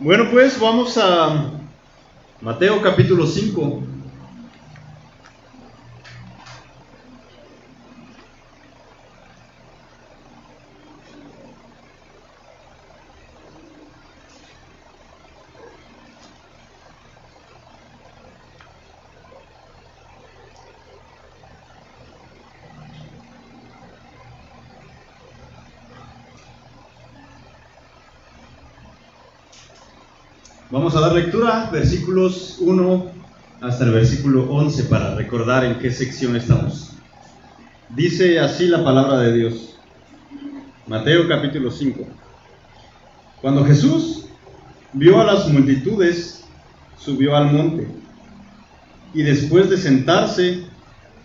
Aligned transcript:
Bueno, 0.00 0.28
pues 0.30 0.60
vamos 0.60 0.96
a 0.96 1.50
Mateo 2.40 2.80
capítulo 2.80 3.26
5. 3.26 3.82
Vamos 30.88 31.04
a 31.04 31.06
dar 31.06 31.16
lectura, 31.16 31.68
versículos 31.70 32.56
1 32.60 33.12
hasta 33.60 33.84
el 33.84 33.90
versículo 33.90 34.50
11 34.50 34.84
para 34.84 35.14
recordar 35.16 35.62
en 35.62 35.78
qué 35.78 35.90
sección 35.90 36.34
estamos. 36.34 36.92
Dice 37.90 38.40
así 38.40 38.68
la 38.68 38.82
palabra 38.82 39.18
de 39.18 39.34
Dios. 39.34 39.76
Mateo 40.86 41.28
capítulo 41.28 41.70
5. 41.70 42.06
Cuando 43.42 43.66
Jesús 43.66 44.28
vio 44.94 45.20
a 45.20 45.24
las 45.24 45.46
multitudes, 45.50 46.46
subió 46.96 47.36
al 47.36 47.52
monte. 47.52 47.86
Y 49.12 49.24
después 49.24 49.68
de 49.68 49.76
sentarse, 49.76 50.64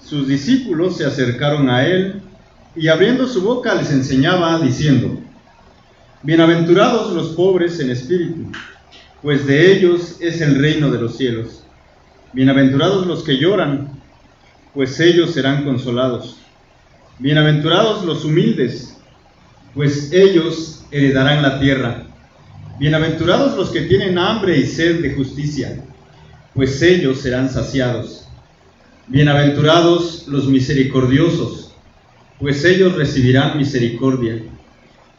sus 0.04 0.28
discípulos 0.28 0.98
se 0.98 1.06
acercaron 1.06 1.70
a 1.70 1.88
él 1.88 2.22
y 2.76 2.90
abriendo 2.90 3.26
su 3.28 3.42
boca 3.42 3.76
les 3.76 3.94
enseñaba 3.94 4.60
diciendo, 4.60 5.22
Bienaventurados 6.22 7.14
los 7.14 7.30
pobres 7.30 7.80
en 7.80 7.92
espíritu 7.92 8.52
pues 9.24 9.48
de 9.48 9.72
ellos 9.72 10.18
es 10.20 10.42
el 10.42 10.60
reino 10.60 10.92
de 10.92 11.00
los 11.00 11.16
cielos. 11.16 11.64
Bienaventurados 12.34 13.08
los 13.08 13.24
que 13.24 13.38
lloran, 13.38 13.90
pues 14.74 15.00
ellos 15.00 15.32
serán 15.34 15.64
consolados. 15.64 16.38
Bienaventurados 17.20 18.04
los 18.04 18.26
humildes, 18.26 18.98
pues 19.74 20.12
ellos 20.12 20.84
heredarán 20.92 21.42
la 21.42 21.58
tierra. 21.62 22.04
Bienaventurados 22.80 23.56
los 23.56 23.70
que 23.70 23.84
tienen 23.84 24.18
hambre 24.18 24.58
y 24.58 24.66
sed 24.66 25.02
de 25.02 25.14
justicia, 25.14 25.82
pues 26.54 26.82
ellos 26.82 27.22
serán 27.22 27.50
saciados. 27.50 28.28
Bienaventurados 29.08 30.28
los 30.28 30.48
misericordiosos, 30.50 31.72
pues 32.40 32.66
ellos 32.66 32.96
recibirán 32.96 33.58
misericordia. 33.58 34.44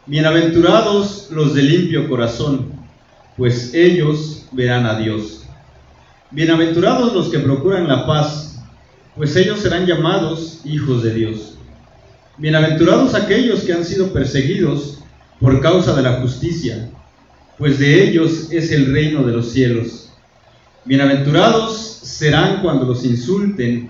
Bienaventurados 0.05 1.29
los 1.31 1.55
de 1.55 1.63
limpio 1.63 2.07
corazón, 2.07 2.74
pues 3.37 3.73
ellos 3.73 4.45
verán 4.51 4.85
a 4.85 4.97
Dios. 4.97 5.45
Bienaventurados 6.31 7.13
los 7.13 7.29
que 7.29 7.39
procuran 7.39 7.87
la 7.87 8.05
paz, 8.05 8.63
pues 9.15 9.35
ellos 9.35 9.59
serán 9.59 9.85
llamados 9.85 10.61
hijos 10.63 11.03
de 11.03 11.13
Dios. 11.13 11.57
Bienaventurados 12.37 13.13
aquellos 13.13 13.61
que 13.61 13.73
han 13.73 13.85
sido 13.85 14.11
perseguidos 14.11 14.99
por 15.39 15.61
causa 15.61 15.93
de 15.95 16.01
la 16.01 16.13
justicia, 16.21 16.89
pues 17.57 17.79
de 17.79 18.03
ellos 18.03 18.51
es 18.51 18.71
el 18.71 18.91
reino 18.91 19.23
de 19.23 19.33
los 19.33 19.51
cielos. 19.51 20.13
Bienaventurados 20.85 21.99
serán 22.03 22.61
cuando 22.61 22.85
los 22.85 23.03
insulten 23.05 23.89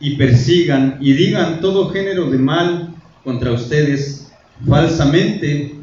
y 0.00 0.16
persigan 0.16 0.98
y 1.00 1.12
digan 1.12 1.60
todo 1.60 1.90
género 1.90 2.30
de 2.30 2.38
mal 2.38 2.94
contra 3.24 3.52
ustedes 3.52 4.30
falsamente 4.66 5.74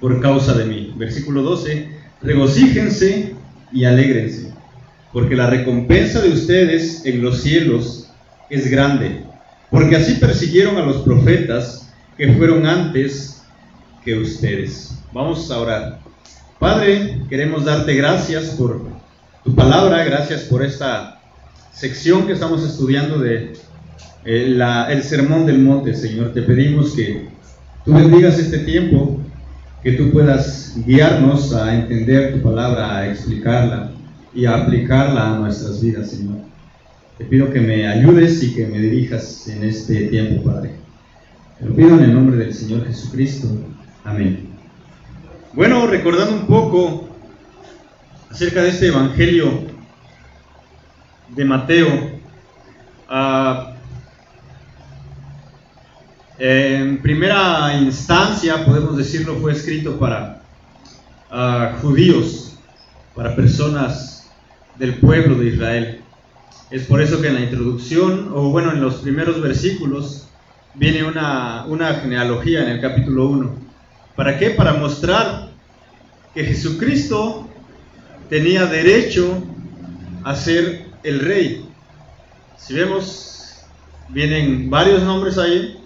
por 0.00 0.20
causa 0.20 0.54
de 0.54 0.64
mí. 0.64 0.91
Versículo 1.02 1.42
12, 1.42 1.88
regocíjense 2.22 3.34
y 3.72 3.84
alégrense, 3.86 4.52
porque 5.12 5.34
la 5.34 5.48
recompensa 5.48 6.20
de 6.20 6.28
ustedes 6.28 7.04
en 7.04 7.20
los 7.20 7.42
cielos 7.42 8.08
es 8.48 8.70
grande, 8.70 9.24
porque 9.68 9.96
así 9.96 10.14
persiguieron 10.20 10.76
a 10.76 10.86
los 10.86 10.98
profetas 10.98 11.92
que 12.16 12.32
fueron 12.34 12.66
antes 12.66 13.42
que 14.04 14.14
ustedes. 14.14 14.96
Vamos 15.12 15.50
a 15.50 15.58
orar. 15.58 15.98
Padre, 16.60 17.20
queremos 17.28 17.64
darte 17.64 17.94
gracias 17.96 18.50
por 18.50 18.86
tu 19.42 19.56
palabra, 19.56 20.04
gracias 20.04 20.42
por 20.42 20.64
esta 20.64 21.20
sección 21.72 22.28
que 22.28 22.34
estamos 22.34 22.62
estudiando 22.62 23.18
de 23.18 23.54
eh, 24.24 24.86
el 24.88 25.02
sermón 25.02 25.46
del 25.46 25.58
monte, 25.58 25.96
Señor. 25.96 26.32
Te 26.32 26.42
pedimos 26.42 26.92
que 26.92 27.26
tú 27.84 27.92
bendigas 27.92 28.38
este 28.38 28.58
tiempo, 28.58 29.20
que 29.82 29.92
tú 29.92 30.10
puedas 30.10 30.76
guiarnos 30.86 31.52
a 31.54 31.74
entender 31.74 32.34
tu 32.34 32.42
palabra, 32.42 32.98
a 32.98 33.08
explicarla 33.08 33.90
y 34.34 34.46
a 34.46 34.56
aplicarla 34.56 35.34
a 35.34 35.38
nuestras 35.38 35.82
vidas, 35.82 36.10
Señor. 36.10 36.36
Te 37.18 37.24
pido 37.24 37.50
que 37.50 37.60
me 37.60 37.86
ayudes 37.86 38.42
y 38.42 38.54
que 38.54 38.66
me 38.66 38.78
dirijas 38.78 39.48
en 39.48 39.64
este 39.64 40.06
tiempo, 40.06 40.42
Padre. 40.44 40.70
Te 41.58 41.66
lo 41.66 41.74
pido 41.74 41.90
en 41.96 42.04
el 42.04 42.14
nombre 42.14 42.36
del 42.36 42.54
Señor 42.54 42.86
Jesucristo. 42.86 43.48
Amén. 44.04 44.48
Bueno, 45.52 45.86
recordando 45.86 46.34
un 46.34 46.46
poco 46.46 47.08
acerca 48.30 48.62
de 48.62 48.70
este 48.70 48.86
Evangelio 48.86 49.66
de 51.36 51.44
Mateo, 51.44 51.88
uh, 53.10 53.71
en 56.38 57.02
primera 57.02 57.74
instancia, 57.80 58.64
podemos 58.64 58.96
decirlo, 58.96 59.36
fue 59.36 59.52
escrito 59.52 59.98
para 59.98 60.42
ah, 61.30 61.78
judíos, 61.80 62.54
para 63.14 63.36
personas 63.36 64.30
del 64.78 64.94
pueblo 64.94 65.36
de 65.36 65.48
Israel. 65.48 66.00
Es 66.70 66.84
por 66.84 67.02
eso 67.02 67.20
que 67.20 67.28
en 67.28 67.34
la 67.34 67.40
introducción, 67.40 68.30
o 68.34 68.50
bueno, 68.50 68.72
en 68.72 68.80
los 68.80 68.96
primeros 68.96 69.40
versículos, 69.42 70.28
viene 70.74 71.04
una, 71.04 71.66
una 71.66 71.94
genealogía 71.94 72.62
en 72.62 72.70
el 72.70 72.80
capítulo 72.80 73.26
1. 73.26 73.54
¿Para 74.16 74.38
qué? 74.38 74.50
Para 74.50 74.72
mostrar 74.74 75.50
que 76.34 76.44
Jesucristo 76.44 77.46
tenía 78.30 78.64
derecho 78.64 79.42
a 80.24 80.34
ser 80.34 80.86
el 81.02 81.20
rey. 81.20 81.68
Si 82.56 82.72
vemos, 82.72 83.66
vienen 84.08 84.70
varios 84.70 85.02
nombres 85.02 85.36
ahí, 85.36 85.81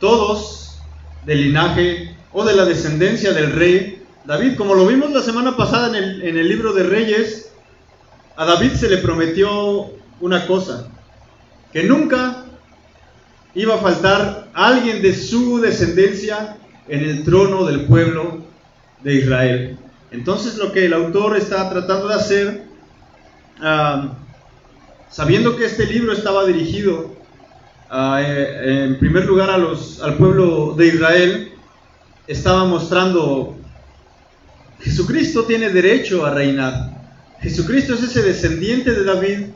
todos 0.00 0.80
del 1.26 1.42
linaje 1.42 2.16
o 2.32 2.44
de 2.44 2.56
la 2.56 2.64
descendencia 2.64 3.32
del 3.32 3.52
rey 3.52 4.02
David. 4.24 4.56
Como 4.56 4.74
lo 4.74 4.86
vimos 4.86 5.12
la 5.12 5.22
semana 5.22 5.56
pasada 5.56 5.96
en 5.96 6.36
el, 6.36 6.48
libro 6.48 6.72
de 6.72 6.82
Reyes, 6.82 7.52
a 8.36 8.44
David 8.44 8.72
se 8.72 8.88
le 8.88 8.98
prometió 8.98 9.90
una 10.20 10.46
cosa, 10.46 10.88
que 11.72 11.84
nunca 11.84 12.44
iba 13.54 13.74
a 13.74 13.78
faltar 13.78 14.48
alguien 14.54 15.02
de 15.02 15.14
su 15.14 15.60
descendencia 15.60 16.56
en 16.88 17.00
el 17.00 17.24
trono 17.24 17.64
del 17.64 17.84
pueblo 17.84 18.38
de 19.02 19.14
Israel. 19.14 19.78
Entonces 20.10 20.56
lo 20.56 20.72
que 20.72 20.86
el 20.86 20.94
autor 20.94 21.36
está 21.36 21.68
tratando 21.70 22.08
de 22.08 22.14
hacer, 22.14 22.64
ah, 23.60 24.14
sabiendo 25.08 25.56
que 25.56 25.66
este 25.66 25.86
libro 25.86 26.12
estaba 26.12 26.44
dirigido 26.46 27.19
eh, 27.92 28.84
en 28.84 28.98
primer 28.98 29.24
lugar 29.24 29.50
a 29.50 29.58
los, 29.58 30.00
al 30.00 30.16
pueblo 30.16 30.74
de 30.76 30.86
Israel, 30.86 31.52
estaba 32.26 32.64
mostrando, 32.64 33.56
Jesucristo 34.80 35.44
tiene 35.44 35.70
derecho 35.70 36.24
a 36.24 36.30
reinar. 36.30 37.00
Jesucristo 37.40 37.94
es 37.94 38.02
ese 38.02 38.22
descendiente 38.22 38.92
de 38.92 39.04
David 39.04 39.46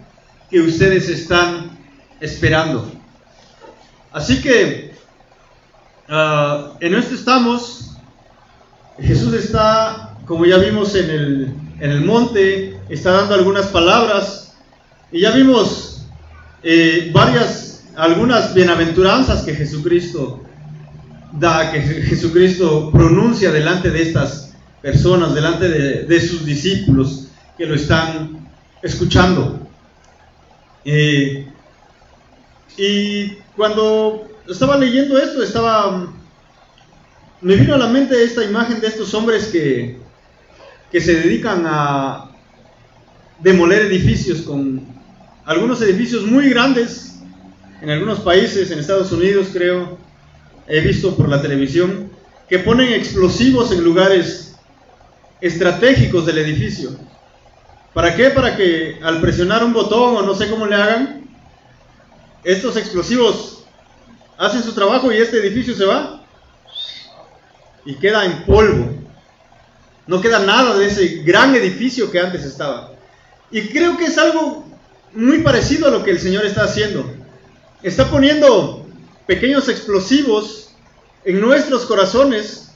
que 0.50 0.60
ustedes 0.60 1.08
están 1.08 1.78
esperando. 2.20 2.90
Así 4.12 4.40
que 4.40 4.92
ah, 6.08 6.72
en 6.80 6.94
esto 6.94 7.14
estamos. 7.14 7.96
Jesús 9.00 9.34
está, 9.34 10.16
como 10.24 10.46
ya 10.46 10.58
vimos 10.58 10.94
en 10.94 11.10
el, 11.10 11.54
en 11.80 11.90
el 11.90 12.00
monte, 12.00 12.78
está 12.88 13.10
dando 13.12 13.34
algunas 13.34 13.66
palabras 13.66 14.54
y 15.10 15.20
ya 15.20 15.32
vimos 15.32 16.06
eh, 16.62 17.10
varias 17.12 17.63
algunas 17.96 18.54
bienaventuranzas 18.54 19.42
que 19.42 19.54
Jesucristo 19.54 20.42
da, 21.32 21.72
que 21.72 21.80
Jesucristo 21.80 22.90
pronuncia 22.90 23.50
delante 23.50 23.90
de 23.90 24.02
estas 24.02 24.54
personas, 24.80 25.34
delante 25.34 25.68
de, 25.68 26.20
sus 26.20 26.44
discípulos 26.44 27.28
que 27.56 27.66
lo 27.66 27.74
están 27.74 28.48
escuchando. 28.82 29.60
Eh, 30.84 31.48
y 32.76 33.28
cuando 33.56 34.28
estaba 34.48 34.76
leyendo 34.76 35.18
esto, 35.18 35.42
estaba, 35.42 36.12
me 37.40 37.56
vino 37.56 37.74
a 37.74 37.78
la 37.78 37.88
mente 37.88 38.22
esta 38.22 38.44
imagen 38.44 38.80
de 38.80 38.88
estos 38.88 39.14
hombres 39.14 39.46
que, 39.46 39.98
que 40.92 41.00
se 41.00 41.14
dedican 41.14 41.64
a 41.66 42.30
demoler 43.40 43.86
edificios 43.86 44.42
con 44.42 44.82
algunos 45.44 45.80
edificios 45.82 46.24
muy 46.24 46.48
grandes 46.48 47.13
en 47.84 47.90
algunos 47.90 48.20
países, 48.20 48.70
en 48.70 48.78
Estados 48.78 49.12
Unidos 49.12 49.48
creo, 49.52 49.98
he 50.66 50.80
visto 50.80 51.14
por 51.14 51.28
la 51.28 51.42
televisión, 51.42 52.10
que 52.48 52.58
ponen 52.58 52.94
explosivos 52.94 53.72
en 53.72 53.84
lugares 53.84 54.56
estratégicos 55.42 56.24
del 56.24 56.38
edificio. 56.38 56.96
¿Para 57.92 58.16
qué? 58.16 58.30
Para 58.30 58.56
que 58.56 58.98
al 59.02 59.20
presionar 59.20 59.62
un 59.62 59.74
botón 59.74 60.16
o 60.16 60.22
no 60.22 60.34
sé 60.34 60.48
cómo 60.48 60.66
le 60.66 60.76
hagan, 60.76 61.28
estos 62.42 62.78
explosivos 62.78 63.64
hacen 64.38 64.62
su 64.62 64.72
trabajo 64.72 65.12
y 65.12 65.18
este 65.18 65.36
edificio 65.36 65.74
se 65.74 65.84
va 65.84 66.24
y 67.84 67.96
queda 67.96 68.24
en 68.24 68.44
polvo. 68.44 68.94
No 70.06 70.22
queda 70.22 70.38
nada 70.38 70.74
de 70.74 70.86
ese 70.86 71.22
gran 71.22 71.54
edificio 71.54 72.10
que 72.10 72.18
antes 72.18 72.44
estaba. 72.44 72.92
Y 73.50 73.68
creo 73.68 73.98
que 73.98 74.06
es 74.06 74.16
algo 74.16 74.64
muy 75.12 75.40
parecido 75.40 75.88
a 75.88 75.90
lo 75.90 76.02
que 76.02 76.12
el 76.12 76.18
Señor 76.18 76.46
está 76.46 76.64
haciendo. 76.64 77.23
Está 77.84 78.10
poniendo 78.10 78.86
pequeños 79.26 79.68
explosivos 79.68 80.70
en 81.22 81.38
nuestros 81.38 81.84
corazones 81.84 82.70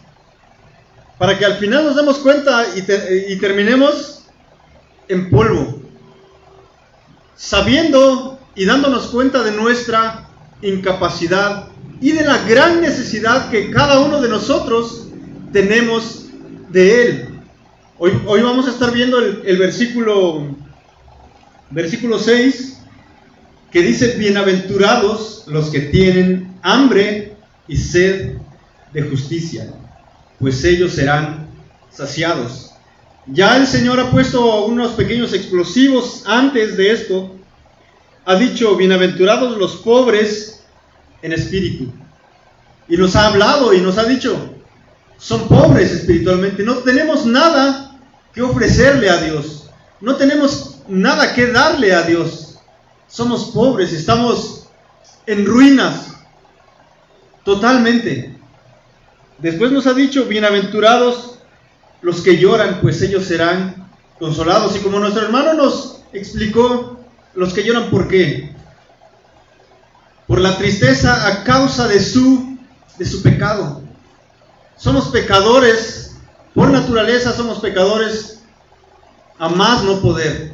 para 1.16 1.38
que 1.38 1.46
al 1.46 1.55
final 1.55 1.87
nos 1.87 1.96
demos 1.96 2.19
cuenta 2.19 2.66
y, 2.76 3.37
terminemos 3.38 4.26
en 5.08 5.31
polvo, 5.31 5.81
sabiendo 7.37 8.38
y 8.55 8.66
dándonos 8.66 9.06
cuenta 9.06 9.43
de 9.43 9.52
nuestra 9.52 10.28
incapacidad 10.60 11.69
y 12.02 12.12
de 12.12 12.25
la 12.25 12.46
gran 12.46 12.82
necesidad 12.82 13.49
que 13.49 13.70
cada 13.70 14.00
uno 14.00 14.20
de 14.20 14.28
nosotros 14.28 15.08
tenemos 15.54 16.26
de 16.69 17.02
Él. 17.02 17.28
Hoy, 17.96 18.43
vamos 18.43 18.69
a 18.69 18.72
estar 18.72 18.93
viendo 18.93 19.19
el, 19.20 19.40
el 19.46 19.56
versículo, 19.56 20.54
versículo 21.70 22.19
6 22.19 22.77
que 23.70 23.82
dice, 23.82 24.16
bienaventurados 24.16 25.44
los 25.46 25.70
que 25.70 25.80
tienen 25.80 26.58
hambre 26.62 27.34
y 27.66 27.76
sed 27.76 28.36
de 28.92 29.02
justicia 29.02 29.68
pues 30.38 30.64
ellos 30.64 30.92
serán 30.92 31.48
saciados. 31.90 32.70
Ya 33.26 33.56
el 33.56 33.66
Señor 33.66 34.00
ha 34.00 34.10
puesto 34.10 34.66
unos 34.66 34.92
pequeños 34.92 35.32
explosivos 35.32 36.22
antes 36.26 36.76
de 36.76 36.92
esto. 36.92 37.36
Ha 38.24 38.36
dicho, 38.36 38.76
bienaventurados 38.76 39.58
los 39.58 39.76
pobres 39.76 40.62
en 41.22 41.32
espíritu. 41.32 41.92
Y 42.88 42.96
nos 42.96 43.16
ha 43.16 43.26
hablado 43.26 43.74
y 43.74 43.80
nos 43.80 43.98
ha 43.98 44.04
dicho, 44.04 44.54
son 45.18 45.48
pobres 45.48 45.90
espiritualmente, 45.92 46.62
no 46.62 46.76
tenemos 46.76 47.26
nada 47.26 47.98
que 48.32 48.40
ofrecerle 48.40 49.10
a 49.10 49.20
Dios, 49.20 49.68
no 50.00 50.16
tenemos 50.16 50.78
nada 50.88 51.34
que 51.34 51.48
darle 51.48 51.92
a 51.92 52.02
Dios. 52.02 52.47
Somos 53.08 53.46
pobres, 53.52 53.93
estamos 53.93 54.69
en 55.26 55.46
ruinas 55.46 56.08
totalmente. 57.44 58.37
Después 59.38 59.72
nos 59.72 59.87
ha 59.87 59.94
dicho, 59.94 60.26
bienaventurados 60.26 61.38
los 62.02 62.20
que 62.20 62.38
lloran, 62.38 62.81
pues 62.82 63.00
ellos 63.02 63.25
serán 63.25 63.88
consolados. 64.19 64.76
Y 64.76 64.81
como 64.81 64.99
nuestro 64.99 65.22
hermano 65.22 65.55
nos 65.55 66.02
explicó, 66.12 67.00
los 67.34 67.55
que 67.55 67.64
lloran, 67.64 67.90
¿por 67.90 68.08
qué? 68.08 68.55
Por 70.26 70.40
la 70.40 70.58
tristeza 70.58 71.28
a 71.28 71.44
causa 71.44 71.88
de 71.88 72.00
su, 72.00 72.58
de 72.99 73.06
su 73.06 73.22
pecado. 73.22 73.82
Somos 74.76 75.08
pecadores, 75.08 76.16
por 76.54 76.69
naturaleza 76.69 77.32
somos 77.32 77.61
pecadores 77.61 78.40
a 79.38 79.49
más 79.49 79.82
no 79.82 80.00
poder. 80.00 80.52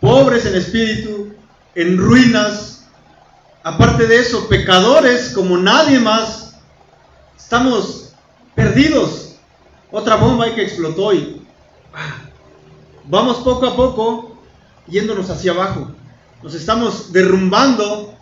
Pobres 0.00 0.46
en 0.46 0.54
espíritu, 0.54 1.17
en 1.78 1.96
ruinas. 1.96 2.86
Aparte 3.62 4.06
de 4.06 4.18
eso, 4.18 4.48
pecadores 4.48 5.30
como 5.34 5.56
nadie 5.56 5.98
más 5.98 6.48
Estamos 7.48 8.12
perdidos. 8.54 9.36
Otra 9.90 10.16
bomba 10.16 10.54
que 10.54 10.64
explotó 10.64 11.14
y 11.14 11.40
vamos 13.04 13.38
poco 13.38 13.66
a 13.66 13.74
poco 13.74 14.38
yéndonos 14.86 15.30
hacia 15.30 15.52
abajo. 15.52 15.90
Nos 16.42 16.52
estamos 16.54 17.10
derrumbando 17.10 18.14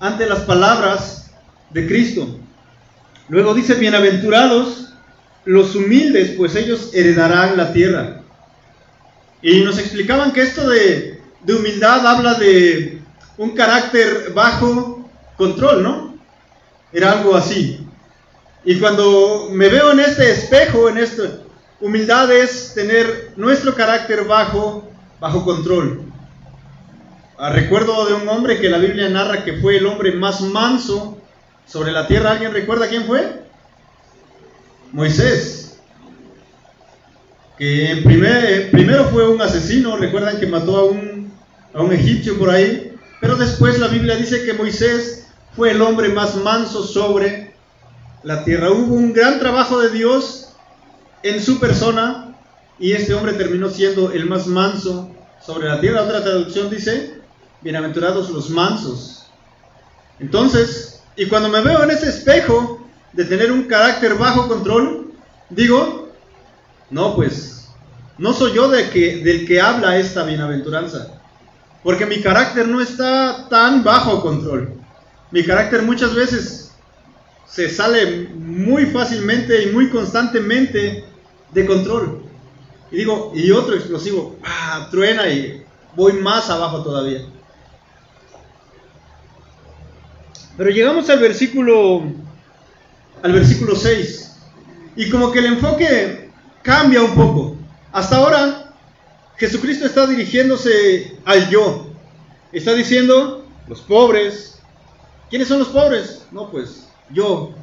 ante 0.00 0.26
las 0.26 0.40
palabras 0.40 1.30
de 1.70 1.86
Cristo. 1.86 2.26
Luego 3.28 3.54
dice, 3.54 3.74
bienaventurados 3.74 4.94
los 5.44 5.76
humildes, 5.76 6.32
pues 6.36 6.56
ellos 6.56 6.90
heredarán 6.92 7.56
la 7.56 7.72
tierra. 7.72 8.22
Y 9.42 9.60
nos 9.60 9.78
explicaban 9.78 10.32
que 10.32 10.42
esto 10.42 10.68
de, 10.68 11.15
de 11.46 11.54
humildad 11.54 12.04
habla 12.04 12.34
de 12.34 13.00
un 13.38 13.50
carácter 13.52 14.32
bajo 14.34 15.08
control, 15.36 15.82
¿no? 15.82 16.18
Era 16.92 17.12
algo 17.12 17.36
así. 17.36 17.86
Y 18.64 18.80
cuando 18.80 19.48
me 19.52 19.68
veo 19.68 19.92
en 19.92 20.00
este 20.00 20.28
espejo, 20.32 20.88
en 20.88 20.98
esto, 20.98 21.22
humildad 21.80 22.32
es 22.32 22.74
tener 22.74 23.32
nuestro 23.36 23.76
carácter 23.76 24.24
bajo, 24.24 24.90
bajo 25.20 25.44
control. 25.44 26.02
Ah, 27.38 27.50
recuerdo 27.50 28.06
de 28.06 28.14
un 28.14 28.28
hombre 28.28 28.58
que 28.58 28.68
la 28.68 28.78
Biblia 28.78 29.08
narra 29.08 29.44
que 29.44 29.58
fue 29.58 29.76
el 29.76 29.86
hombre 29.86 30.10
más 30.12 30.40
manso 30.40 31.16
sobre 31.64 31.92
la 31.92 32.08
tierra. 32.08 32.32
¿Alguien 32.32 32.52
recuerda 32.52 32.88
quién 32.88 33.04
fue? 33.04 33.44
Moisés. 34.90 35.78
Que 37.56 38.00
primer, 38.04 38.72
primero 38.72 39.04
fue 39.10 39.28
un 39.28 39.40
asesino, 39.40 39.96
recuerdan 39.96 40.40
que 40.40 40.46
mató 40.46 40.76
a 40.76 40.84
un, 40.86 41.15
a 41.76 41.82
un 41.82 41.92
egipcio 41.92 42.38
por 42.38 42.50
ahí. 42.50 42.92
Pero 43.20 43.36
después 43.36 43.78
la 43.78 43.88
Biblia 43.88 44.16
dice 44.16 44.44
que 44.44 44.54
Moisés 44.54 45.26
fue 45.54 45.70
el 45.70 45.82
hombre 45.82 46.08
más 46.08 46.36
manso 46.36 46.84
sobre 46.84 47.54
la 48.22 48.44
tierra. 48.44 48.70
Hubo 48.70 48.94
un 48.94 49.12
gran 49.12 49.38
trabajo 49.38 49.80
de 49.80 49.90
Dios 49.90 50.48
en 51.22 51.42
su 51.42 51.60
persona 51.60 52.36
y 52.78 52.92
este 52.92 53.14
hombre 53.14 53.34
terminó 53.34 53.68
siendo 53.70 54.10
el 54.12 54.26
más 54.26 54.46
manso 54.46 55.10
sobre 55.44 55.68
la 55.68 55.80
tierra. 55.80 56.02
Otra 56.02 56.22
traducción 56.22 56.70
dice, 56.70 57.20
bienaventurados 57.62 58.30
los 58.30 58.50
mansos. 58.50 59.26
Entonces, 60.18 61.02
y 61.16 61.26
cuando 61.26 61.48
me 61.48 61.60
veo 61.60 61.82
en 61.82 61.90
ese 61.90 62.08
espejo 62.08 62.86
de 63.12 63.24
tener 63.24 63.52
un 63.52 63.64
carácter 63.64 64.14
bajo 64.14 64.48
control, 64.48 65.12
digo, 65.50 66.10
no, 66.90 67.14
pues, 67.14 67.68
no 68.18 68.32
soy 68.32 68.54
yo 68.54 68.68
de 68.68 68.90
que, 68.90 69.22
del 69.22 69.46
que 69.46 69.60
habla 69.60 69.98
esta 69.98 70.24
bienaventuranza, 70.24 71.15
porque 71.86 72.04
mi 72.04 72.20
carácter 72.20 72.66
no 72.66 72.80
está 72.80 73.46
tan 73.48 73.84
bajo 73.84 74.20
control. 74.20 74.74
Mi 75.30 75.44
carácter 75.44 75.82
muchas 75.82 76.16
veces 76.16 76.72
se 77.46 77.70
sale 77.70 78.26
muy 78.34 78.86
fácilmente 78.86 79.62
y 79.62 79.66
muy 79.66 79.88
constantemente 79.88 81.04
de 81.52 81.64
control. 81.64 82.24
Y 82.90 82.96
digo, 82.96 83.30
y 83.36 83.52
otro 83.52 83.76
explosivo, 83.76 84.34
truena 84.90 85.28
y 85.28 85.64
voy 85.94 86.14
más 86.14 86.50
abajo 86.50 86.82
todavía. 86.82 87.20
Pero 90.56 90.70
llegamos 90.70 91.08
al 91.08 91.20
versículo 91.20 92.02
al 93.22 93.32
versículo 93.32 93.76
6 93.76 94.36
y 94.96 95.08
como 95.08 95.30
que 95.30 95.38
el 95.38 95.46
enfoque 95.46 96.32
cambia 96.62 97.00
un 97.02 97.14
poco. 97.14 97.56
Hasta 97.92 98.16
ahora 98.16 98.65
Jesucristo 99.38 99.86
está 99.86 100.06
dirigiéndose 100.06 101.18
al 101.24 101.48
yo. 101.50 101.86
Está 102.52 102.74
diciendo 102.74 103.46
los 103.68 103.80
pobres. 103.80 104.58
¿Quiénes 105.28 105.48
son 105.48 105.58
los 105.58 105.68
pobres? 105.68 106.22
No, 106.30 106.50
pues 106.50 106.88
yo. 107.10 107.54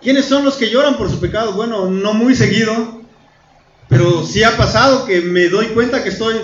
¿Quiénes 0.00 0.26
son 0.26 0.44
los 0.44 0.54
que 0.56 0.70
lloran 0.70 0.96
por 0.96 1.10
su 1.10 1.18
pecado? 1.18 1.54
Bueno, 1.54 1.90
no 1.90 2.12
muy 2.14 2.34
seguido, 2.34 3.00
pero 3.88 4.24
sí 4.24 4.42
ha 4.42 4.56
pasado 4.56 5.06
que 5.06 5.20
me 5.22 5.48
doy 5.48 5.68
cuenta 5.68 6.02
que 6.02 6.10
estoy 6.10 6.36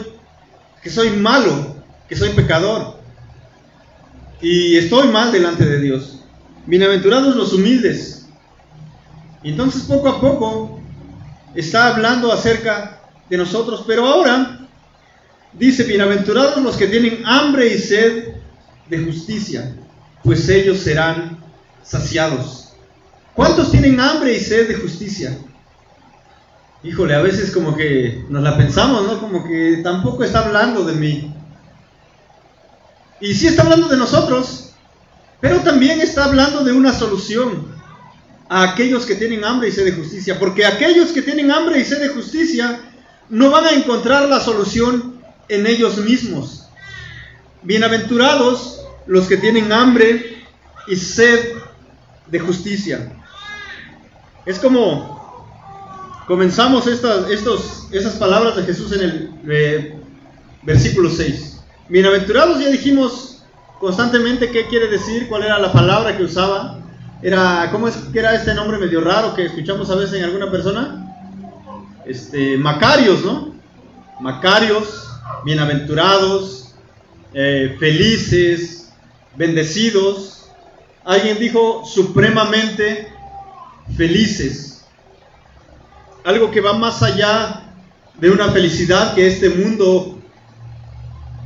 que 0.82 0.88
soy 0.88 1.10
malo, 1.10 1.76
que 2.08 2.16
soy 2.16 2.30
pecador. 2.30 2.98
Y 4.40 4.78
estoy 4.78 5.08
mal 5.08 5.30
delante 5.30 5.66
de 5.66 5.78
Dios. 5.78 6.20
Bienaventurados 6.66 7.36
los 7.36 7.52
humildes. 7.52 8.28
Y 9.42 9.50
entonces 9.50 9.82
poco 9.82 10.08
a 10.08 10.20
poco 10.20 10.80
está 11.54 11.88
hablando 11.88 12.32
acerca 12.32 12.99
de 13.30 13.36
nosotros, 13.36 13.84
pero 13.86 14.04
ahora 14.06 14.68
dice, 15.52 15.84
bienaventurados 15.84 16.62
los 16.62 16.76
que 16.76 16.88
tienen 16.88 17.22
hambre 17.24 17.68
y 17.72 17.78
sed 17.78 18.34
de 18.88 18.98
justicia, 19.04 19.76
pues 20.24 20.48
ellos 20.48 20.80
serán 20.80 21.38
saciados. 21.82 22.72
¿Cuántos 23.34 23.70
tienen 23.70 24.00
hambre 24.00 24.34
y 24.34 24.40
sed 24.40 24.68
de 24.68 24.74
justicia? 24.74 25.38
Híjole, 26.82 27.14
a 27.14 27.22
veces 27.22 27.52
como 27.52 27.76
que 27.76 28.24
nos 28.28 28.42
la 28.42 28.56
pensamos, 28.56 29.06
¿no? 29.06 29.20
Como 29.20 29.46
que 29.46 29.80
tampoco 29.82 30.24
está 30.24 30.46
hablando 30.46 30.84
de 30.84 30.94
mí. 30.94 31.32
Y 33.20 33.34
sí 33.34 33.46
está 33.46 33.62
hablando 33.62 33.86
de 33.86 33.96
nosotros, 33.96 34.72
pero 35.40 35.60
también 35.60 36.00
está 36.00 36.24
hablando 36.24 36.64
de 36.64 36.72
una 36.72 36.92
solución 36.92 37.78
a 38.48 38.72
aquellos 38.72 39.06
que 39.06 39.14
tienen 39.14 39.44
hambre 39.44 39.68
y 39.68 39.72
sed 39.72 39.84
de 39.84 39.92
justicia. 39.92 40.38
Porque 40.38 40.66
aquellos 40.66 41.12
que 41.12 41.22
tienen 41.22 41.52
hambre 41.52 41.78
y 41.78 41.84
sed 41.84 42.00
de 42.00 42.08
justicia 42.08 42.80
no 43.30 43.50
van 43.50 43.64
a 43.64 43.72
encontrar 43.72 44.28
la 44.28 44.40
solución 44.40 45.20
en 45.48 45.66
ellos 45.66 45.98
mismos. 45.98 46.68
Bienaventurados 47.62 48.84
los 49.06 49.26
que 49.26 49.36
tienen 49.36 49.72
hambre 49.72 50.44
y 50.88 50.96
sed 50.96 51.52
de 52.26 52.38
justicia. 52.40 53.12
Es 54.44 54.58
como, 54.58 55.46
comenzamos 56.26 56.86
estas, 56.86 57.30
estos, 57.30 57.88
esas 57.92 58.14
palabras 58.14 58.56
de 58.56 58.64
Jesús 58.64 58.92
en 58.92 59.00
el 59.00 59.30
eh, 59.48 60.00
versículo 60.62 61.08
6. 61.08 61.60
Bienaventurados, 61.88 62.60
ya 62.60 62.68
dijimos 62.68 63.42
constantemente 63.78 64.50
qué 64.50 64.66
quiere 64.66 64.88
decir, 64.88 65.28
cuál 65.28 65.44
era 65.44 65.58
la 65.58 65.72
palabra 65.72 66.16
que 66.16 66.24
usaba. 66.24 66.78
Era, 67.22 67.68
¿Cómo 67.70 67.86
es 67.86 67.96
que 67.96 68.18
era 68.18 68.34
este 68.34 68.54
nombre 68.54 68.78
medio 68.78 69.00
raro 69.00 69.34
que 69.34 69.46
escuchamos 69.46 69.90
a 69.90 69.94
veces 69.94 70.18
en 70.18 70.24
alguna 70.24 70.50
persona? 70.50 71.09
Este, 72.10 72.58
Macarios, 72.58 73.24
¿no? 73.24 73.54
Macarios, 74.18 75.08
bienaventurados, 75.44 76.74
eh, 77.32 77.76
felices, 77.78 78.92
bendecidos. 79.36 80.50
Alguien 81.04 81.38
dijo 81.38 81.84
supremamente 81.84 83.12
felices. 83.96 84.84
Algo 86.24 86.50
que 86.50 86.60
va 86.60 86.72
más 86.72 87.00
allá 87.04 87.74
de 88.18 88.28
una 88.28 88.50
felicidad 88.50 89.14
que 89.14 89.28
este 89.28 89.48
mundo 89.48 90.18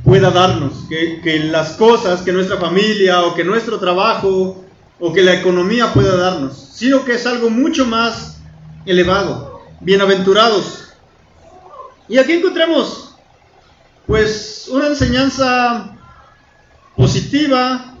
pueda 0.03 0.31
darnos, 0.31 0.85
que, 0.89 1.21
que, 1.21 1.41
las 1.41 1.73
cosas, 1.73 2.23
que 2.23 2.31
nuestra 2.31 2.57
familia 2.57 3.21
o 3.21 3.35
que 3.35 3.43
nuestro 3.43 3.77
trabajo 3.77 4.65
o 4.99 5.13
que 5.13 5.21
la 5.21 5.35
economía 5.35 5.93
pueda 5.93 6.17
darnos, 6.17 6.57
sino 6.73 7.05
que 7.05 7.13
es 7.13 7.27
algo 7.27 7.51
mucho 7.51 7.85
más 7.85 8.39
elevado. 8.87 9.54
Bienaventurados. 9.81 10.93
Y 12.07 12.17
aquí 12.17 12.33
encontramos 12.33 13.15
pues 14.07 14.67
una 14.69 14.87
enseñanza 14.87 15.97
positiva 16.95 17.95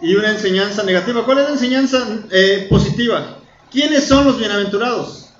y 0.00 0.14
una 0.14 0.30
enseñanza 0.30 0.82
negativa. 0.82 1.24
¿Cuál 1.24 1.38
es 1.38 1.44
la 1.44 1.50
enseñanza 1.52 2.06
eh, 2.30 2.66
positiva? 2.68 3.38
¿Quiénes 3.70 4.06
son 4.06 4.26
los 4.26 4.38
bienaventurados? 4.38 5.30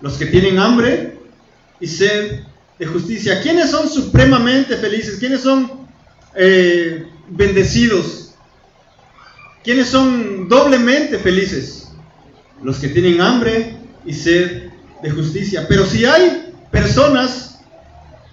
Los 0.00 0.14
que 0.18 0.26
tienen 0.26 0.58
hambre 0.58 1.18
y 1.80 1.86
sed 1.86 2.40
de 2.78 2.86
justicia. 2.86 3.40
¿Quiénes 3.40 3.70
son 3.70 3.88
supremamente 3.88 4.76
felices? 4.76 5.18
¿Quiénes 5.18 5.40
son 5.40 5.88
eh, 6.34 7.06
bendecidos? 7.28 8.34
¿Quiénes 9.64 9.88
son 9.88 10.48
doblemente 10.48 11.18
felices? 11.18 11.87
Los 12.62 12.78
que 12.78 12.88
tienen 12.88 13.20
hambre 13.20 13.76
y 14.04 14.12
sed 14.12 14.70
de 15.02 15.10
justicia. 15.10 15.66
Pero 15.68 15.86
si 15.86 16.04
hay 16.04 16.52
personas 16.70 17.60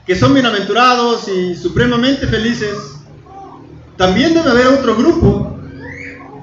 que 0.05 0.15
son 0.15 0.34
bienaventurados 0.34 1.27
y 1.27 1.55
supremamente 1.55 2.27
felices, 2.27 2.77
también 3.98 4.34
debe 4.34 4.50
haber 4.50 4.67
otro 4.67 4.96
grupo 4.96 5.58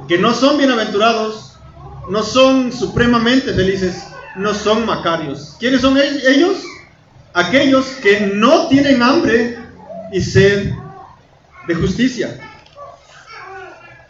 que 0.09 0.19
no 0.19 0.35
son 0.35 0.59
bienaventurados, 0.59 1.57
no 2.09 2.23
son 2.23 2.73
supremamente 2.73 3.53
felices, 3.53 4.05
no 4.37 4.55
son 4.55 4.85
macarios. 4.87 5.57
¿Quiénes 5.59 5.81
son 5.81 5.97
ellos? 5.99 6.59
Aquellos 7.35 7.87
que 8.03 8.33
no 8.35 8.69
tienen 8.69 9.03
hambre 9.03 9.59
y 10.13 10.21
sed 10.21 10.73
de 11.67 11.75
justicia. 11.75 12.39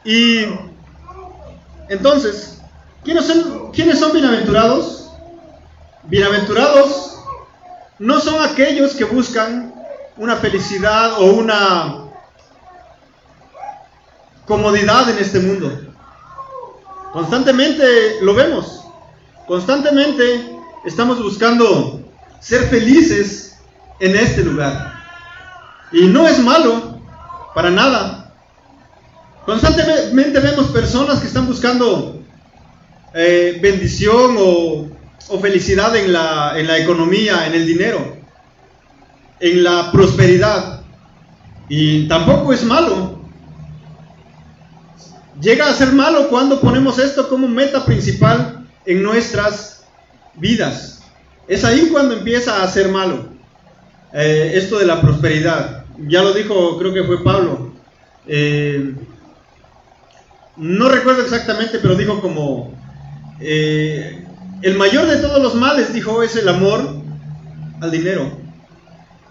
Y 0.04 0.44
entonces, 1.88 2.61
¿quiénes 3.04 3.26
son, 3.26 3.72
¿quiénes 3.72 3.98
son 3.98 4.12
bienaventurados? 4.12 5.10
Bienaventurados 6.04 7.12
no 7.98 8.18
son 8.18 8.42
aquellos 8.42 8.94
que 8.94 9.04
buscan 9.04 9.72
una 10.16 10.36
felicidad 10.36 11.20
o 11.20 11.34
una 11.34 12.04
comodidad 14.44 15.08
en 15.10 15.18
este 15.18 15.38
mundo. 15.38 15.70
Constantemente 17.12 18.20
lo 18.22 18.34
vemos. 18.34 18.84
Constantemente 19.46 20.58
estamos 20.84 21.22
buscando 21.22 22.00
ser 22.40 22.68
felices 22.68 23.58
en 24.00 24.16
este 24.16 24.42
lugar. 24.42 25.00
Y 25.92 26.06
no 26.06 26.26
es 26.26 26.38
malo, 26.40 26.98
para 27.54 27.70
nada. 27.70 28.34
Constantemente 29.44 30.40
vemos 30.40 30.66
personas 30.68 31.20
que 31.20 31.26
están 31.26 31.46
buscando 31.46 32.21
eh, 33.14 33.58
bendición 33.60 34.36
o, 34.38 34.88
o, 35.28 35.38
felicidad 35.40 35.94
en 35.96 36.12
la, 36.12 36.58
en 36.58 36.66
la 36.66 36.78
economía, 36.78 37.46
en 37.46 37.54
el 37.54 37.66
dinero, 37.66 38.16
en 39.40 39.62
la 39.62 39.90
prosperidad. 39.92 40.82
Y 41.68 42.08
tampoco 42.08 42.52
es 42.52 42.64
malo. 42.64 43.20
Llega 45.40 45.68
a 45.68 45.74
ser 45.74 45.92
malo 45.92 46.28
cuando 46.28 46.60
ponemos 46.60 46.98
esto 46.98 47.28
como 47.28 47.48
meta 47.48 47.84
principal 47.84 48.66
en 48.86 49.02
nuestras 49.02 49.84
vidas. 50.34 51.02
Es 51.48 51.64
ahí 51.64 51.88
cuando 51.90 52.14
empieza 52.14 52.62
a 52.62 52.68
ser 52.68 52.88
malo. 52.88 53.28
Eh, 54.12 54.52
esto 54.54 54.78
de 54.78 54.86
la 54.86 55.00
prosperidad. 55.00 55.84
Ya 56.06 56.22
lo 56.22 56.32
dijo, 56.32 56.78
creo 56.78 56.92
que 56.92 57.04
fue 57.04 57.24
Pablo. 57.24 57.72
Eh, 58.26 58.94
no 60.56 60.88
recuerdo 60.88 61.22
exactamente, 61.22 61.78
pero 61.78 61.94
dijo 61.94 62.20
como, 62.20 62.74
eh, 63.44 64.24
el 64.62 64.76
mayor 64.76 65.06
de 65.06 65.16
todos 65.16 65.42
los 65.42 65.54
males, 65.54 65.92
dijo, 65.92 66.22
es 66.22 66.36
el 66.36 66.48
amor 66.48 67.02
al 67.80 67.90
dinero. 67.90 68.30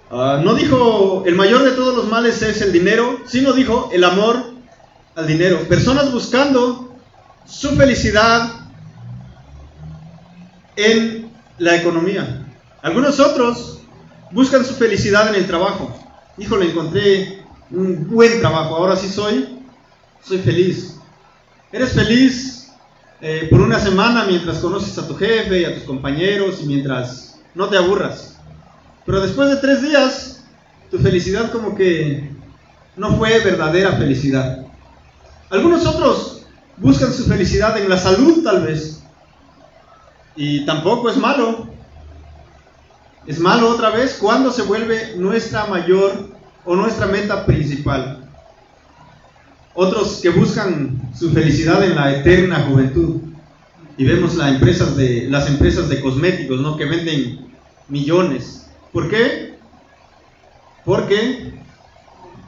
Ah, 0.10 0.42
no 0.44 0.56
dijo, 0.56 1.24
el 1.26 1.36
mayor 1.36 1.64
de 1.64 1.72
todos 1.72 1.96
los 1.96 2.08
males 2.08 2.42
es 2.42 2.62
el 2.62 2.74
dinero, 2.74 3.20
sino 3.26 3.54
dijo, 3.54 3.90
el 3.94 4.04
amor 4.04 4.44
al 5.16 5.26
dinero. 5.26 5.60
Personas 5.70 6.12
buscando 6.12 6.94
su 7.46 7.70
felicidad 7.78 8.52
en 10.76 11.32
la 11.58 11.78
economía. 11.78 12.46
Algunos 12.82 13.20
otros 13.20 13.80
buscan 14.32 14.66
su 14.66 14.74
felicidad 14.74 15.30
en 15.30 15.36
el 15.36 15.48
trabajo. 15.48 15.98
Híjole, 16.38 16.72
encontré 16.72 17.46
un 17.70 18.10
buen 18.10 18.40
trabajo, 18.42 18.76
ahora 18.76 18.98
sí 18.98 19.08
soy, 19.08 19.60
soy 20.24 20.40
feliz. 20.40 20.98
Eres 21.72 21.94
feliz 21.94 22.61
eh, 23.22 23.48
por 23.52 23.62
una 23.62 23.80
semana 23.80 24.26
mientras 24.26 24.58
conoces 24.58 24.98
a 24.98 25.08
tu 25.08 25.16
jefe 25.16 25.62
y 25.62 25.66
a 25.66 25.76
tus 25.76 25.84
compañeros 25.84 26.60
y 26.64 26.66
mientras 26.66 27.40
no 27.54 27.68
te 27.68 27.78
aburras. 27.78 28.40
Pero 29.06 29.22
después 29.22 29.50
de 29.50 29.58
tres 29.58 29.82
días, 29.84 30.44
tu 30.90 30.98
felicidad 30.98 31.52
como 31.52 31.76
que 31.76 32.32
no 32.96 33.16
fue 33.18 33.40
verdadera 33.40 33.94
felicidad. 33.94 34.66
Algunos 35.52 35.86
otros 35.86 36.46
buscan 36.78 37.14
su 37.14 37.26
felicidad 37.26 37.78
en 37.78 37.90
la 37.90 37.98
salud 37.98 38.44
tal 38.44 38.64
vez. 38.64 39.04
Y 40.36 40.66
tampoco 40.66 41.10
es 41.10 41.18
malo. 41.18 41.68
Es 43.28 43.40
malo 43.40 43.70
otra 43.70 43.92
vez 43.92 44.18
cuando 44.20 44.52
se 44.52 44.64
vuelve 44.64 45.16
nuestra 45.18 45.66
mayor 45.66 46.32
o 46.66 46.76
nuestra 46.76 47.06
meta 47.06 47.46
principal. 47.46 48.21
Otros 49.74 50.20
que 50.22 50.30
buscan 50.30 51.02
su 51.18 51.32
felicidad 51.32 51.84
en 51.84 51.96
la 51.96 52.16
eterna 52.18 52.66
juventud. 52.70 53.22
Y 53.98 54.06
vemos 54.06 54.36
las 54.36 54.54
empresas 54.54 54.96
de, 54.98 55.28
las 55.30 55.48
empresas 55.48 55.88
de 55.90 56.02
cosméticos, 56.02 56.60
¿no? 56.60 56.76
Que 56.76 56.86
venden 56.86 57.52
millones. 57.88 58.70
¿Por 58.92 59.10
qué? 59.10 59.56
Porque 60.84 61.54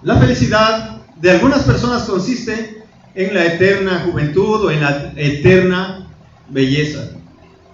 la 0.01 0.17
felicidad 0.17 1.01
de 1.21 1.31
algunas 1.31 1.63
personas 1.63 2.03
consiste 2.03 2.83
en 3.15 3.33
la 3.33 3.45
eterna 3.45 4.05
juventud 4.05 4.65
o 4.65 4.71
en 4.71 4.81
la 4.81 5.13
eterna 5.15 6.07
belleza. 6.49 7.11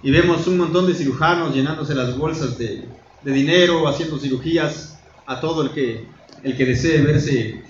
Y 0.02 0.10
vemos 0.10 0.46
un 0.46 0.58
montón 0.58 0.86
de 0.86 0.94
cirujanos 0.94 1.54
llenándose 1.54 1.94
las 1.94 2.16
bolsas 2.16 2.56
de, 2.58 2.84
dinero, 3.24 3.86
haciendo 3.88 4.18
cirugías 4.18 4.98
a 5.26 5.40
todo 5.40 5.62
el 5.62 5.70
que, 5.70 6.06
el 6.42 6.56
que 6.56 6.64
desee 6.64 7.02
verse 7.02 7.62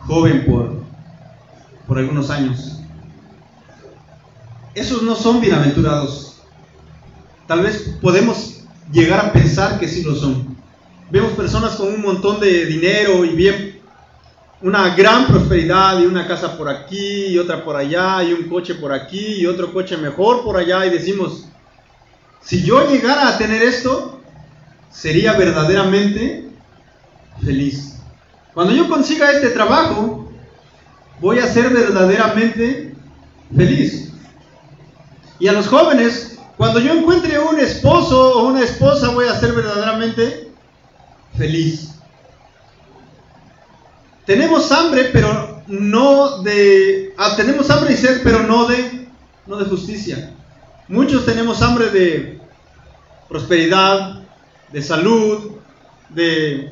joven 0.00 0.44
por, 0.44 0.79
por 1.90 1.98
algunos 1.98 2.30
años. 2.30 2.78
Esos 4.76 5.02
no 5.02 5.16
son 5.16 5.40
bienaventurados. 5.40 6.36
Tal 7.48 7.64
vez 7.64 7.96
podemos 8.00 8.60
llegar 8.92 9.18
a 9.18 9.32
pensar 9.32 9.80
que 9.80 9.88
sí 9.88 10.04
lo 10.04 10.14
son. 10.14 10.56
Vemos 11.10 11.32
personas 11.32 11.74
con 11.74 11.88
un 11.92 12.00
montón 12.00 12.38
de 12.38 12.64
dinero 12.66 13.24
y 13.24 13.30
bien 13.30 13.80
una 14.62 14.94
gran 14.94 15.26
prosperidad 15.26 15.98
y 15.98 16.06
una 16.06 16.28
casa 16.28 16.56
por 16.56 16.68
aquí 16.68 17.26
y 17.26 17.38
otra 17.40 17.64
por 17.64 17.74
allá 17.74 18.22
y 18.22 18.34
un 18.34 18.48
coche 18.48 18.76
por 18.76 18.92
aquí 18.92 19.40
y 19.40 19.46
otro 19.46 19.72
coche 19.72 19.96
mejor 19.96 20.44
por 20.44 20.58
allá 20.58 20.86
y 20.86 20.90
decimos, 20.90 21.48
si 22.40 22.62
yo 22.62 22.88
llegara 22.88 23.26
a 23.26 23.36
tener 23.36 23.64
esto, 23.64 24.20
sería 24.92 25.32
verdaderamente 25.32 26.50
feliz. 27.44 27.96
Cuando 28.54 28.72
yo 28.72 28.88
consiga 28.88 29.32
este 29.32 29.48
trabajo, 29.48 30.29
voy 31.20 31.38
a 31.38 31.46
ser 31.46 31.70
verdaderamente 31.70 32.94
feliz. 33.54 34.12
Y 35.38 35.48
a 35.48 35.52
los 35.52 35.68
jóvenes, 35.68 36.38
cuando 36.56 36.80
yo 36.80 36.92
encuentre 36.92 37.38
un 37.38 37.58
esposo 37.58 38.38
o 38.38 38.48
una 38.48 38.62
esposa, 38.62 39.10
voy 39.10 39.26
a 39.26 39.38
ser 39.38 39.52
verdaderamente 39.52 40.50
feliz. 41.36 41.94
Tenemos 44.26 44.70
hambre, 44.70 45.10
pero 45.12 45.62
no 45.66 46.42
de... 46.42 47.14
Ah, 47.16 47.34
tenemos 47.36 47.70
hambre 47.70 47.94
y 47.94 47.96
sed, 47.96 48.20
pero 48.22 48.42
no 48.42 48.66
de, 48.66 49.08
no 49.46 49.56
de 49.56 49.64
justicia. 49.64 50.34
Muchos 50.88 51.24
tenemos 51.24 51.62
hambre 51.62 51.88
de 51.90 52.40
prosperidad, 53.28 54.22
de 54.72 54.82
salud, 54.82 55.52
de 56.10 56.70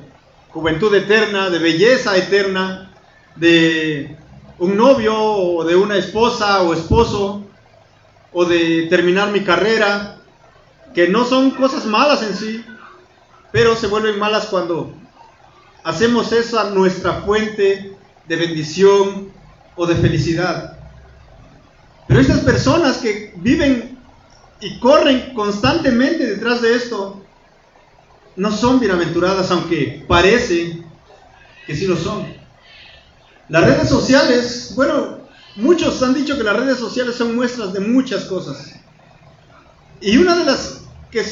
juventud 0.50 0.94
eterna, 0.94 1.50
de 1.50 1.58
belleza 1.58 2.16
eterna, 2.16 2.90
de 3.36 4.16
un 4.58 4.76
novio 4.76 5.14
o 5.16 5.64
de 5.64 5.76
una 5.76 5.96
esposa 5.96 6.62
o 6.62 6.74
esposo, 6.74 7.44
o 8.32 8.44
de 8.44 8.86
terminar 8.90 9.30
mi 9.30 9.42
carrera, 9.44 10.18
que 10.94 11.08
no 11.08 11.24
son 11.24 11.52
cosas 11.52 11.84
malas 11.86 12.22
en 12.22 12.34
sí, 12.34 12.64
pero 13.52 13.74
se 13.76 13.86
vuelven 13.86 14.18
malas 14.18 14.46
cuando 14.46 14.92
hacemos 15.84 16.32
esa 16.32 16.70
nuestra 16.70 17.22
fuente 17.22 17.96
de 18.26 18.36
bendición 18.36 19.32
o 19.76 19.86
de 19.86 19.94
felicidad. 19.94 20.78
Pero 22.06 22.20
estas 22.20 22.40
personas 22.40 22.98
que 22.98 23.32
viven 23.36 23.98
y 24.60 24.78
corren 24.80 25.34
constantemente 25.34 26.26
detrás 26.26 26.60
de 26.62 26.74
esto, 26.74 27.22
no 28.36 28.50
son 28.52 28.80
bienaventuradas, 28.80 29.50
aunque 29.50 30.04
parece 30.06 30.82
que 31.66 31.74
sí 31.74 31.86
lo 31.86 31.96
son. 31.96 32.37
Las 33.48 33.64
redes 33.64 33.88
sociales, 33.88 34.72
bueno, 34.76 35.18
muchos 35.56 36.02
han 36.02 36.14
dicho 36.14 36.36
que 36.36 36.44
las 36.44 36.56
redes 36.56 36.78
sociales 36.78 37.16
son 37.16 37.34
muestras 37.34 37.72
de 37.72 37.80
muchas 37.80 38.24
cosas. 38.24 38.74
Y 40.00 40.16
una 40.18 40.36
de 40.36 40.44
las 40.44 40.82
que 41.10 41.24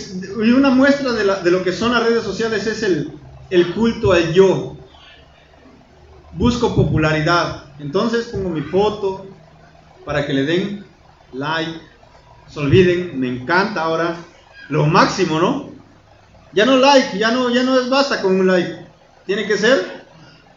y 0.42 0.50
una 0.50 0.70
muestra 0.70 1.12
de, 1.12 1.24
de, 1.42 1.50
lo 1.50 1.62
que 1.62 1.72
son 1.72 1.92
las 1.92 2.02
redes 2.02 2.24
sociales 2.24 2.66
es 2.66 2.82
el, 2.82 3.12
el 3.50 3.74
culto 3.74 4.12
al 4.12 4.32
yo. 4.32 4.76
Busco 6.32 6.74
popularidad. 6.74 7.64
Entonces 7.78 8.26
pongo 8.26 8.48
mi 8.48 8.62
foto 8.62 9.26
para 10.04 10.26
que 10.26 10.32
le 10.32 10.44
den 10.44 10.84
like. 11.32 11.80
Se 12.48 12.60
olviden, 12.60 13.18
me 13.20 13.28
encanta 13.28 13.82
ahora. 13.82 14.16
Lo 14.68 14.86
máximo, 14.86 15.38
¿no? 15.38 15.70
Ya 16.52 16.64
no 16.64 16.76
like, 16.78 17.18
ya 17.18 17.30
no, 17.30 17.50
ya 17.50 17.62
no 17.62 17.78
es 17.78 17.88
basta 17.88 18.22
con 18.22 18.40
un 18.40 18.46
like. 18.46 18.86
Tiene 19.26 19.46
que 19.46 19.58
ser, 19.58 20.05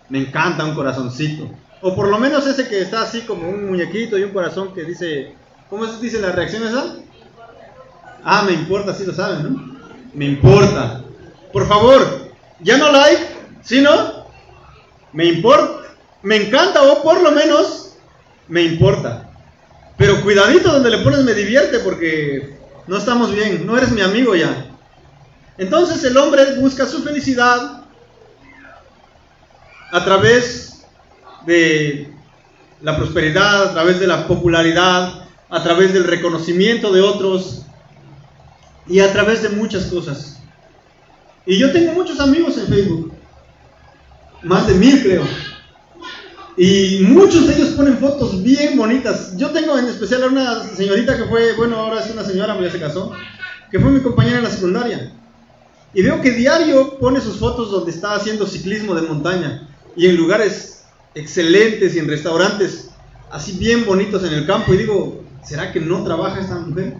me 0.09 0.19
encanta 0.19 0.65
un 0.65 0.75
corazoncito. 0.75 1.49
O 1.81 1.95
por 1.95 2.07
lo 2.07 2.17
menos 2.17 2.45
ese 2.45 2.67
que 2.67 2.81
está 2.81 3.03
así 3.03 3.21
como 3.21 3.47
un 3.49 3.69
muñequito 3.69 4.17
y 4.17 4.23
un 4.23 4.31
corazón 4.31 4.73
que 4.73 4.83
dice, 4.83 5.35
¿cómo 5.69 5.87
se 5.87 6.01
dice 6.01 6.19
la 6.19 6.31
reacción 6.31 6.67
esa? 6.67 6.95
Ah, 8.23 8.43
me 8.45 8.53
importa, 8.53 8.93
sí 8.93 9.05
lo 9.05 9.13
saben, 9.13 9.43
¿no? 9.43 9.77
Me 10.13 10.25
importa. 10.25 11.03
Por 11.53 11.67
favor, 11.67 12.31
ya 12.59 12.77
no 12.77 12.91
like, 12.91 13.27
¿sí 13.63 13.81
no? 13.81 14.25
Me 15.13 15.25
importa, 15.25 15.87
me 16.21 16.35
encanta 16.35 16.81
o 16.83 17.01
por 17.01 17.21
lo 17.21 17.31
menos 17.31 17.95
me 18.47 18.63
importa. 18.63 19.29
Pero 19.97 20.21
cuidadito 20.21 20.71
donde 20.71 20.89
le 20.89 20.99
pones 20.99 21.23
me 21.23 21.33
divierte 21.33 21.79
porque 21.79 22.57
no 22.87 22.97
estamos 22.97 23.33
bien, 23.33 23.65
no 23.65 23.77
eres 23.77 23.91
mi 23.91 24.01
amigo 24.01 24.35
ya. 24.35 24.65
Entonces 25.57 26.03
el 26.03 26.17
hombre 26.17 26.55
busca 26.55 26.85
su 26.85 27.03
felicidad 27.03 27.78
a 29.91 30.05
través 30.05 30.85
de 31.45 32.13
la 32.81 32.95
prosperidad, 32.97 33.69
a 33.69 33.73
través 33.73 33.99
de 33.99 34.07
la 34.07 34.27
popularidad, 34.27 35.25
a 35.49 35.63
través 35.63 35.93
del 35.93 36.03
reconocimiento 36.03 36.91
de 36.93 37.01
otros 37.01 37.63
y 38.87 38.99
a 38.99 39.11
través 39.11 39.41
de 39.41 39.49
muchas 39.49 39.85
cosas. 39.85 40.39
Y 41.45 41.57
yo 41.57 41.71
tengo 41.71 41.93
muchos 41.93 42.19
amigos 42.19 42.57
en 42.57 42.67
Facebook, 42.67 43.13
más 44.43 44.67
de 44.67 44.75
mil 44.75 45.01
creo. 45.01 45.23
Y 46.55 46.99
muchos 47.03 47.47
de 47.47 47.55
ellos 47.55 47.69
ponen 47.69 47.97
fotos 47.99 48.43
bien 48.43 48.77
bonitas. 48.77 49.35
Yo 49.37 49.49
tengo 49.51 49.77
en 49.77 49.85
especial 49.85 50.23
a 50.23 50.27
una 50.27 50.63
señorita 50.75 51.15
que 51.15 51.23
fue, 51.23 51.53
bueno, 51.55 51.77
ahora 51.77 52.01
es 52.01 52.11
una 52.11 52.23
señora, 52.23 52.59
ya 52.59 52.69
se 52.69 52.79
casó, 52.79 53.13
que 53.71 53.79
fue 53.79 53.91
mi 53.91 54.01
compañera 54.01 54.39
en 54.39 54.43
la 54.43 54.49
secundaria. 54.49 55.13
Y 55.93 56.03
veo 56.03 56.21
que 56.21 56.31
diario 56.31 56.99
pone 56.99 57.21
sus 57.21 57.37
fotos 57.37 57.71
donde 57.71 57.91
está 57.91 58.13
haciendo 58.13 58.45
ciclismo 58.45 58.93
de 58.93 59.03
montaña 59.03 59.68
y 59.95 60.07
en 60.07 60.15
lugares 60.15 60.85
excelentes 61.15 61.95
y 61.95 61.99
en 61.99 62.07
restaurantes 62.07 62.89
así 63.31 63.53
bien 63.53 63.85
bonitos 63.85 64.23
en 64.23 64.33
el 64.33 64.45
campo. 64.45 64.73
Y 64.73 64.77
digo, 64.77 65.23
¿será 65.43 65.71
que 65.71 65.79
no 65.79 66.03
trabaja 66.03 66.39
esta 66.39 66.55
mujer? 66.55 66.95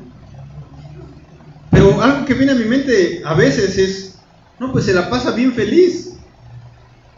Pero 1.72 2.02
algo 2.02 2.26
que 2.26 2.34
viene 2.34 2.52
a 2.52 2.56
mi 2.56 2.66
mente 2.66 3.22
a 3.26 3.34
veces 3.34 3.78
es, 3.78 4.20
no, 4.60 4.72
pues 4.72 4.86
se 4.86 4.94
la 4.94 5.10
pasa 5.10 5.32
bien 5.32 5.54
feliz. 5.54 6.14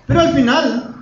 Pero 0.08 0.20
al 0.20 0.34
final 0.34 0.96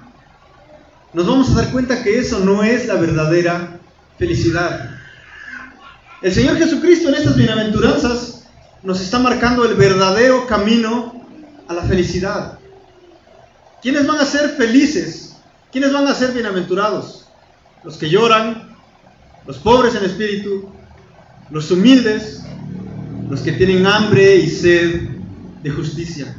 nos 1.13 1.27
vamos 1.27 1.49
a 1.49 1.55
dar 1.55 1.71
cuenta 1.71 2.03
que 2.03 2.19
eso 2.19 2.39
no 2.39 2.63
es 2.63 2.86
la 2.88 2.95
verdadera 2.95 3.79
felicidad. 4.17 4.91
El 6.21 6.34
Señor 6.34 6.58
Jesucristo 6.58 7.10
en 7.10 7.15
estas 7.15 7.36
bienaventuranzas 7.36 8.43
nos 8.84 9.01
está 9.01 9.19
marcando 9.19 9.65
el 9.65 9.75
verdadero 9.75 10.45
camino 10.47 11.25
a 11.67 11.73
la 11.73 11.84
felicidad. 11.84 12.58
¿Quiénes 13.81 14.05
van 14.05 14.19
a 14.19 14.25
ser 14.25 14.49
felices? 14.51 15.37
¿Quiénes 15.71 15.93
van 15.93 16.07
a 16.07 16.13
ser 16.13 16.31
bienaventurados? 16.31 17.25
Los 17.83 17.97
que 17.97 18.09
lloran, 18.09 18.75
los 19.45 19.57
pobres 19.57 19.95
en 19.95 20.03
espíritu, 20.03 20.69
los 21.49 21.71
humildes, 21.71 22.43
los 23.29 23.41
que 23.41 23.53
tienen 23.53 23.85
hambre 23.85 24.35
y 24.35 24.49
sed 24.49 25.09
de 25.63 25.69
justicia. 25.69 26.35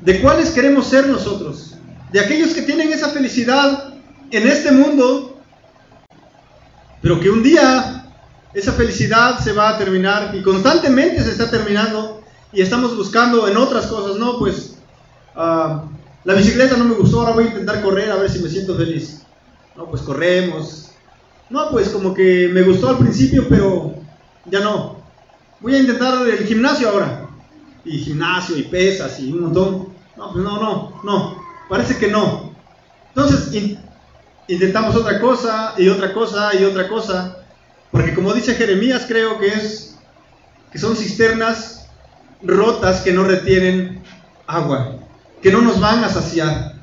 ¿De 0.00 0.20
cuáles 0.20 0.50
queremos 0.50 0.86
ser 0.86 1.06
nosotros? 1.06 1.74
De 2.10 2.18
aquellos 2.18 2.52
que 2.52 2.62
tienen 2.62 2.92
esa 2.92 3.10
felicidad 3.10 3.94
en 4.30 4.48
este 4.48 4.72
mundo, 4.72 5.40
pero 7.00 7.20
que 7.20 7.30
un 7.30 7.42
día 7.42 8.06
esa 8.54 8.72
felicidad 8.72 9.38
se 9.38 9.52
va 9.52 9.70
a 9.70 9.78
terminar 9.78 10.34
y 10.34 10.42
constantemente 10.42 11.22
se 11.22 11.30
está 11.30 11.50
terminando 11.50 12.22
y 12.52 12.60
estamos 12.60 12.96
buscando 12.96 13.46
en 13.48 13.56
otras 13.56 13.86
cosas, 13.86 14.16
no, 14.16 14.38
pues 14.38 14.74
ah, 15.36 15.84
la 16.24 16.34
bicicleta 16.34 16.76
no 16.76 16.84
me 16.84 16.94
gustó, 16.94 17.20
ahora 17.20 17.32
voy 17.32 17.44
a 17.44 17.48
intentar 17.48 17.82
correr 17.82 18.10
a 18.10 18.16
ver 18.16 18.30
si 18.30 18.38
me 18.40 18.48
siento 18.48 18.76
feliz. 18.76 19.22
No, 19.76 19.86
pues 19.86 20.02
corremos. 20.02 20.90
No, 21.50 21.70
pues 21.70 21.88
como 21.88 22.14
que 22.14 22.48
me 22.52 22.62
gustó 22.62 22.88
al 22.88 22.98
principio, 22.98 23.46
pero 23.48 23.94
ya 24.46 24.60
no. 24.60 24.96
Voy 25.60 25.74
a 25.74 25.78
intentar 25.78 26.26
el 26.26 26.46
gimnasio 26.46 26.88
ahora. 26.88 27.28
Y 27.84 27.98
gimnasio 27.98 28.56
y 28.56 28.62
pesas 28.64 29.18
y 29.20 29.32
un 29.32 29.42
montón. 29.42 29.88
No, 30.16 30.32
pues 30.32 30.44
no, 30.44 30.60
no, 30.60 31.00
no. 31.02 31.36
Parece 31.68 31.98
que 31.98 32.08
no. 32.08 32.54
Entonces 33.08 33.76
intentamos 34.48 34.94
otra 34.96 35.20
cosa 35.20 35.74
y 35.76 35.88
otra 35.88 36.12
cosa 36.12 36.54
y 36.54 36.64
otra 36.64 36.88
cosa 36.88 37.42
porque 37.92 38.14
como 38.14 38.32
dice 38.32 38.54
Jeremías, 38.54 39.04
creo 39.06 39.38
que 39.38 39.48
es 39.48 39.98
que 40.72 40.78
son 40.78 40.96
cisternas 40.96 41.86
rotas 42.42 43.02
que 43.02 43.12
no 43.12 43.22
retienen 43.24 44.02
agua, 44.46 44.96
que 45.42 45.52
no 45.52 45.60
nos 45.60 45.80
van 45.80 46.04
a 46.04 46.08
saciar, 46.08 46.74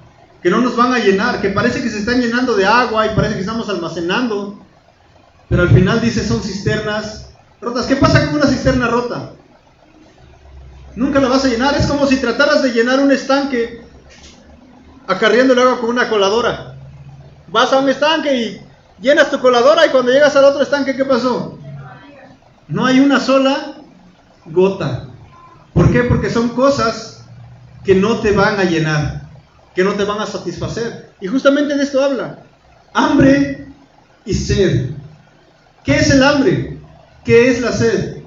que 0.44 0.50
no 0.50 0.60
nos 0.62 0.76
van 0.76 0.94
a 0.94 1.00
llenar, 1.00 1.42
que 1.42 1.50
parece 1.50 1.82
que 1.82 1.90
se 1.90 2.00
están 2.00 2.22
llenando 2.22 2.56
de 2.56 2.66
agua 2.66 3.06
y 3.06 3.16
parece 3.16 3.36
que 3.36 3.42
estamos 3.42 3.70
almacenando, 3.70 4.60
pero 5.48 5.64
al 5.64 5.70
final 5.70 6.02
dice 6.02 6.28
son 6.28 6.44
cisternas 6.44 7.32
rotas. 7.62 7.86
¿Qué 7.86 7.96
pasa 7.96 8.26
con 8.26 8.36
una 8.36 8.48
cisterna 8.48 8.88
rota? 8.88 9.32
Nunca 10.96 11.20
la 11.20 11.30
vas 11.30 11.46
a 11.46 11.48
llenar, 11.48 11.76
es 11.76 11.88
como 11.88 12.06
si 12.06 12.18
trataras 12.18 12.62
de 12.62 12.72
llenar 12.72 13.00
un 13.00 13.12
estanque 13.12 13.82
acarreando 15.08 15.54
el 15.54 15.60
agua 15.60 15.80
con 15.80 15.90
una 15.90 16.10
coladora. 16.10 16.76
Vas 17.48 17.74
a 17.74 17.80
un 17.80 17.90
estanque 17.90 18.36
y 18.36 18.70
Llenas 19.02 19.32
tu 19.32 19.40
coladora 19.40 19.86
y 19.86 19.90
cuando 19.90 20.12
llegas 20.12 20.36
al 20.36 20.44
otro 20.44 20.62
estanque, 20.62 20.96
¿qué 20.96 21.06
pasó? 21.06 21.58
No 22.68 22.86
hay 22.86 23.00
una 23.00 23.20
sola 23.20 23.76
gota. 24.46 25.08
¿Por 25.74 25.92
qué? 25.92 26.04
Porque 26.04 26.30
son 26.30 26.50
cosas 26.50 27.19
que 27.84 27.96
no 27.96 28.20
te 28.20 28.32
van 28.32 28.60
a 28.60 28.64
llenar, 28.64 29.30
que 29.74 29.84
no 29.84 29.94
te 29.94 30.04
van 30.04 30.20
a 30.20 30.26
satisfacer. 30.26 31.12
Y 31.22 31.28
justamente 31.28 31.76
de 31.76 31.84
esto 31.84 32.04
habla. 32.04 32.40
Hambre 32.94 33.68
y 34.26 34.34
sed. 34.34 34.92
¿Qué 35.84 35.96
es 35.96 36.12
el 36.12 36.24
hambre? 36.24 36.78
¿Qué 37.24 37.50
es 37.50 37.62
la 37.62 37.72
sed? 37.72 38.24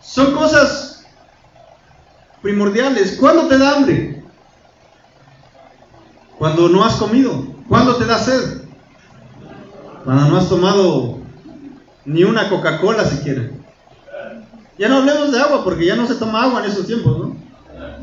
Son 0.00 0.34
cosas 0.34 1.04
primordiales. 2.42 3.16
¿Cuándo 3.18 3.48
te 3.48 3.58
da 3.58 3.76
hambre? 3.76 4.22
Cuando 6.38 6.68
no 6.68 6.84
has 6.84 6.94
comido. 6.94 7.46
¿Cuándo 7.68 7.96
te 7.96 8.04
da 8.04 8.18
sed? 8.18 8.62
Cuando 10.04 10.28
no 10.28 10.36
has 10.36 10.48
tomado 10.48 11.18
ni 12.04 12.22
una 12.22 12.48
Coca-Cola 12.48 13.04
siquiera. 13.04 13.50
Ya 14.78 14.88
no 14.88 14.98
hablemos 14.98 15.32
de 15.32 15.40
agua 15.40 15.64
porque 15.64 15.86
ya 15.86 15.96
no 15.96 16.06
se 16.06 16.14
toma 16.14 16.44
agua 16.44 16.64
en 16.64 16.70
esos 16.70 16.86
tiempos, 16.86 17.18
¿no? 17.18 17.45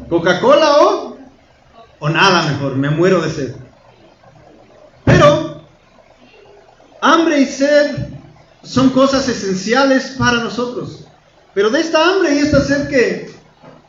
Coca-Cola 0.09 0.77
o, 0.81 1.17
o 1.99 2.09
nada 2.09 2.51
mejor, 2.51 2.75
me 2.75 2.89
muero 2.89 3.21
de 3.21 3.29
sed. 3.29 3.55
Pero 5.05 5.61
hambre 7.01 7.41
y 7.41 7.45
sed 7.45 8.07
son 8.63 8.89
cosas 8.89 9.27
esenciales 9.27 10.15
para 10.17 10.43
nosotros. 10.43 11.05
Pero 11.53 11.69
de 11.69 11.81
esta 11.81 12.09
hambre 12.09 12.35
y 12.35 12.39
esta 12.39 12.61
sed 12.61 12.87
que, 12.87 13.31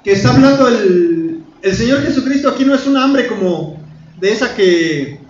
que 0.03 0.13
está 0.13 0.35
hablando 0.35 0.69
el, 0.69 1.45
el 1.63 1.75
Señor 1.75 2.03
Jesucristo 2.03 2.49
aquí 2.49 2.65
no 2.65 2.75
es 2.75 2.87
una 2.87 3.05
hambre 3.05 3.27
como 3.27 3.81
de 4.19 4.33
esa 4.33 4.55
que 4.55 5.25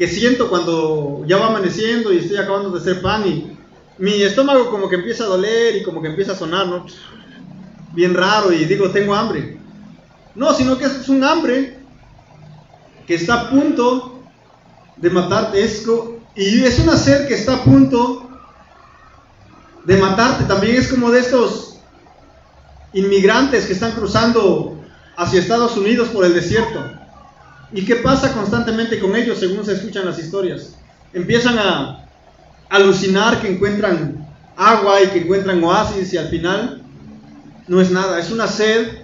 que 0.00 0.08
siento 0.08 0.48
cuando 0.48 1.24
ya 1.26 1.36
va 1.36 1.48
amaneciendo 1.48 2.10
y 2.10 2.16
estoy 2.16 2.38
acabando 2.38 2.70
de 2.70 2.78
hacer 2.78 3.02
pan 3.02 3.22
y 3.28 3.54
mi 3.98 4.22
estómago 4.22 4.70
como 4.70 4.88
que 4.88 4.96
empieza 4.96 5.24
a 5.24 5.26
doler 5.26 5.76
y 5.76 5.82
como 5.82 6.00
que 6.00 6.08
empieza 6.08 6.32
a 6.32 6.36
sonar, 6.36 6.66
¿no? 6.68 6.86
Bien 7.92 8.14
raro 8.14 8.50
y 8.50 8.64
digo, 8.64 8.88
tengo 8.88 9.14
hambre. 9.14 9.59
No, 10.40 10.54
sino 10.54 10.78
que 10.78 10.86
es 10.86 11.06
un 11.10 11.22
hambre 11.22 11.76
que 13.06 13.16
está 13.16 13.34
a 13.34 13.50
punto 13.50 14.22
de 14.96 15.10
matarte. 15.10 15.62
Es, 15.62 15.84
y 16.34 16.64
es 16.64 16.78
una 16.78 16.96
sed 16.96 17.28
que 17.28 17.34
está 17.34 17.56
a 17.56 17.62
punto 17.64 18.26
de 19.84 19.98
matarte. 19.98 20.44
También 20.44 20.76
es 20.76 20.88
como 20.88 21.10
de 21.10 21.20
estos 21.20 21.80
inmigrantes 22.94 23.66
que 23.66 23.74
están 23.74 23.92
cruzando 23.92 24.82
hacia 25.18 25.40
Estados 25.40 25.76
Unidos 25.76 26.08
por 26.08 26.24
el 26.24 26.32
desierto. 26.32 26.90
¿Y 27.74 27.84
qué 27.84 27.96
pasa 27.96 28.32
constantemente 28.32 28.98
con 28.98 29.14
ellos 29.16 29.40
según 29.40 29.62
se 29.66 29.74
escuchan 29.74 30.06
las 30.06 30.18
historias? 30.18 30.74
Empiezan 31.12 31.58
a 31.58 32.08
alucinar 32.70 33.42
que 33.42 33.52
encuentran 33.52 34.26
agua 34.56 35.02
y 35.02 35.08
que 35.08 35.18
encuentran 35.18 35.62
oasis 35.62 36.14
y 36.14 36.16
al 36.16 36.28
final 36.28 36.82
no 37.68 37.78
es 37.78 37.90
nada, 37.90 38.18
es 38.18 38.30
una 38.30 38.46
sed 38.46 39.00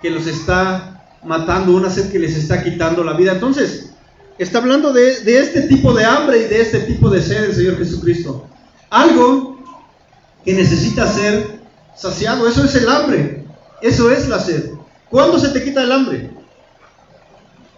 que 0.00 0.10
los 0.10 0.26
está 0.26 1.04
matando, 1.24 1.72
una 1.72 1.90
sed 1.90 2.10
que 2.10 2.18
les 2.18 2.36
está 2.36 2.62
quitando 2.62 3.04
la 3.04 3.14
vida. 3.14 3.32
Entonces, 3.32 3.90
está 4.38 4.58
hablando 4.58 4.92
de, 4.92 5.20
de 5.20 5.40
este 5.40 5.62
tipo 5.62 5.92
de 5.92 6.04
hambre 6.04 6.38
y 6.38 6.44
de 6.44 6.60
este 6.60 6.80
tipo 6.80 7.10
de 7.10 7.22
sed 7.22 7.44
el 7.44 7.54
Señor 7.54 7.78
Jesucristo. 7.78 8.46
Algo 8.88 9.58
que 10.44 10.54
necesita 10.54 11.06
ser 11.06 11.60
saciado, 11.94 12.48
eso 12.48 12.64
es 12.64 12.74
el 12.74 12.88
hambre, 12.88 13.44
eso 13.82 14.10
es 14.10 14.28
la 14.28 14.40
sed. 14.40 14.70
¿Cuándo 15.10 15.38
se 15.38 15.48
te 15.48 15.62
quita 15.62 15.82
el 15.82 15.92
hambre? 15.92 16.30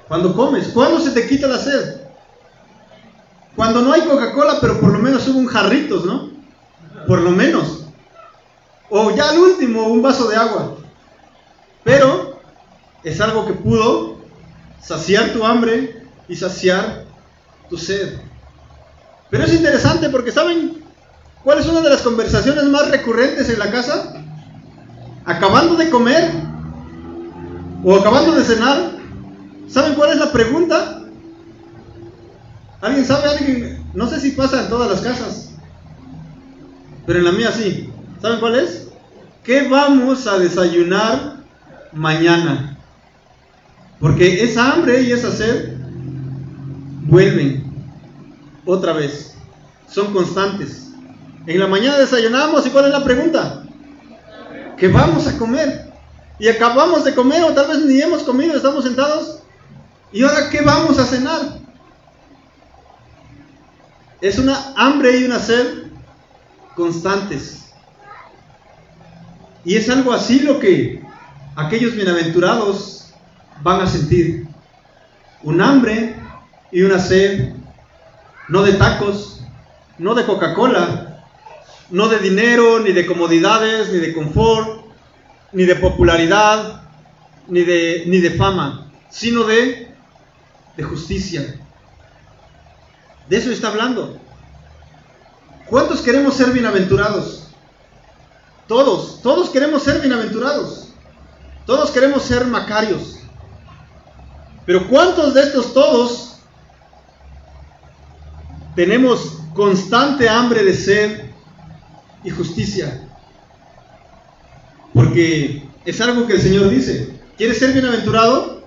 Cuando 0.07 0.35
comes. 0.35 0.69
¿Cuándo 0.69 1.01
se 1.01 1.11
te 1.11 1.27
quita 1.27 1.49
la 1.49 1.59
sed? 1.59 2.03
Cuando 3.57 3.83
no 3.83 3.93
hay 3.93 4.03
Coca-Cola, 4.03 4.59
pero 4.61 4.81
por 4.81 4.93
lo 4.93 4.99
menos 4.99 5.27
hubo 5.29 5.39
un 5.39 5.47
jarritos, 5.47 6.05
¿no? 6.05 6.31
Por 7.07 7.21
lo 7.21 7.31
menos. 7.31 7.87
O 8.91 9.11
ya 9.11 9.31
al 9.31 9.39
último, 9.39 9.89
un 9.89 10.03
vaso 10.03 10.29
de 10.29 10.37
agua. 10.37 10.77
Pero 11.85 12.41
es 13.03 13.21
algo 13.21 13.47
que 13.47 13.55
pudo 13.55 14.19
saciar 14.81 15.33
tu 15.33 15.45
hambre 15.45 16.03
y 16.29 16.37
saciar 16.37 17.05
tu 17.69 17.77
sed. 17.77 18.19
Pero 19.31 19.45
es 19.45 19.55
interesante 19.55 20.09
porque 20.11 20.31
¿saben 20.31 20.83
cuál 21.43 21.59
es 21.59 21.67
una 21.67 21.81
de 21.81 21.91
las 21.91 22.03
conversaciones 22.03 22.65
más 22.65 22.91
recurrentes 22.91 23.49
en 23.49 23.59
la 23.59 23.71
casa? 23.71 24.15
Acabando 25.25 25.77
de 25.77 25.89
comer 25.89 26.31
o 27.85 27.97
acabando 27.97 28.33
de 28.33 28.45
cenar, 28.45 28.93
¿saben 29.69 29.95
cuál 29.95 30.11
es 30.11 30.19
la 30.19 30.33
pregunta? 30.33 31.03
¿Alguien 32.81 33.07
sabe? 33.07 33.29
¿Alguien? 33.29 33.85
No 33.95 34.09
sé 34.09 34.21
si 34.21 34.33
pasa 34.33 34.63
en 34.63 34.69
todas 34.69 34.91
las 34.91 35.01
casas, 35.01 35.51
pero 37.07 37.19
en 37.19 37.25
la 37.25 37.33
mía 37.33 37.53
sí. 37.53 37.89
¿Saben 38.21 38.41
cuál 38.41 38.57
es? 38.57 38.89
¿Qué 39.45 39.69
vamos 39.69 40.27
a 40.27 40.39
desayunar 40.39 41.32
mañana? 41.93 42.79
Porque 44.01 44.43
esa 44.43 44.73
hambre 44.73 45.03
y 45.03 45.13
esa 45.13 45.31
sed 45.31 45.77
vuelven 47.03 47.65
otra 48.65 48.93
vez. 48.93 49.35
Son 49.89 50.13
constantes. 50.13 50.91
En 51.47 51.59
la 51.59 51.67
mañana 51.67 51.99
desayunamos 51.99 52.67
y 52.67 52.71
¿cuál 52.71 52.87
es 52.87 52.93
la 52.93 53.05
pregunta? 53.05 53.65
¿Qué 54.77 54.89
vamos 54.89 55.27
a 55.27 55.37
comer? 55.39 55.93
Y 56.39 56.49
acabamos 56.49 57.05
de 57.05 57.15
comer 57.15 57.45
o 57.45 57.53
tal 57.53 57.69
vez 57.69 57.85
ni 57.85 58.01
hemos 58.01 58.23
comido, 58.23 58.57
estamos 58.57 58.85
sentados. 58.85 59.41
¿Y 60.13 60.23
ahora 60.23 60.51
qué 60.51 60.61
vamos 60.61 60.99
a 60.99 61.07
cenar? 61.07 61.61
Es 64.21 64.39
una 64.39 64.73
hambre 64.77 65.19
y 65.19 65.25
una 65.25 65.39
sed 65.39 65.85
constantes. 66.75 67.73
Y 69.65 69.77
es 69.77 69.89
algo 69.91 70.13
así 70.13 70.41
lo 70.41 70.59
que 70.59 71.02
aquellos 71.57 71.95
bienaventurados 71.95 73.13
van 73.63 73.81
a 73.81 73.87
sentir. 73.87 74.47
Un 75.43 75.61
hambre 75.61 76.17
y 76.71 76.83
una 76.83 76.99
sed, 76.99 77.53
no 78.49 78.63
de 78.63 78.75
tacos, 78.75 79.41
no 79.99 80.15
de 80.15 80.25
Coca-Cola, 80.25 81.25
no 81.91 82.09
de 82.09 82.19
dinero, 82.19 82.81
ni 82.81 82.93
de 82.93 83.07
comodidades, 83.07 83.93
ni 83.93 83.99
de 83.99 84.13
confort, 84.13 84.87
ni 85.53 85.65
de 85.65 85.77
popularidad, 85.77 86.83
ni 87.49 87.63
de, 87.63 88.05
ni 88.07 88.21
de 88.21 88.31
fama, 88.31 88.91
sino 89.11 89.45
de, 89.45 89.95
de 90.77 90.83
justicia. 90.83 91.61
De 93.29 93.37
eso 93.37 93.51
está 93.51 93.69
hablando. 93.69 94.19
¿Cuántos 95.67 96.03
queremos 96.03 96.35
ser 96.35 96.51
bienaventurados? 96.53 97.49
Todos, 98.69 99.21
todos 99.23 99.51
queremos 99.51 99.83
ser 99.83 100.01
bienaventurados. 100.01 100.92
Todos 101.67 101.91
queremos 101.91 102.23
ser 102.23 102.47
macarios. 102.47 103.19
Pero 104.67 104.89
¿cuántos 104.89 105.35
de 105.35 105.43
estos 105.43 105.73
todos 105.73 106.37
tenemos 108.75 109.39
constante 109.55 110.29
hambre 110.29 110.65
de 110.65 110.75
sed 110.75 111.21
y 112.25 112.31
justicia? 112.31 113.09
Porque 114.95 115.69
es 115.85 116.01
algo 116.01 116.27
que 116.27 116.35
el 116.35 116.41
Señor 116.41 116.69
dice. 116.69 117.21
¿Quieres 117.37 117.59
ser 117.59 117.73
bienaventurado? 117.73 118.63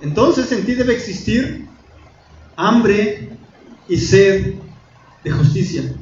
Entonces 0.00 0.50
en 0.52 0.64
ti 0.64 0.74
debe 0.74 0.94
existir 0.94 1.66
hambre 2.56 3.30
y 3.88 3.98
sed 3.98 4.54
de 5.24 5.30
justicia. 5.30 5.94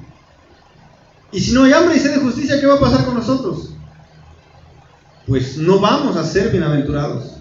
Y 1.32 1.40
si 1.40 1.52
no 1.52 1.64
hay 1.64 1.72
hambre 1.72 1.96
y 1.96 1.98
sed 1.98 2.14
de 2.14 2.20
justicia, 2.20 2.60
¿qué 2.60 2.66
va 2.66 2.74
a 2.74 2.80
pasar 2.80 3.04
con 3.04 3.14
nosotros? 3.14 3.70
Pues 5.26 5.56
no 5.56 5.78
vamos 5.78 6.16
a 6.16 6.24
ser 6.24 6.50
bienaventurados. 6.50 7.38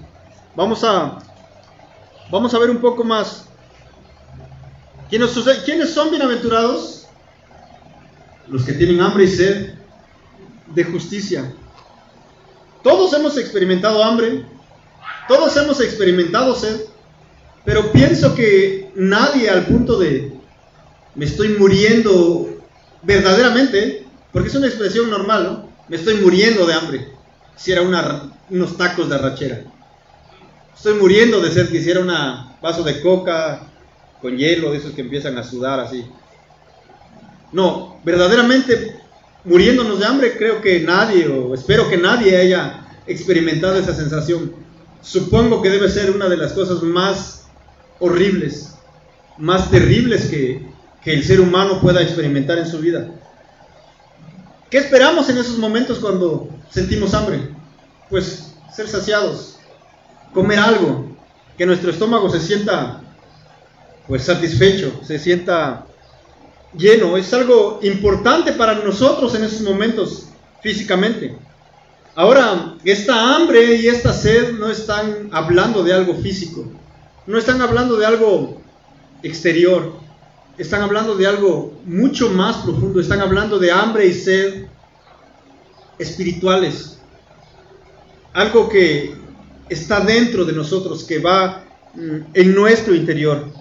Vamos 0.56 0.86
a, 0.86 1.20
vamos 2.32 2.54
a 2.54 2.60
ver 2.60 2.70
un 2.70 2.78
poco 2.78 3.04
más. 3.04 3.46
¿Quiénes, 5.10 5.38
¿Quiénes 5.66 5.94
son 5.94 6.10
bienaventurados? 6.10 7.08
Los 8.48 8.64
que 8.64 8.74
tienen 8.74 9.02
hambre 9.02 9.26
y 9.26 9.28
sed 9.28 9.74
de 10.68 10.84
justicia. 10.86 11.54
Todos 12.84 13.14
hemos 13.14 13.38
experimentado 13.38 14.02
hambre, 14.02 14.46
todos 15.28 15.56
hemos 15.58 15.82
experimentado 15.82 16.56
sed, 16.56 16.86
pero 17.66 17.92
pienso 17.92 18.34
que 18.34 18.92
nadie 18.96 19.50
al 19.50 19.66
punto 19.66 20.00
de 20.00 20.34
me 21.16 21.26
estoy 21.26 21.50
muriendo 21.50 22.48
verdaderamente, 23.02 24.06
porque 24.32 24.48
es 24.48 24.56
una 24.56 24.68
expresión 24.68 25.10
normal, 25.10 25.44
¿no? 25.44 25.70
Me 25.90 25.98
estoy 25.98 26.16
muriendo 26.16 26.66
de 26.66 26.74
hambre. 26.74 27.23
Quisiera 27.56 27.82
unos 28.50 28.78
tacos 28.78 29.10
de 29.10 29.16
arrachera. 29.16 29.64
Estoy 30.76 30.96
muriendo 30.96 31.40
de 31.40 31.52
sed, 31.52 31.70
quisiera 31.70 32.00
un 32.00 32.12
vaso 32.62 32.84
de 32.84 33.02
coca 33.02 33.68
con 34.22 34.38
hielo, 34.38 34.72
de 34.72 34.78
esos 34.78 34.94
que 34.94 35.02
empiezan 35.02 35.38
a 35.38 35.44
sudar 35.44 35.80
así. 35.80 36.06
No, 37.52 38.00
verdaderamente 38.04 39.04
muriéndonos 39.46 40.00
de 40.00 40.06
hambre, 40.06 40.38
creo 40.38 40.62
que 40.62 40.80
nadie, 40.82 41.28
o 41.28 41.54
espero 41.54 41.90
que 41.90 41.98
nadie 41.98 42.38
haya 42.38 42.86
experimentado 43.06 43.78
esa 43.78 43.94
sensación. 43.94 44.54
Supongo 45.02 45.62
que 45.62 45.70
debe 45.70 45.90
ser 45.90 46.12
una 46.12 46.30
de 46.30 46.38
las 46.38 46.54
cosas 46.54 46.82
más 46.82 47.48
horribles, 48.00 48.76
más 49.38 49.70
terribles 49.70 50.28
que, 50.28 50.66
que 51.04 51.14
el 51.14 51.24
ser 51.24 51.42
humano 51.42 51.82
pueda 51.82 52.02
experimentar 52.02 52.58
en 52.58 52.68
su 52.68 52.80
vida. 52.80 53.10
¿Qué 54.70 54.78
esperamos 54.78 55.30
en 55.30 55.38
esos 55.38 55.58
momentos 55.58 56.00
cuando 56.00 56.50
sentimos 56.70 57.14
hambre? 57.14 57.50
Pues 58.10 58.54
ser 58.74 58.88
saciados, 58.88 59.58
comer 60.34 60.60
algo, 60.60 61.16
que 61.58 61.66
nuestro 61.66 61.92
estómago 61.92 62.30
se 62.30 62.40
sienta 62.40 63.02
pues 64.08 64.24
satisfecho, 64.24 65.00
se 65.04 65.18
sienta 65.18 65.86
lleno, 66.76 67.16
es 67.18 67.34
algo 67.34 67.80
importante 67.84 68.52
para 68.54 68.76
nosotros 68.76 69.34
en 69.36 69.44
esos 69.44 69.62
momentos 69.62 70.28
físicamente. 70.62 71.38
Ahora, 72.16 72.76
esta 72.84 73.36
hambre 73.36 73.76
y 73.76 73.88
esta 73.88 74.14
sed 74.14 74.54
no 74.54 74.70
están 74.70 75.30
hablando 75.32 75.84
de 75.84 75.94
algo 75.94 76.16
físico, 76.16 76.66
no 77.26 77.38
están 77.38 77.62
hablando 77.62 77.96
de 77.96 78.06
algo 78.06 78.62
exterior, 79.24 79.94
están 80.58 80.82
hablando 80.82 81.16
de 81.16 81.26
algo 81.26 81.74
mucho 81.86 82.30
más 82.30 82.58
profundo, 82.58 83.00
están 83.00 83.22
hablando 83.22 83.58
de 83.58 83.72
hambre 83.72 84.06
y 84.06 84.14
sed 84.14 84.66
espirituales, 86.00 86.98
algo 88.34 88.70
que 88.70 89.16
está 89.70 90.00
dentro 90.02 90.46
de 90.46 90.54
nosotros, 90.54 91.04
que 91.04 91.20
va 91.20 91.64
mm, 91.94 92.18
en 92.34 92.56
nuestro 92.56 92.94
interior. 92.96 93.52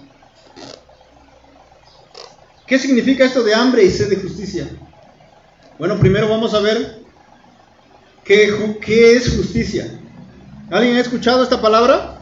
¿Qué 2.65 2.79
significa 2.79 3.25
esto 3.25 3.43
de 3.43 3.53
hambre 3.53 3.83
y 3.83 3.91
sed 3.91 4.09
de 4.09 4.15
justicia? 4.15 4.67
Bueno, 5.77 5.99
primero 5.99 6.29
vamos 6.29 6.53
a 6.53 6.59
ver 6.59 6.99
qué, 8.23 8.45
es 9.15 9.35
justicia. 9.35 9.99
¿Alguien 10.71 10.95
ha 10.97 11.01
escuchado 11.01 11.43
esta 11.43 11.61
palabra? 11.61 12.21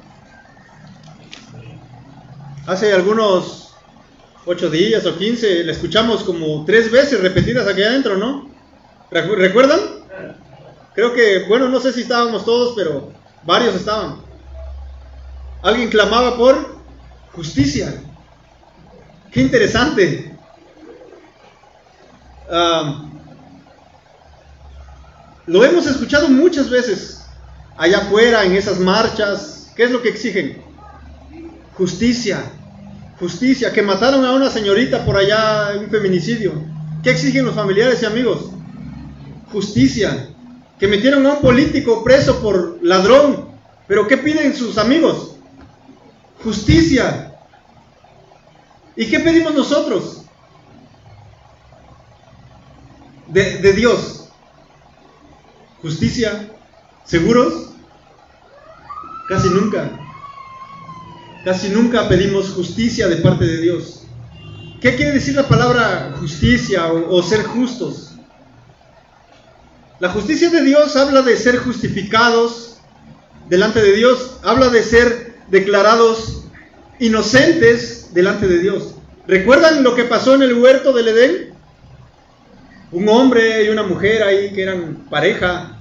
Hace 2.66 2.92
algunos 2.94 3.74
ocho 4.46 4.70
días 4.70 5.06
o 5.06 5.18
quince, 5.18 5.64
la 5.64 5.72
escuchamos 5.72 6.24
como 6.24 6.66
tres 6.66 6.92
veces 6.92 7.22
repetidas 7.22 7.68
aquí 7.68 7.84
adentro, 7.84 8.18
¿no? 8.18 8.50
¿Recuerdan? 9.12 10.01
Creo 10.94 11.14
que, 11.14 11.46
bueno, 11.48 11.70
no 11.70 11.80
sé 11.80 11.94
si 11.94 12.02
estábamos 12.02 12.44
todos, 12.44 12.74
pero 12.76 13.12
varios 13.44 13.76
estaban. 13.76 14.18
Alguien 15.62 15.90
clamaba 15.90 16.36
por 16.36 16.76
justicia. 17.34 17.94
Qué 19.32 19.42
interesante. 19.42 20.28
lo 25.48 25.64
hemos 25.66 25.86
escuchado 25.88 26.28
muchas 26.30 26.70
veces 26.70 27.26
allá 27.78 28.00
afuera 28.00 28.44
en 28.44 28.54
esas 28.54 28.80
marchas. 28.80 29.72
¿Qué 29.76 29.84
es 29.84 29.92
lo 29.92 30.02
que 30.02 30.10
exigen? 30.10 30.62
Justicia. 31.78 32.44
Justicia. 33.20 33.72
Que 33.72 33.82
mataron 33.82 34.26
a 34.26 34.34
una 34.34 34.50
señorita 34.50 35.06
por 35.06 35.16
allá 35.16 35.72
en 35.74 35.86
un 35.86 35.90
feminicidio. 35.90 36.54
¿Qué 37.04 37.12
exigen 37.12 37.46
los 37.46 37.56
familiares 37.56 38.02
y 38.02 38.06
amigos? 38.06 38.52
Justicia. 39.52 40.31
Que 40.82 40.88
metieron 40.88 41.24
a 41.28 41.34
un 41.34 41.42
político 41.42 42.04
preso 42.04 42.42
por 42.42 42.80
ladrón. 42.82 43.52
Pero 43.88 44.08
¿qué 44.08 44.18
piden 44.18 44.56
sus 44.56 44.80
amigos? 44.80 45.36
Justicia. 46.44 47.36
¿Y 48.96 49.06
qué 49.06 49.20
pedimos 49.20 49.54
nosotros? 49.54 50.24
De, 53.28 53.74
Dios. 53.74 54.30
Justicia. 55.84 56.50
¿Seguros? 57.06 57.74
Casi 59.30 59.50
nunca. 59.50 59.88
Casi 61.46 61.70
nunca 61.70 62.10
pedimos 62.10 62.50
justicia 62.50 63.08
de 63.08 63.18
parte 63.18 63.46
de 63.46 63.62
Dios. 63.62 64.02
¿Qué 64.82 64.96
quiere 64.96 65.12
decir 65.12 65.36
la 65.36 65.48
palabra 65.48 66.16
justicia 66.20 66.92
o, 66.92 67.22
ser 67.22 67.44
justos? 67.44 68.11
La 70.02 70.10
justicia 70.10 70.50
de 70.50 70.64
Dios 70.64 70.96
habla 70.96 71.22
de 71.22 71.38
ser 71.38 71.58
justificados 71.58 72.80
delante 73.48 73.84
de 73.84 73.92
Dios, 73.92 74.40
habla 74.42 74.70
de 74.70 74.82
ser 74.82 75.36
declarados 75.50 76.46
inocentes 76.98 78.12
delante 78.12 78.48
de 78.48 78.58
Dios. 78.58 78.96
¿Recuerdan 79.28 79.84
lo 79.84 79.94
que 79.94 80.06
pasó 80.06 80.34
en 80.34 80.42
el 80.42 80.56
huerto 80.56 80.92
del 80.92 81.10
Edén? 81.10 81.54
Un 82.92 83.10
hombre 83.10 83.64
y 83.64 83.70
una 83.70 83.84
mujer 83.84 84.24
ahí 84.24 84.52
que 84.54 84.64
eran 84.64 85.06
pareja, 85.08 85.78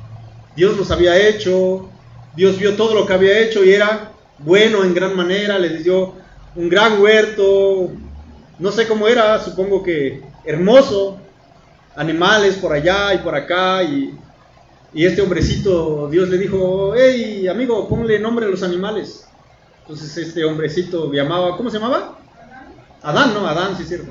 Dios 0.55 0.77
los 0.77 0.91
había 0.91 1.17
hecho, 1.17 1.89
Dios 2.37 2.59
vio 2.59 2.75
todo 2.75 2.95
lo 2.95 3.07
que 3.07 3.15
había 3.15 3.39
hecho 3.39 3.65
y 3.65 3.73
era 3.73 4.13
bueno 4.37 4.85
en 4.85 4.93
gran 4.93 5.17
manera, 5.17 5.59
les 5.59 5.83
dio 5.83 6.13
un 6.57 6.69
gran 6.69 7.01
huerto, 7.01 7.91
no 8.59 8.71
sé 8.71 8.87
cómo 8.87 9.09
era, 9.09 9.43
supongo 9.43 9.83
que 9.83 10.21
hermoso, 10.45 11.20
animales 12.01 12.55
por 12.55 12.73
allá 12.73 13.13
y 13.15 13.19
por 13.19 13.35
acá, 13.35 13.83
y, 13.83 14.17
este 14.95 15.21
hombrecito, 15.21 16.09
Dios 16.11 16.31
le 16.31 16.39
dijo, 16.39 16.95
hey 16.97 17.47
amigo, 17.47 17.89
ponle 17.89 18.19
nombre 18.19 18.47
a 18.47 18.49
los 18.49 18.63
animales. 18.63 19.29
Entonces 19.83 20.17
este 20.17 20.45
hombrecito 20.45 21.13
llamaba, 21.13 21.57
¿cómo 21.57 21.71
se 21.71 21.79
llamaba? 21.79 22.19
Adán, 23.03 23.35
¿no? 23.35 23.47
Adán, 23.47 23.77
sí 23.77 23.83
es 23.83 23.89
cierto. 23.89 24.11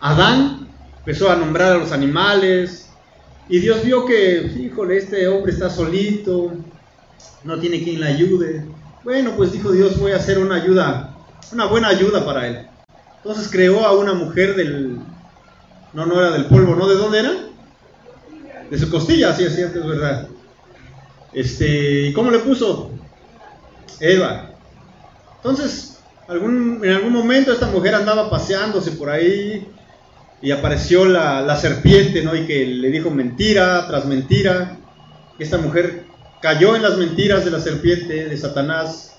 Adán 0.00 0.68
empezó 0.98 1.30
a 1.30 1.36
nombrar 1.36 1.72
a 1.72 1.78
los 1.78 1.92
animales, 1.92 2.90
y 3.48 3.60
Dios 3.60 3.84
vio 3.84 4.04
que, 4.04 4.52
híjole, 4.58 4.96
este 4.96 5.28
hombre 5.28 5.52
está 5.52 5.70
solito, 5.70 6.52
no 7.44 7.58
tiene 7.60 7.82
quien 7.84 8.00
le 8.00 8.08
ayude. 8.08 8.66
Bueno, 9.04 9.32
pues 9.36 9.52
dijo 9.52 9.70
Dios, 9.70 9.98
voy 10.00 10.10
a 10.10 10.16
hacer 10.16 10.38
una 10.38 10.56
ayuda, 10.56 11.16
una 11.52 11.66
buena 11.66 11.88
ayuda 11.88 12.24
para 12.24 12.48
él. 12.48 12.66
Entonces 13.18 13.48
creó 13.50 13.86
a 13.86 13.96
una 13.96 14.12
mujer 14.12 14.56
del, 14.56 14.98
no, 15.96 16.04
no 16.04 16.20
era 16.20 16.30
del 16.30 16.44
polvo, 16.44 16.76
¿no? 16.76 16.86
¿De 16.86 16.94
dónde 16.94 17.20
era? 17.20 17.32
De 18.70 18.78
su 18.78 18.90
costilla, 18.90 19.34
sí 19.34 19.44
es 19.44 19.54
cierto, 19.54 19.80
es 19.80 19.86
verdad. 19.86 20.28
Este, 21.32 22.08
¿y 22.08 22.12
cómo 22.12 22.30
le 22.30 22.40
puso? 22.40 22.90
Eva. 23.98 24.50
Entonces, 25.36 26.00
algún, 26.28 26.80
en 26.84 26.90
algún 26.90 27.14
momento 27.14 27.50
esta 27.50 27.68
mujer 27.68 27.94
andaba 27.94 28.28
paseándose 28.28 28.92
por 28.92 29.08
ahí 29.08 29.66
y 30.42 30.50
apareció 30.50 31.06
la, 31.06 31.40
la, 31.40 31.56
serpiente, 31.56 32.22
¿no? 32.22 32.36
Y 32.36 32.46
que 32.46 32.66
le 32.66 32.90
dijo 32.90 33.10
mentira 33.10 33.86
tras 33.88 34.04
mentira. 34.04 34.76
Esta 35.38 35.56
mujer 35.56 36.04
cayó 36.42 36.76
en 36.76 36.82
las 36.82 36.98
mentiras 36.98 37.42
de 37.46 37.52
la 37.52 37.60
serpiente, 37.60 38.28
de 38.28 38.36
Satanás, 38.36 39.18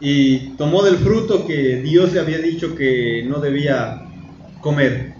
y 0.00 0.56
tomó 0.56 0.82
del 0.82 0.96
fruto 0.96 1.46
que 1.46 1.76
Dios 1.76 2.12
le 2.12 2.18
había 2.18 2.38
dicho 2.38 2.74
que 2.74 3.24
no 3.28 3.38
debía 3.38 4.02
comer. 4.60 5.17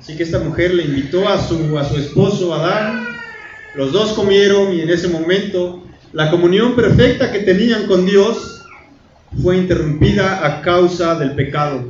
Así 0.00 0.16
que 0.16 0.22
esta 0.22 0.38
mujer 0.38 0.72
le 0.72 0.84
invitó 0.84 1.28
a 1.28 1.38
su, 1.38 1.78
a 1.78 1.84
su 1.84 1.98
esposo 1.98 2.54
Adán, 2.54 3.06
los 3.74 3.92
dos 3.92 4.14
comieron 4.14 4.72
y 4.72 4.80
en 4.80 4.88
ese 4.88 5.08
momento 5.08 5.84
la 6.14 6.30
comunión 6.30 6.74
perfecta 6.74 7.30
que 7.30 7.40
tenían 7.40 7.86
con 7.86 8.06
Dios 8.06 8.64
fue 9.42 9.58
interrumpida 9.58 10.46
a 10.46 10.62
causa 10.62 11.16
del 11.16 11.34
pecado. 11.34 11.84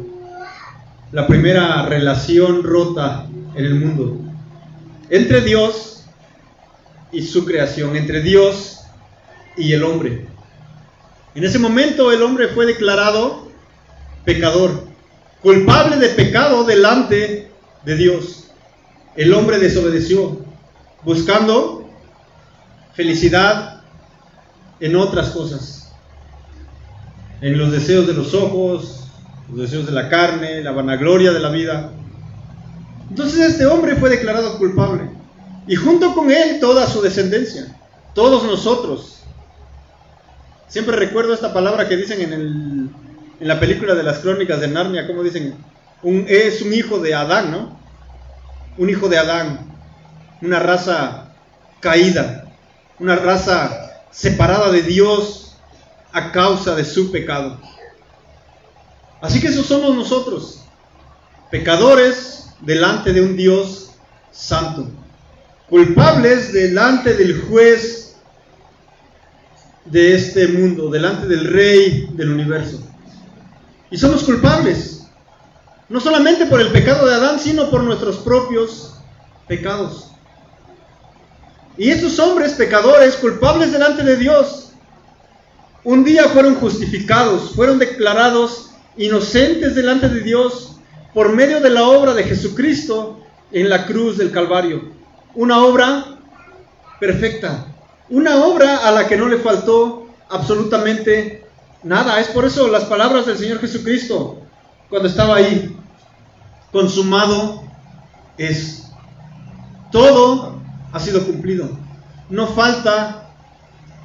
La 1.12 1.28
primera 1.28 1.86
relación 1.86 2.64
rota 2.64 3.28
en 3.54 3.64
el 3.64 3.76
mundo. 3.76 4.18
Entre 5.08 5.40
Dios 5.42 6.04
y 7.12 7.22
su 7.22 7.44
creación, 7.44 7.94
entre 7.94 8.22
Dios 8.22 8.80
y 9.56 9.72
el 9.72 9.84
hombre. 9.84 10.26
En 11.36 11.44
ese 11.44 11.60
momento 11.60 12.10
el 12.10 12.22
hombre 12.22 12.48
fue 12.48 12.66
declarado 12.66 13.48
pecador, 14.24 14.88
culpable 15.42 15.96
de 15.96 16.08
pecado 16.08 16.64
delante 16.64 17.49
de 17.84 17.96
Dios. 17.96 18.44
El 19.16 19.32
hombre 19.34 19.58
desobedeció, 19.58 20.38
buscando 21.02 21.88
felicidad 22.94 23.82
en 24.78 24.96
otras 24.96 25.30
cosas, 25.30 25.92
en 27.40 27.58
los 27.58 27.72
deseos 27.72 28.06
de 28.06 28.14
los 28.14 28.34
ojos, 28.34 29.04
los 29.48 29.60
deseos 29.60 29.86
de 29.86 29.92
la 29.92 30.08
carne, 30.08 30.62
la 30.62 30.72
vanagloria 30.72 31.32
de 31.32 31.40
la 31.40 31.50
vida. 31.50 31.90
Entonces 33.08 33.52
este 33.52 33.66
hombre 33.66 33.96
fue 33.96 34.10
declarado 34.10 34.58
culpable 34.58 35.10
y 35.66 35.74
junto 35.76 36.14
con 36.14 36.30
él 36.30 36.58
toda 36.60 36.86
su 36.86 37.00
descendencia, 37.02 37.76
todos 38.14 38.44
nosotros. 38.44 39.22
Siempre 40.68 40.96
recuerdo 40.96 41.34
esta 41.34 41.52
palabra 41.52 41.88
que 41.88 41.96
dicen 41.96 42.20
en, 42.20 42.32
el, 42.32 42.90
en 43.40 43.48
la 43.48 43.58
película 43.58 43.94
de 43.94 44.04
las 44.04 44.20
crónicas 44.20 44.60
de 44.60 44.68
Narnia, 44.68 45.06
como 45.06 45.22
dicen, 45.22 45.54
un, 46.02 46.24
es 46.28 46.62
un 46.62 46.72
hijo 46.72 46.98
de 46.98 47.14
Adán, 47.14 47.50
¿no? 47.50 47.78
Un 48.78 48.90
hijo 48.90 49.08
de 49.08 49.18
Adán, 49.18 49.70
una 50.40 50.58
raza 50.58 51.34
caída, 51.80 52.44
una 52.98 53.16
raza 53.16 54.02
separada 54.10 54.70
de 54.70 54.82
Dios 54.82 55.56
a 56.12 56.32
causa 56.32 56.74
de 56.74 56.84
su 56.84 57.10
pecado. 57.12 57.60
Así 59.20 59.40
que 59.40 59.48
eso 59.48 59.62
somos 59.62 59.94
nosotros, 59.94 60.64
pecadores 61.50 62.50
delante 62.60 63.12
de 63.12 63.20
un 63.20 63.36
Dios 63.36 63.90
santo 64.30 64.88
culpables 65.70 66.52
delante 66.52 67.14
del 67.14 67.40
juez 67.42 68.16
de 69.84 70.14
este 70.16 70.48
mundo, 70.48 70.90
delante 70.90 71.26
del 71.28 71.46
rey 71.46 72.08
del 72.12 72.32
universo. 72.32 72.82
Y 73.90 73.96
somos 73.96 74.24
culpables, 74.24 74.89
no 75.90 76.00
solamente 76.00 76.46
por 76.46 76.62
el 76.62 76.68
pecado 76.68 77.06
de 77.06 77.14
Adán, 77.14 77.38
sino 77.38 77.68
por 77.70 77.82
nuestros 77.82 78.16
propios 78.16 78.94
pecados. 79.46 80.12
Y 81.76 81.90
estos 81.90 82.18
hombres 82.18 82.52
pecadores, 82.52 83.16
culpables 83.16 83.72
delante 83.72 84.02
de 84.02 84.16
Dios, 84.16 84.70
un 85.84 86.04
día 86.04 86.24
fueron 86.24 86.54
justificados, 86.54 87.54
fueron 87.54 87.78
declarados 87.78 88.70
inocentes 88.96 89.74
delante 89.74 90.08
de 90.08 90.22
Dios 90.22 90.76
por 91.12 91.34
medio 91.34 91.60
de 91.60 91.68
la 91.68 91.84
obra 91.84 92.14
de 92.14 92.24
Jesucristo 92.24 93.20
en 93.52 93.68
la 93.68 93.84
cruz 93.84 94.16
del 94.16 94.30
Calvario 94.30 95.00
una 95.34 95.64
obra 95.64 96.18
perfecta, 96.98 97.66
una 98.08 98.44
obra 98.44 98.78
a 98.78 98.90
la 98.90 99.06
que 99.06 99.16
no 99.16 99.28
le 99.28 99.38
faltó 99.38 100.08
absolutamente 100.28 101.46
nada. 101.82 102.20
Es 102.20 102.28
por 102.28 102.44
eso 102.44 102.68
las 102.68 102.84
palabras 102.84 103.26
del 103.26 103.38
Señor 103.38 103.60
Jesucristo 103.60 104.42
cuando 104.88 105.08
estaba 105.08 105.36
ahí, 105.36 105.76
consumado 106.72 107.64
es. 108.38 108.84
Todo 109.92 110.60
ha 110.92 111.00
sido 111.00 111.24
cumplido. 111.24 111.68
No 112.28 112.46
falta 112.46 113.28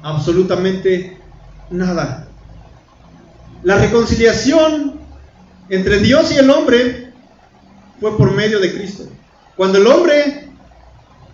absolutamente 0.02 1.18
nada. 1.70 2.28
La 3.62 3.76
reconciliación 3.78 5.00
entre 5.68 5.98
Dios 5.98 6.32
y 6.32 6.38
el 6.38 6.50
hombre 6.50 7.12
fue 8.00 8.16
por 8.16 8.32
medio 8.32 8.60
de 8.60 8.72
Cristo. 8.72 9.04
Cuando 9.56 9.78
el 9.78 9.86
hombre 9.86 10.48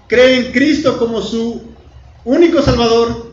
cree 0.06 0.46
en 0.46 0.52
Cristo 0.52 0.98
como 0.98 1.20
su 1.20 1.62
único 2.24 2.62
Salvador, 2.62 3.32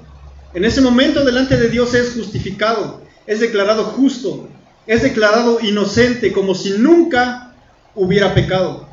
en 0.53 0.65
ese 0.65 0.81
momento 0.81 1.23
delante 1.23 1.57
de 1.57 1.69
Dios 1.69 1.93
es 1.93 2.13
justificado, 2.13 3.01
es 3.27 3.39
declarado 3.39 3.83
justo, 3.85 4.49
es 4.87 5.03
declarado 5.03 5.59
inocente 5.61 6.33
como 6.33 6.55
si 6.55 6.71
nunca 6.71 7.48
hubiera 7.95 8.33
pecado. 8.33 8.87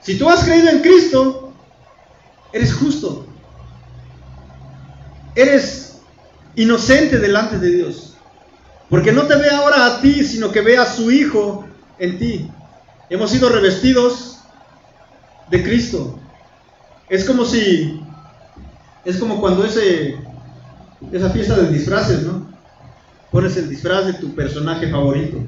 Si 0.00 0.18
tú 0.18 0.28
has 0.28 0.44
creído 0.44 0.68
en 0.68 0.80
Cristo, 0.80 1.52
eres 2.52 2.72
justo. 2.74 3.26
Eres 5.34 6.00
inocente 6.54 7.18
delante 7.18 7.58
de 7.58 7.70
Dios. 7.70 8.16
Porque 8.88 9.12
no 9.12 9.24
te 9.24 9.36
ve 9.36 9.50
ahora 9.50 9.86
a 9.86 10.00
ti, 10.00 10.24
sino 10.24 10.50
que 10.50 10.60
ve 10.60 10.78
a 10.78 10.86
su 10.86 11.10
Hijo 11.10 11.66
en 11.98 12.18
ti. 12.18 12.50
Hemos 13.10 13.30
sido 13.30 13.48
revestidos 13.48 14.38
de 15.50 15.62
Cristo. 15.62 16.18
Es 17.08 17.24
como 17.24 17.44
si, 17.44 18.02
es 19.04 19.16
como 19.16 19.40
cuando 19.40 19.64
ese, 19.64 20.16
esa 21.12 21.30
fiesta 21.30 21.56
de 21.56 21.72
disfraces, 21.72 22.22
¿no? 22.22 22.48
Pones 23.30 23.56
el 23.56 23.68
disfraz 23.68 24.06
de 24.06 24.14
tu 24.14 24.34
personaje 24.34 24.90
favorito. 24.90 25.38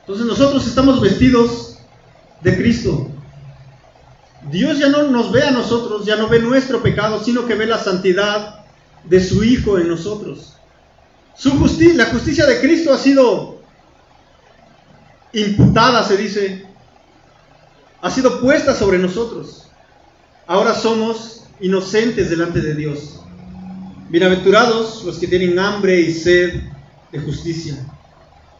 Entonces 0.00 0.26
nosotros 0.26 0.66
estamos 0.66 1.00
vestidos 1.00 1.65
de 2.42 2.56
Cristo. 2.56 3.10
Dios 4.50 4.78
ya 4.78 4.88
no 4.88 5.04
nos 5.04 5.32
ve 5.32 5.42
a 5.42 5.50
nosotros, 5.50 6.04
ya 6.04 6.16
no 6.16 6.28
ve 6.28 6.38
nuestro 6.38 6.82
pecado, 6.82 7.22
sino 7.22 7.46
que 7.46 7.54
ve 7.54 7.66
la 7.66 7.78
santidad 7.78 8.64
de 9.04 9.22
su 9.22 9.42
Hijo 9.42 9.78
en 9.78 9.88
nosotros. 9.88 10.56
Su 11.34 11.58
justicia, 11.58 11.94
la 11.94 12.06
justicia 12.06 12.46
de 12.46 12.60
Cristo 12.60 12.92
ha 12.92 12.98
sido 12.98 13.60
imputada, 15.32 16.02
se 16.04 16.16
dice, 16.16 16.66
ha 18.00 18.10
sido 18.10 18.40
puesta 18.40 18.74
sobre 18.74 18.98
nosotros. 18.98 19.68
Ahora 20.46 20.74
somos 20.74 21.44
inocentes 21.60 22.30
delante 22.30 22.60
de 22.60 22.74
Dios. 22.74 23.20
Bienaventurados 24.08 25.02
los 25.04 25.18
que 25.18 25.26
tienen 25.26 25.58
hambre 25.58 26.00
y 26.00 26.14
sed 26.14 26.62
de 27.10 27.18
justicia. 27.18 27.76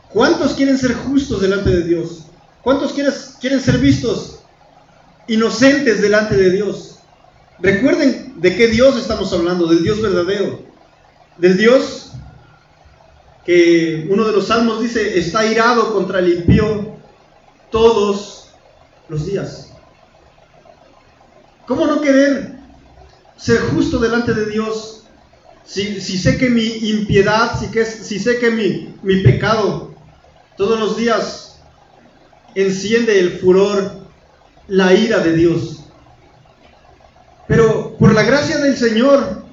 ¿Cuántos 0.08 0.54
quieren 0.54 0.76
ser 0.76 0.94
justos 0.94 1.40
delante 1.40 1.70
de 1.70 1.84
Dios? 1.84 2.25
¿Cuántos 2.66 2.94
quieren, 2.94 3.60
ser 3.60 3.78
vistos 3.78 4.40
inocentes 5.28 6.02
delante 6.02 6.34
de 6.34 6.50
Dios? 6.50 6.98
Recuerden 7.60 8.40
de 8.40 8.56
qué 8.56 8.66
Dios 8.66 8.96
estamos 8.96 9.32
hablando, 9.32 9.68
del 9.68 9.84
Dios 9.84 10.02
verdadero, 10.02 10.62
del 11.38 11.56
Dios 11.56 12.10
que 13.44 14.08
uno 14.10 14.24
de 14.24 14.32
los 14.32 14.48
salmos 14.48 14.80
dice, 14.80 15.16
está 15.16 15.46
irado 15.46 15.92
contra 15.92 16.18
el 16.18 16.38
impío 16.38 16.96
todos 17.70 18.50
los 19.08 19.26
días. 19.26 19.72
¿Cómo 21.68 21.86
no 21.86 22.00
querer 22.00 22.58
ser 23.36 23.60
justo 23.60 24.00
delante 24.00 24.34
de 24.34 24.46
Dios 24.46 25.04
si, 25.64 26.00
sé 26.00 26.36
que 26.36 26.50
mi 26.50 26.66
impiedad, 26.66 27.56
si, 27.60 27.68
que, 27.68 27.84
si 27.84 28.18
sé 28.18 28.40
que 28.40 28.50
mi 28.50 29.22
pecado 29.22 29.94
todos 30.56 30.80
los 30.80 30.96
días 30.96 31.45
enciende 32.56 33.20
el 33.20 33.38
furor, 33.38 34.00
la 34.66 34.94
ira 34.94 35.18
de 35.20 35.34
Dios? 35.34 35.84
Pero 37.46 37.96
por 37.98 38.12
la 38.12 38.22
gracia 38.22 38.58
del 38.58 38.76
Señor, 38.76 39.44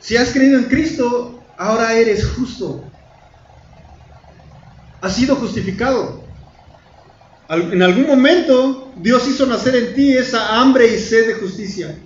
si 0.00 0.16
has 0.16 0.32
creído 0.32 0.58
en 0.58 0.64
Cristo, 0.64 1.42
ahora 1.56 1.94
eres 1.94 2.26
justo. 2.26 2.84
Has 5.00 5.14
sido 5.14 5.36
justificado. 5.36 6.22
En 7.48 7.82
algún 7.82 8.06
momento 8.06 8.92
Dios 8.96 9.28
hizo 9.28 9.46
nacer 9.46 9.76
en 9.76 9.94
ti 9.94 10.16
esa 10.16 10.60
hambre 10.60 10.88
y 10.88 10.98
sed 10.98 11.28
de 11.28 11.34
justicia. 11.34 11.96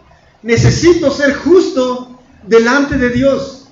Necesito 0.42 1.10
ser 1.10 1.34
justo 1.34 2.20
delante 2.44 2.98
de 2.98 3.10
Dios. 3.10 3.68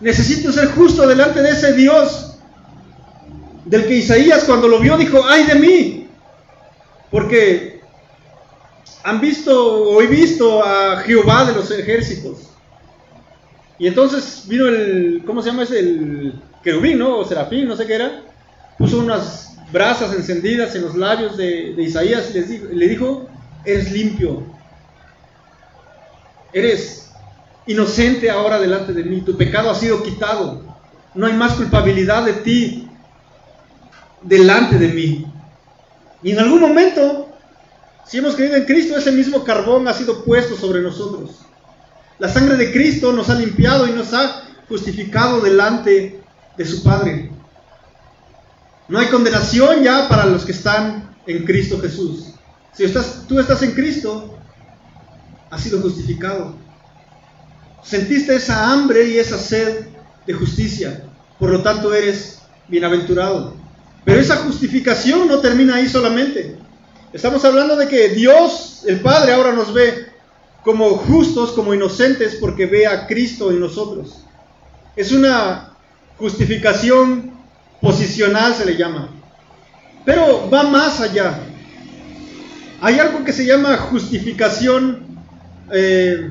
Necesito 0.00 0.52
ser 0.52 0.68
justo 0.68 1.06
delante 1.06 1.42
de 1.42 1.50
ese 1.50 1.74
Dios 1.74 2.31
del 3.64 3.86
que 3.86 3.94
Isaías 3.94 4.44
cuando 4.44 4.68
lo 4.68 4.80
vio 4.80 4.96
dijo, 4.96 5.20
ay 5.26 5.44
de 5.44 5.54
mí. 5.54 6.08
Porque 7.10 7.80
han 9.04 9.20
visto 9.20 9.82
o 9.82 10.00
he 10.00 10.06
visto 10.06 10.64
a 10.64 10.98
Jehová 10.98 11.44
de 11.44 11.54
los 11.54 11.70
ejércitos. 11.70 12.48
Y 13.78 13.86
entonces 13.86 14.44
vino 14.46 14.66
el, 14.66 15.22
¿cómo 15.26 15.42
se 15.42 15.50
llama 15.50 15.64
ese? 15.64 15.78
El 15.80 16.34
querubín, 16.62 16.98
¿no? 16.98 17.18
O 17.18 17.24
serafín, 17.24 17.66
no 17.66 17.76
sé 17.76 17.86
qué 17.86 17.94
era. 17.94 18.22
Puso 18.78 18.98
unas 18.98 19.56
brasas 19.72 20.14
encendidas 20.14 20.74
en 20.74 20.82
los 20.82 20.94
labios 20.94 21.36
de, 21.36 21.74
Isaías 21.78 22.30
y 22.30 22.34
les 22.34 22.48
dijo, 22.48 22.66
le 22.72 22.88
dijo, 22.88 23.28
eres 23.64 23.90
limpio. 23.90 24.44
Eres 26.52 27.10
inocente 27.66 28.30
ahora 28.30 28.60
delante 28.60 28.92
de 28.92 29.04
mí. 29.04 29.22
Tu 29.22 29.36
pecado 29.36 29.70
ha 29.70 29.74
sido 29.74 30.02
quitado. 30.02 30.62
No 31.14 31.26
hay 31.26 31.32
más 31.32 31.54
culpabilidad 31.54 32.24
de 32.24 32.34
ti 32.34 32.88
delante 34.24 34.78
de 34.78 34.88
mí. 34.88 35.26
Y 36.22 36.32
en 36.32 36.38
algún 36.38 36.60
momento 36.60 37.32
si 38.12 38.18
hemos 38.18 38.34
creído 38.34 38.56
en 38.56 38.64
Cristo, 38.64 38.96
ese 38.96 39.12
mismo 39.12 39.44
carbón 39.44 39.86
ha 39.88 39.94
sido 39.94 40.24
puesto 40.24 40.56
sobre 40.56 40.82
nosotros. 40.82 41.30
La 42.18 42.28
sangre 42.28 42.56
de 42.56 42.72
Cristo 42.72 43.12
nos 43.12 43.30
ha 43.30 43.34
limpiado 43.34 43.86
y 43.86 43.92
nos 43.92 44.12
ha 44.12 44.42
justificado 44.68 45.40
delante 45.40 46.20
de 46.56 46.64
su 46.64 46.82
Padre. 46.82 47.30
No 48.88 48.98
hay 48.98 49.06
condenación 49.06 49.82
ya 49.82 50.08
para 50.08 50.26
los 50.26 50.44
que 50.44 50.52
están 50.52 51.16
en 51.26 51.44
Cristo 51.44 51.80
Jesús. 51.80 52.34
Si 52.74 52.84
tú 53.26 53.38
estás 53.38 53.62
en 53.62 53.72
Cristo, 53.72 54.36
has 55.50 55.62
sido 55.62 55.80
justificado. 55.80 56.54
Sentiste 57.82 58.34
esa 58.34 58.72
hambre 58.72 59.08
y 59.08 59.18
esa 59.18 59.38
sed 59.38 59.86
de 60.26 60.32
justicia. 60.34 61.04
Por 61.38 61.50
lo 61.50 61.62
tanto, 61.62 61.94
eres 61.94 62.40
bienaventurado. 62.68 63.61
Pero 64.04 64.20
esa 64.20 64.36
justificación 64.36 65.28
no 65.28 65.38
termina 65.38 65.76
ahí 65.76 65.88
solamente. 65.88 66.56
Estamos 67.12 67.44
hablando 67.44 67.76
de 67.76 67.88
que 67.88 68.08
Dios, 68.08 68.84
el 68.86 69.00
Padre, 69.00 69.32
ahora 69.32 69.52
nos 69.52 69.72
ve 69.72 70.06
como 70.64 70.90
justos, 70.90 71.52
como 71.52 71.74
inocentes, 71.74 72.36
porque 72.36 72.66
ve 72.66 72.86
a 72.86 73.06
Cristo 73.06 73.50
en 73.50 73.60
nosotros. 73.60 74.24
Es 74.96 75.12
una 75.12 75.76
justificación 76.18 77.32
posicional, 77.80 78.54
se 78.54 78.64
le 78.64 78.76
llama. 78.76 79.08
Pero 80.04 80.48
va 80.50 80.64
más 80.64 81.00
allá. 81.00 81.38
Hay 82.80 82.98
algo 82.98 83.24
que 83.24 83.32
se 83.32 83.46
llama 83.46 83.76
justificación, 83.76 85.18
eh, 85.72 86.30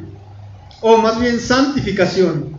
o 0.81 0.97
más 0.97 1.19
bien 1.19 1.39
santificación, 1.39 2.57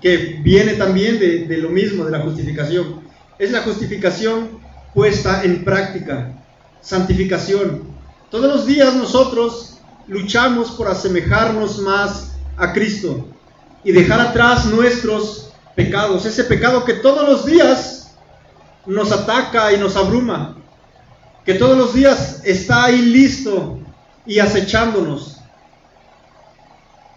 que 0.00 0.40
viene 0.42 0.74
también 0.74 1.18
de, 1.18 1.40
de 1.46 1.56
lo 1.58 1.70
mismo, 1.70 2.04
de 2.04 2.12
la 2.12 2.20
justificación. 2.20 3.03
Es 3.38 3.50
la 3.50 3.62
justificación 3.62 4.60
puesta 4.94 5.42
en 5.42 5.64
práctica 5.64 6.32
santificación. 6.80 7.82
Todos 8.30 8.46
los 8.46 8.66
días 8.66 8.94
nosotros 8.94 9.78
luchamos 10.06 10.70
por 10.72 10.88
asemejarnos 10.88 11.78
más 11.78 12.32
a 12.56 12.72
Cristo 12.72 13.26
y 13.82 13.92
dejar 13.92 14.20
atrás 14.20 14.66
nuestros 14.66 15.52
pecados, 15.74 16.24
ese 16.26 16.44
pecado 16.44 16.84
que 16.84 16.94
todos 16.94 17.28
los 17.28 17.44
días 17.44 18.14
nos 18.86 19.12
ataca 19.12 19.72
y 19.72 19.78
nos 19.78 19.96
abruma, 19.96 20.56
que 21.44 21.54
todos 21.54 21.76
los 21.76 21.94
días 21.94 22.42
está 22.44 22.84
ahí 22.84 23.02
listo 23.02 23.78
y 24.26 24.38
acechándonos. 24.38 25.38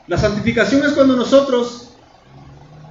La 0.08 0.18
santificación 0.18 0.86
es 0.86 0.94
cuando 0.94 1.16
nosotros, 1.16 1.87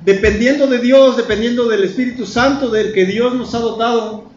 dependiendo 0.07 0.69
de 0.69 0.79
Dios, 0.79 1.17
dependiendo 1.17 1.69
del 1.69 1.83
Espíritu 1.83 2.25
Santo 2.27 2.69
del 2.71 2.93
que 2.93 3.05
Dios 3.05 3.35
nos 3.35 3.53
ha 3.57 3.59
dotado, 3.59 4.31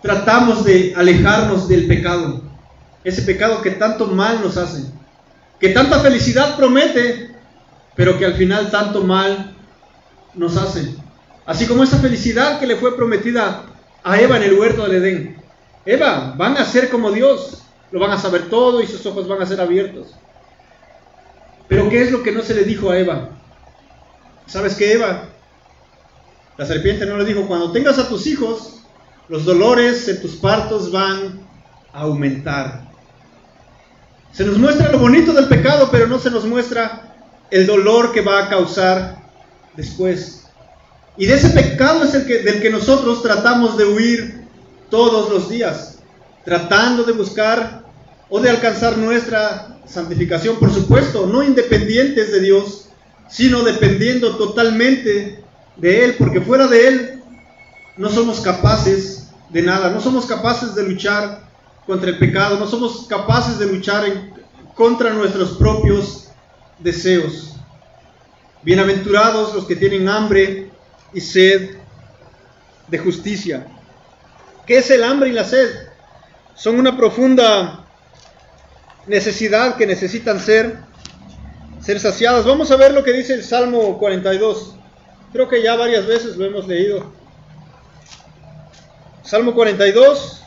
tratamos 0.00 0.64
de 0.64 0.94
alejarnos 0.96 1.68
del 1.68 1.86
pecado, 1.86 2.40
ese 3.04 3.20
pecado 3.20 3.60
que 3.60 3.72
tanto 3.72 4.06
mal 4.06 4.40
nos 4.42 4.56
hace, 4.56 4.84
que 5.60 5.68
tanta 5.68 6.00
felicidad 6.00 6.56
promete, 6.56 7.30
pero 7.94 8.18
que 8.18 8.24
al 8.24 8.32
final 8.32 8.70
tanto 8.70 9.04
mal 9.04 9.54
nos 10.34 10.56
hace. 10.56 10.94
Así 11.44 11.66
como 11.66 11.84
esa 11.84 11.98
felicidad 11.98 12.58
que 12.58 12.66
le 12.66 12.76
fue 12.76 12.96
prometida 12.96 13.66
a 14.02 14.18
Eva 14.18 14.38
en 14.38 14.44
el 14.44 14.54
huerto 14.54 14.84
del 14.84 15.04
Edén. 15.04 15.36
Eva, 15.84 16.32
van 16.38 16.56
a 16.56 16.64
ser 16.64 16.88
como 16.88 17.12
Dios, 17.12 17.64
lo 17.92 18.00
van 18.00 18.12
a 18.12 18.18
saber 18.18 18.48
todo 18.48 18.80
y 18.80 18.86
sus 18.86 19.04
ojos 19.04 19.28
van 19.28 19.42
a 19.42 19.46
ser 19.46 19.60
abiertos. 19.60 20.14
Pero 21.68 21.90
¿qué 21.90 22.00
es 22.00 22.10
lo 22.10 22.22
que 22.22 22.32
no 22.32 22.40
se 22.40 22.54
le 22.54 22.64
dijo 22.64 22.88
a 22.88 22.98
Eva? 22.98 23.39
¿Sabes 24.50 24.74
qué, 24.74 24.94
Eva? 24.94 25.28
La 26.56 26.66
serpiente 26.66 27.06
no 27.06 27.16
le 27.16 27.24
dijo, 27.24 27.46
cuando 27.46 27.70
tengas 27.70 28.00
a 28.00 28.08
tus 28.08 28.26
hijos, 28.26 28.80
los 29.28 29.44
dolores 29.44 30.08
en 30.08 30.20
tus 30.20 30.32
partos 30.32 30.90
van 30.90 31.40
a 31.92 32.00
aumentar. 32.00 32.90
Se 34.32 34.44
nos 34.44 34.58
muestra 34.58 34.90
lo 34.90 34.98
bonito 34.98 35.32
del 35.32 35.46
pecado, 35.46 35.88
pero 35.92 36.08
no 36.08 36.18
se 36.18 36.32
nos 36.32 36.44
muestra 36.44 37.14
el 37.52 37.64
dolor 37.64 38.12
que 38.12 38.22
va 38.22 38.44
a 38.44 38.48
causar 38.48 39.22
después. 39.76 40.48
Y 41.16 41.26
de 41.26 41.34
ese 41.34 41.50
pecado 41.50 42.02
es 42.02 42.14
el 42.14 42.26
que, 42.26 42.40
del 42.40 42.60
que 42.60 42.70
nosotros 42.70 43.22
tratamos 43.22 43.76
de 43.76 43.84
huir 43.84 44.48
todos 44.90 45.30
los 45.30 45.48
días, 45.48 46.00
tratando 46.44 47.04
de 47.04 47.12
buscar 47.12 47.84
o 48.28 48.40
de 48.40 48.50
alcanzar 48.50 48.98
nuestra 48.98 49.78
santificación, 49.86 50.58
por 50.58 50.72
supuesto, 50.72 51.28
no 51.28 51.44
independientes 51.44 52.32
de 52.32 52.40
Dios, 52.40 52.89
sino 53.30 53.62
dependiendo 53.62 54.36
totalmente 54.36 55.42
de 55.76 56.04
Él, 56.04 56.16
porque 56.18 56.40
fuera 56.40 56.66
de 56.66 56.88
Él 56.88 57.22
no 57.96 58.08
somos 58.10 58.40
capaces 58.40 59.30
de 59.48 59.62
nada, 59.62 59.90
no 59.90 60.00
somos 60.00 60.26
capaces 60.26 60.74
de 60.74 60.82
luchar 60.82 61.48
contra 61.86 62.10
el 62.10 62.18
pecado, 62.18 62.58
no 62.58 62.66
somos 62.66 63.06
capaces 63.08 63.58
de 63.58 63.66
luchar 63.66 64.04
contra 64.74 65.10
nuestros 65.10 65.56
propios 65.56 66.28
deseos. 66.78 67.54
Bienaventurados 68.62 69.54
los 69.54 69.64
que 69.66 69.76
tienen 69.76 70.08
hambre 70.08 70.70
y 71.14 71.20
sed 71.20 71.76
de 72.88 72.98
justicia. 72.98 73.66
¿Qué 74.66 74.78
es 74.78 74.90
el 74.90 75.02
hambre 75.04 75.30
y 75.30 75.32
la 75.32 75.44
sed? 75.44 75.68
Son 76.54 76.78
una 76.78 76.96
profunda 76.96 77.86
necesidad 79.06 79.76
que 79.76 79.86
necesitan 79.86 80.40
ser, 80.40 80.78
ser 81.80 81.98
saciadas. 82.00 82.44
Vamos 82.44 82.70
a 82.70 82.76
ver 82.76 82.92
lo 82.92 83.02
que 83.02 83.12
dice 83.12 83.34
el 83.34 83.44
Salmo 83.44 83.98
42. 83.98 84.74
Creo 85.32 85.48
que 85.48 85.62
ya 85.62 85.76
varias 85.76 86.06
veces 86.06 86.36
lo 86.36 86.44
hemos 86.44 86.66
leído. 86.66 87.12
Salmo 89.22 89.54
42, 89.54 90.42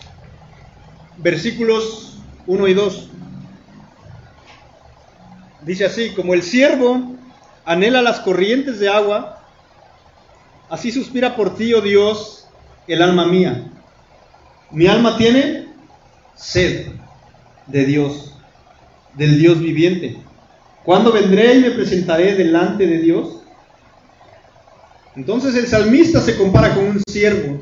versículos 1.17 2.17
1 2.47 2.67
y 2.67 2.73
2. 2.73 3.09
Dice 5.61 5.85
así, 5.85 6.09
como 6.09 6.33
el 6.33 6.43
siervo 6.43 7.13
anhela 7.63 8.01
las 8.01 8.19
corrientes 8.19 8.79
de 8.79 8.89
agua, 8.89 9.41
así 10.69 10.91
suspira 10.91 11.37
por 11.37 11.55
ti, 11.55 11.73
oh 11.73 11.81
Dios, 11.81 12.47
el 12.87 13.01
alma 13.01 13.25
mía. 13.25 13.71
Mi 14.71 14.87
alma 14.87 15.17
tiene 15.17 15.69
sed 16.35 16.87
de 17.67 17.85
Dios, 17.85 18.33
del 19.13 19.39
Dios 19.39 19.59
viviente. 19.59 20.22
¿Cuándo 20.85 21.11
vendré 21.11 21.55
y 21.55 21.61
me 21.61 21.71
presentaré 21.71 22.35
delante 22.35 22.85
de 22.85 22.97
Dios? 22.97 23.37
Entonces 25.15 25.55
el 25.55 25.67
salmista 25.67 26.19
se 26.19 26.35
compara 26.35 26.73
con 26.73 26.85
un 26.85 27.03
siervo, 27.07 27.61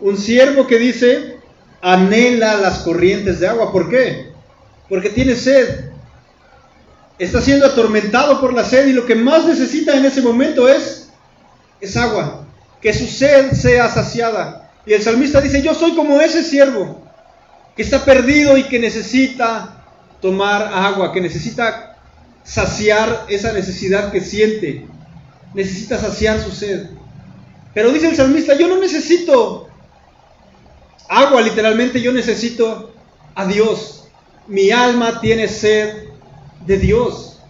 un 0.00 0.16
siervo 0.16 0.66
que 0.66 0.78
dice, 0.78 1.38
anhela 1.80 2.56
las 2.56 2.80
corrientes 2.80 3.40
de 3.40 3.48
agua. 3.48 3.72
¿Por 3.72 3.90
qué? 3.90 4.32
Porque 4.88 5.10
tiene 5.10 5.34
sed. 5.34 5.90
Está 7.18 7.40
siendo 7.40 7.66
atormentado 7.66 8.40
por 8.40 8.52
la 8.52 8.64
sed 8.64 8.86
y 8.86 8.92
lo 8.92 9.06
que 9.06 9.14
más 9.14 9.44
necesita 9.44 9.96
en 9.96 10.04
ese 10.04 10.22
momento 10.22 10.68
es, 10.68 11.10
es 11.80 11.96
agua. 11.96 12.46
Que 12.80 12.92
su 12.92 13.06
sed 13.06 13.52
sea 13.52 13.88
saciada. 13.88 14.70
Y 14.84 14.92
el 14.92 15.02
salmista 15.02 15.40
dice, 15.40 15.62
yo 15.62 15.74
soy 15.74 15.94
como 15.94 16.20
ese 16.20 16.42
siervo 16.42 17.00
que 17.76 17.82
está 17.82 18.04
perdido 18.04 18.56
y 18.56 18.64
que 18.64 18.78
necesita 18.78 19.84
tomar 20.20 20.70
agua, 20.74 21.12
que 21.12 21.20
necesita 21.20 21.91
saciar 22.44 23.26
esa 23.28 23.52
necesidad 23.52 24.10
que 24.12 24.20
siente. 24.20 24.86
Necesita 25.54 25.98
saciar 25.98 26.40
su 26.40 26.50
sed. 26.50 26.90
Pero 27.74 27.90
dice 27.90 28.08
el 28.08 28.16
salmista, 28.16 28.56
yo 28.56 28.68
no 28.68 28.78
necesito 28.78 29.68
agua, 31.08 31.40
literalmente 31.40 32.00
yo 32.00 32.12
necesito 32.12 32.92
a 33.34 33.46
Dios. 33.46 34.04
Mi 34.46 34.70
alma 34.70 35.20
tiene 35.20 35.48
sed 35.48 36.08
de 36.66 36.78
Dios, 36.78 37.40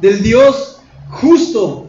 del 0.00 0.22
Dios 0.22 0.80
justo. 1.10 1.88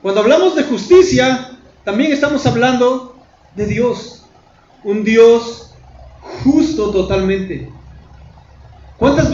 Cuando 0.00 0.20
hablamos 0.20 0.56
de 0.56 0.64
justicia, 0.64 1.58
también 1.84 2.12
estamos 2.12 2.44
hablando 2.46 3.16
de 3.54 3.66
Dios, 3.66 4.24
un 4.84 5.04
Dios 5.04 5.74
justo 6.44 6.90
totalmente. 6.90 7.70
¿Cuántas, 8.98 9.30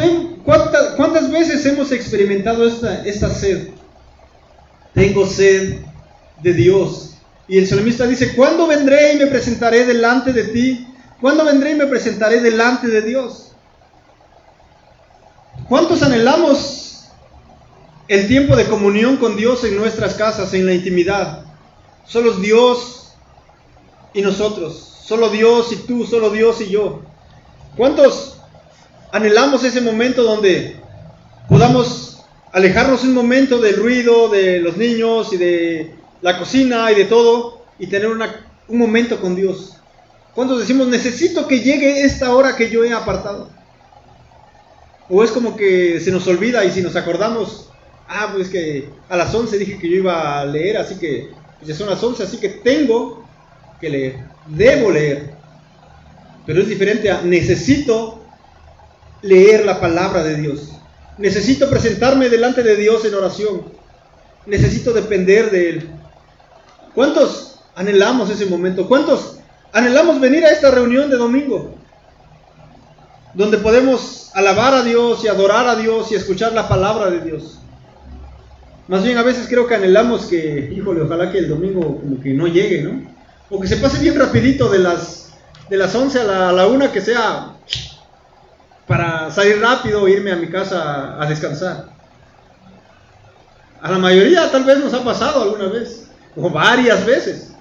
cuántas, 0.97 1.31
veces 1.31 1.65
hemos 1.67 1.93
experimentado 1.93 2.67
esta, 2.67 3.05
esta 3.05 3.29
sed? 3.31 3.69
Tengo 4.95 5.27
sed 5.27 5.81
de 6.43 6.53
Dios. 6.55 7.15
Y 7.47 7.59
el 7.59 7.67
salmista 7.67 8.07
dice, 8.07 8.35
¿cuándo 8.35 8.67
vendré 8.67 9.13
y 9.13 9.17
me 9.17 9.27
presentaré 9.27 9.85
delante 9.85 10.33
de 10.33 10.45
ti? 10.45 10.87
¿Cuándo 11.21 11.45
vendré 11.45 11.73
y 11.73 11.75
me 11.75 11.87
presentaré 11.87 12.41
delante 12.41 12.89
de 12.89 13.03
Dios? 13.03 13.53
¿Cuántos 15.69 16.03
anhelamos 16.03 17.09
el 18.07 18.27
tiempo 18.27 18.57
de 18.57 18.67
comunión 18.67 19.19
con 19.19 19.37
Dios 19.37 19.65
en 19.65 19.77
nuestras 19.77 20.15
casas, 20.15 20.55
en 20.55 20.65
la 20.65 20.73
intimidad? 20.73 21.45
Solo 22.07 22.35
Dios 22.35 23.13
y 24.15 24.23
nosotros. 24.23 24.95
Solo 25.05 25.29
Dios 25.29 25.73
y 25.73 25.77
tú, 25.77 26.07
solo 26.07 26.31
Dios 26.31 26.61
y 26.61 26.71
yo. 26.71 27.03
¿Cuántos 27.77 28.38
anhelamos 29.13 29.65
ese 29.65 29.81
momento 29.81 30.23
donde 30.23 30.77
podamos 31.49 32.25
alejarnos 32.53 33.05
un 33.05 33.15
momento 33.15 33.59
del 33.59 33.77
ruido 33.77 34.29
de 34.29 34.61
los 34.61 34.77
niños 34.77 35.33
y 35.33 35.37
de 35.37 35.95
la 36.21 36.39
cocina 36.39 36.91
y 36.93 36.95
de 36.95 37.05
todo 37.05 37.63
y 37.79 37.87
tener 37.87 38.09
un 38.09 38.79
momento 38.79 39.21
con 39.21 39.37
Dios? 39.37 39.77
¿Cuántos 40.35 40.61
decimos, 40.61 40.87
necesito 40.89 41.49
que 41.49 41.61
llegue 41.61 42.03
esta 42.03 42.35
hora 42.35 42.57
que 42.57 42.71
yo 42.71 42.85
he 42.85 42.93
apartado? 42.93 43.51
O 45.09 45.25
es 45.25 45.31
como 45.31 45.57
que 45.57 46.01
se 46.01 46.13
nos 46.13 46.27
olvida 46.27 46.65
y 46.65 46.71
si 46.71 46.83
nos 46.83 46.97
acordamos, 46.97 47.71
ah, 48.09 48.31
pues 48.35 48.49
que 48.49 48.89
a 49.09 49.17
las 49.17 49.35
11 49.35 49.59
dije 49.59 49.79
que 49.79 49.89
yo 49.89 49.97
iba 49.97 50.41
a 50.41 50.45
leer, 50.45 50.77
así 50.77 50.97
que 50.97 51.31
pues 51.59 51.69
ya 51.69 51.75
son 51.75 51.89
las 51.89 52.03
11, 52.03 52.23
así 52.23 52.37
que 52.37 52.51
tengo 52.51 53.25
que 53.81 53.91
leer, 53.91 54.25
debo 54.47 54.91
leer. 54.91 55.31
Pero 56.47 56.61
es 56.61 56.69
diferente 56.69 57.11
a 57.11 57.23
necesito 57.23 58.23
leer 59.23 59.65
la 59.67 59.81
palabra 59.81 60.23
de 60.23 60.37
Dios. 60.37 60.73
Necesito 61.19 61.69
presentarme 61.69 62.29
delante 62.29 62.63
de 62.63 62.77
Dios 62.77 63.05
en 63.05 63.15
oración. 63.15 63.63
Necesito 64.47 64.93
depender 64.93 65.51
de 65.51 65.71
Él. 65.71 65.91
¿Cuántos 66.95 67.61
anhelamos 67.75 68.31
ese 68.31 68.47
momento? 68.47 68.89
¿Cuántos 68.89 69.39
anhelamos 69.73 70.21
venir 70.21 70.45
a 70.45 70.51
esta 70.51 70.71
reunión 70.71 71.11
de 71.11 71.17
domingo? 71.17 71.79
donde 73.35 73.59
podemos 73.59 74.31
alabar 74.35 74.75
a 74.75 74.83
Dios 74.83 75.25
y 75.25 75.29
adorar 75.29 75.69
a 75.69 75.77
Dios 75.77 76.11
y 76.11 76.17
escuchar 76.17 76.53
la 76.55 76.69
palabra 76.69 77.09
de 77.11 77.21
Dios. 77.21 77.61
Más 78.89 79.05
bien 79.05 79.19
a 79.19 79.23
veces 79.23 79.47
creo 79.49 79.67
que 79.67 79.75
anhelamos 79.75 80.27
que, 80.27 80.73
híjole, 80.75 81.03
ojalá 81.03 81.31
que 81.31 81.39
el 81.39 81.49
domingo 81.49 82.01
como 82.01 82.21
que 82.21 82.35
no 82.35 82.47
llegue, 82.47 82.83
¿no? 82.83 83.03
O 83.51 83.61
que 83.61 83.69
se 83.69 83.77
pase 83.77 84.01
bien 84.01 84.19
rapidito 84.19 84.69
de 84.69 84.79
las, 84.79 85.35
de 85.69 85.77
las 85.77 85.95
11 85.95 86.21
a 86.21 86.25
la, 86.25 86.49
a 86.49 86.53
la 86.53 86.67
1, 86.67 86.91
que 86.91 87.01
sea 87.01 87.58
para 88.89 89.31
salir 89.31 89.61
rápido 89.61 90.09
e 90.09 90.13
irme 90.13 90.33
a 90.33 90.37
mi 90.37 90.49
casa 90.49 91.23
a 91.23 91.27
descansar. 91.27 91.91
A 93.81 93.91
la 93.93 93.99
mayoría 93.99 94.51
tal 94.51 94.65
vez 94.65 94.79
nos 94.79 94.93
ha 94.95 95.05
pasado 95.05 95.43
alguna 95.43 95.69
vez, 95.69 96.11
o 96.35 96.51
varias 96.51 97.07
veces. 97.07 97.55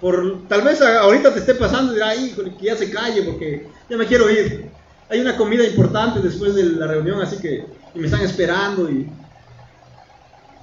Por, 0.00 0.46
tal 0.48 0.62
vez 0.62 0.82
ahorita 0.82 1.32
te 1.32 1.38
esté 1.38 1.54
pasando 1.54 1.92
y 1.92 1.94
dirá, 1.94 2.14
híjole, 2.14 2.54
que 2.56 2.66
ya 2.66 2.76
se 2.76 2.90
calle 2.90 3.22
porque 3.22 3.68
ya 3.88 3.96
me 3.96 4.06
quiero 4.06 4.28
ir 4.28 4.72
hay 5.12 5.20
una 5.20 5.36
comida 5.36 5.62
importante 5.66 6.20
después 6.20 6.54
de 6.54 6.64
la 6.64 6.86
reunión, 6.86 7.20
así 7.20 7.36
que 7.36 7.66
me 7.94 8.06
están 8.06 8.22
esperando 8.22 8.90
y 8.90 9.06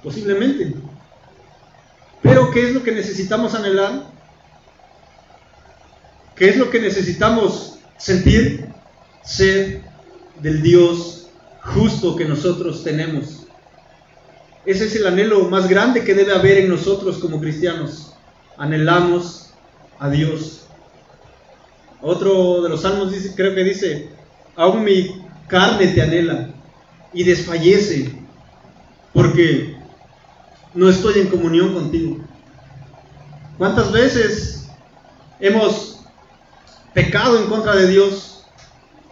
posiblemente. 0.02 0.74
Pero 2.20 2.50
¿qué 2.50 2.66
es 2.66 2.74
lo 2.74 2.82
que 2.82 2.90
necesitamos 2.90 3.54
anhelar? 3.54 4.06
¿Qué 6.34 6.48
es 6.48 6.56
lo 6.56 6.68
que 6.68 6.80
necesitamos 6.80 7.78
sentir? 7.96 8.66
Ser 9.22 9.82
del 10.42 10.62
Dios 10.62 11.28
justo 11.62 12.16
que 12.16 12.24
nosotros 12.24 12.82
tenemos. 12.82 13.46
Ese 14.64 14.86
es 14.86 14.96
el 14.96 15.06
anhelo 15.06 15.48
más 15.48 15.68
grande 15.68 16.04
que 16.04 16.14
debe 16.14 16.34
haber 16.34 16.58
en 16.58 16.68
nosotros 16.68 17.18
como 17.18 17.40
cristianos. 17.40 18.14
Anhelamos 18.56 19.50
a 19.98 20.10
Dios. 20.10 20.66
Otro 22.02 22.62
de 22.62 22.68
los 22.68 22.82
salmos 22.82 23.12
dice, 23.12 23.34
creo 23.34 23.54
que 23.54 23.64
dice, 23.64 24.08
aún 24.56 24.84
mi 24.84 25.22
carne 25.48 25.88
te 25.88 26.02
anhela 26.02 26.50
y 27.12 27.24
desfallece 27.24 28.12
porque 29.12 29.76
no 30.74 30.88
estoy 30.88 31.20
en 31.20 31.28
comunión 31.28 31.74
contigo. 31.74 32.18
¿Cuántas 33.58 33.92
veces 33.92 34.68
hemos 35.40 36.00
pecado 36.94 37.38
en 37.38 37.46
contra 37.46 37.76
de 37.76 37.88
Dios 37.88 38.39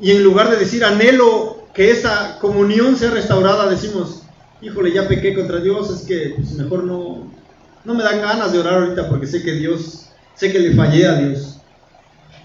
y 0.00 0.12
en 0.12 0.22
lugar 0.22 0.50
de 0.50 0.56
decir 0.56 0.84
anhelo 0.84 1.66
que 1.74 1.90
esa 1.90 2.38
comunión 2.40 2.96
sea 2.96 3.10
restaurada, 3.10 3.68
decimos, 3.68 4.22
híjole, 4.60 4.92
ya 4.92 5.08
pequé 5.08 5.34
contra 5.34 5.60
Dios, 5.60 5.90
es 5.90 6.06
que 6.06 6.34
pues, 6.36 6.52
mejor 6.52 6.84
no, 6.84 7.32
no 7.84 7.94
me 7.94 8.02
dan 8.02 8.20
ganas 8.20 8.52
de 8.52 8.58
orar 8.58 8.74
ahorita 8.74 9.08
porque 9.08 9.26
sé 9.26 9.42
que 9.42 9.52
Dios, 9.52 10.10
sé 10.34 10.52
que 10.52 10.58
le 10.58 10.74
fallé 10.74 11.06
a 11.06 11.14
Dios. 11.14 11.60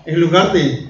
En 0.05 0.19
lugar 0.19 0.51
de 0.53 0.87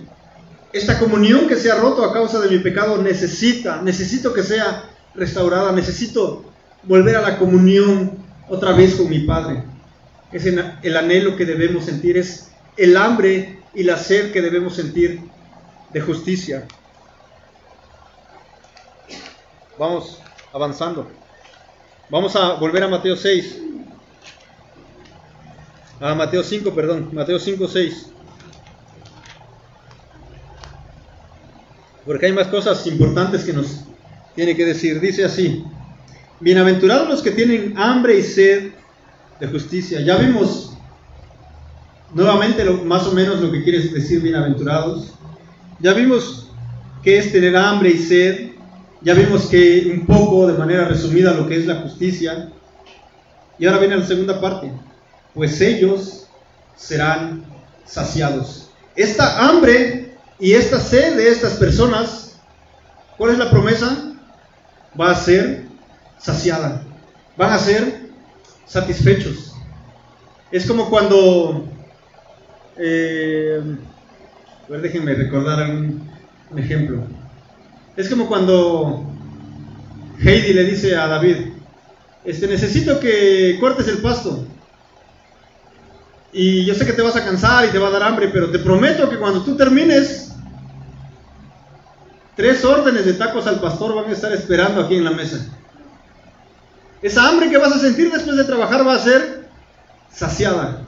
esta 0.71 0.99
comunión 0.99 1.47
que 1.47 1.55
se 1.55 1.71
ha 1.71 1.75
roto 1.75 2.03
a 2.03 2.13
causa 2.13 2.39
de 2.39 2.49
mi 2.49 2.59
pecado 2.59 3.01
necesita, 3.01 3.81
necesito 3.81 4.33
que 4.33 4.43
sea 4.43 4.89
restaurada, 5.13 5.71
necesito 5.71 6.45
volver 6.83 7.15
a 7.15 7.21
la 7.21 7.37
comunión 7.37 8.17
otra 8.49 8.71
vez 8.71 8.95
con 8.95 9.09
mi 9.09 9.19
Padre. 9.19 9.63
Es 10.31 10.45
el 10.45 10.97
anhelo 10.97 11.35
que 11.35 11.45
debemos 11.45 11.85
sentir, 11.85 12.17
es 12.17 12.51
el 12.75 12.97
hambre 12.97 13.59
y 13.75 13.83
la 13.83 13.97
sed 13.97 14.31
que 14.31 14.41
debemos 14.41 14.75
sentir 14.75 15.21
de 15.93 16.01
justicia. 16.01 16.67
Vamos 19.77 20.19
avanzando. 20.51 21.09
Vamos 22.09 22.35
a 22.35 22.53
volver 22.53 22.83
a 22.83 22.87
Mateo 22.87 23.15
6. 23.15 23.59
Ah, 25.99 26.15
Mateo 26.15 26.43
5, 26.43 26.73
perdón, 26.73 27.09
Mateo 27.13 27.39
5, 27.39 27.67
6. 27.67 28.09
Porque 32.05 32.25
hay 32.25 32.33
más 32.33 32.47
cosas 32.47 32.85
importantes 32.87 33.43
que 33.45 33.53
nos 33.53 33.85
tiene 34.35 34.55
que 34.55 34.65
decir. 34.65 34.99
Dice 34.99 35.23
así, 35.23 35.63
bienaventurados 36.39 37.07
los 37.07 37.21
que 37.21 37.31
tienen 37.31 37.77
hambre 37.77 38.19
y 38.19 38.23
sed 38.23 38.73
de 39.39 39.47
justicia. 39.47 40.01
Ya 40.01 40.17
vimos 40.17 40.73
nuevamente 42.13 42.63
más 42.65 43.07
o 43.07 43.13
menos 43.13 43.39
lo 43.39 43.51
que 43.51 43.63
quiere 43.63 43.79
decir 43.79 44.21
bienaventurados. 44.21 45.13
Ya 45.83 45.91
vimos 45.91 46.47
que 47.03 47.17
es 47.17 47.33
tener 47.33 47.57
hambre 47.57 47.89
y 47.89 47.97
sed. 47.97 48.51
Ya 49.01 49.13
vimos 49.13 49.47
que 49.47 49.91
un 49.93 50.05
poco, 50.05 50.47
de 50.47 50.57
manera 50.57 50.85
resumida, 50.85 51.33
lo 51.33 51.45
que 51.45 51.57
es 51.57 51.65
la 51.65 51.81
justicia. 51.81 52.49
Y 53.59 53.65
ahora 53.65 53.79
viene 53.79 53.97
la 53.97 54.05
segunda 54.05 54.39
parte. 54.39 54.71
Pues 55.33 55.59
ellos 55.59 56.29
serán 56.77 57.43
saciados. 57.85 58.69
Esta 58.95 59.45
hambre 59.45 60.15
y 60.39 60.53
esta 60.53 60.79
sed 60.79 61.17
de 61.17 61.27
estas 61.27 61.55
personas, 61.55 62.39
¿cuál 63.17 63.33
es 63.33 63.37
la 63.37 63.51
promesa? 63.51 64.13
Va 64.97 65.11
a 65.11 65.15
ser 65.15 65.65
saciada. 66.17 66.81
Van 67.35 67.51
a 67.51 67.59
ser 67.59 68.09
satisfechos. 68.65 69.53
Es 70.49 70.65
como 70.65 70.89
cuando... 70.89 71.65
Eh, 72.77 73.61
a 74.65 74.71
ver, 74.71 74.81
déjenme 74.81 75.13
recordar 75.13 75.69
un, 75.69 76.09
un 76.49 76.59
ejemplo. 76.59 77.03
Es 77.95 78.09
como 78.09 78.27
cuando 78.27 79.05
Heidi 80.19 80.53
le 80.53 80.63
dice 80.63 80.95
a 80.95 81.07
David, 81.07 81.53
este, 82.23 82.47
necesito 82.47 82.99
que 82.99 83.57
cortes 83.59 83.87
el 83.87 83.97
pasto. 83.97 84.45
Y 86.31 86.65
yo 86.65 86.73
sé 86.73 86.85
que 86.85 86.93
te 86.93 87.01
vas 87.01 87.15
a 87.15 87.23
cansar 87.23 87.65
y 87.65 87.69
te 87.71 87.77
va 87.77 87.89
a 87.89 87.91
dar 87.91 88.03
hambre, 88.03 88.29
pero 88.29 88.49
te 88.49 88.59
prometo 88.59 89.09
que 89.09 89.17
cuando 89.17 89.43
tú 89.43 89.55
termines, 89.55 90.33
tres 92.35 92.63
órdenes 92.65 93.05
de 93.05 93.13
tacos 93.13 93.45
al 93.45 93.59
pastor 93.59 93.93
van 93.93 94.09
a 94.09 94.13
estar 94.13 94.31
esperando 94.31 94.81
aquí 94.81 94.95
en 94.95 95.03
la 95.03 95.11
mesa. 95.11 95.45
Esa 97.01 97.27
hambre 97.27 97.49
que 97.49 97.57
vas 97.57 97.73
a 97.73 97.79
sentir 97.79 98.11
después 98.11 98.37
de 98.37 98.45
trabajar 98.45 98.87
va 98.87 98.95
a 98.95 98.99
ser 98.99 99.47
saciada. 100.11 100.87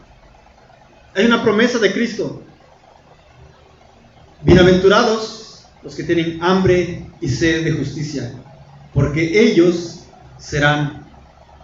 Hay 1.13 1.25
una 1.25 1.43
promesa 1.43 1.77
de 1.77 1.91
Cristo. 1.93 2.41
Bienaventurados 4.45 5.65
los 5.81 5.95
que 5.95 6.03
tienen 6.03 6.37
hambre 6.39 7.09
y 7.19 7.27
sed 7.27 7.63
de 7.63 7.71
justicia, 7.71 8.31
porque 8.93 9.41
ellos 9.41 10.03
serán 10.37 11.03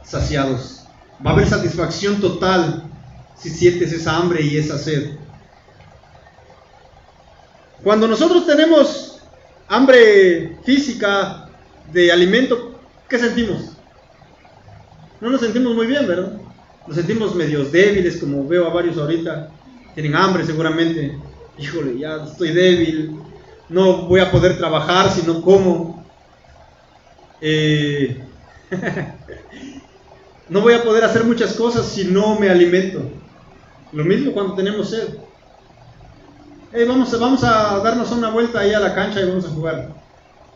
saciados. 0.04 0.88
Va 1.24 1.30
a 1.30 1.34
haber 1.36 1.48
satisfacción 1.48 2.20
total 2.20 2.90
si 3.38 3.52
sientes 3.52 3.94
esa 3.94 4.18
hambre 4.18 4.42
y 4.42 4.58
esa 4.58 4.80
sed. 4.80 5.12
Cuando 7.84 8.08
nosotros 8.08 8.48
tenemos 8.48 9.22
hambre 9.68 10.58
física 10.66 11.50
de 11.94 12.12
alimento, 12.12 12.80
¿qué 13.08 13.20
sentimos? 13.20 13.74
No 15.22 15.30
nos 15.30 15.42
sentimos 15.42 15.76
muy 15.76 15.86
bien, 15.86 16.08
¿verdad? 16.08 16.34
Nos 16.88 16.96
sentimos 16.96 17.36
medios 17.36 17.72
débiles, 17.72 18.18
como 18.18 18.48
veo 18.48 18.66
a 18.66 18.74
varios 18.74 18.98
ahorita. 18.98 19.52
Tienen 19.94 20.16
hambre 20.16 20.44
seguramente. 20.44 21.16
Híjole, 21.62 22.00
ya 22.00 22.24
estoy 22.24 22.54
débil. 22.54 23.22
No 23.70 24.08
voy 24.08 24.20
a 24.20 24.32
poder 24.32 24.58
trabajar 24.58 25.12
si 25.12 25.22
no 25.22 25.42
como. 25.42 26.04
Eh, 27.40 28.26
no 30.50 30.62
voy 30.62 30.74
a 30.74 30.84
poder 30.84 31.04
hacer 31.04 31.24
muchas 31.24 31.54
cosas 31.54 31.86
si 31.86 32.06
no 32.06 32.40
me 32.40 32.50
alimento. 32.50 33.04
Lo 33.92 34.04
mismo 34.04 34.32
cuando 34.32 34.56
tenemos 34.56 34.90
sed. 34.90 35.20
vamos, 36.88 37.14
a, 37.14 37.18
vamos 37.18 37.44
a 37.44 37.80
darnos 37.80 38.12
una 38.12 38.32
vuelta 38.32 38.62
ahí 38.62 38.74
a 38.74 38.80
la 38.80 38.96
cancha 38.96 39.22
y 39.22 39.30
vamos 39.30 39.46
a 39.46 39.50
jugar. 39.50 39.94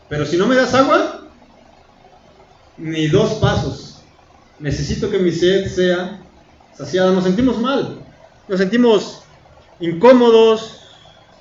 Pero 0.08 0.26
si 0.26 0.36
no 0.36 0.46
me 0.46 0.56
das 0.56 0.74
agua, 0.74 1.28
ni 2.78 3.06
dos 3.06 3.34
pasos. 3.34 4.02
Necesito 4.58 5.08
que 5.08 5.18
mi 5.18 5.30
sed 5.30 5.68
sea 5.68 6.20
saciada. 6.76 7.12
Nos 7.12 7.24
sentimos 7.24 7.60
mal. 7.60 8.00
Nos 8.48 8.58
sentimos 8.58 9.22
incómodos. 9.78 10.82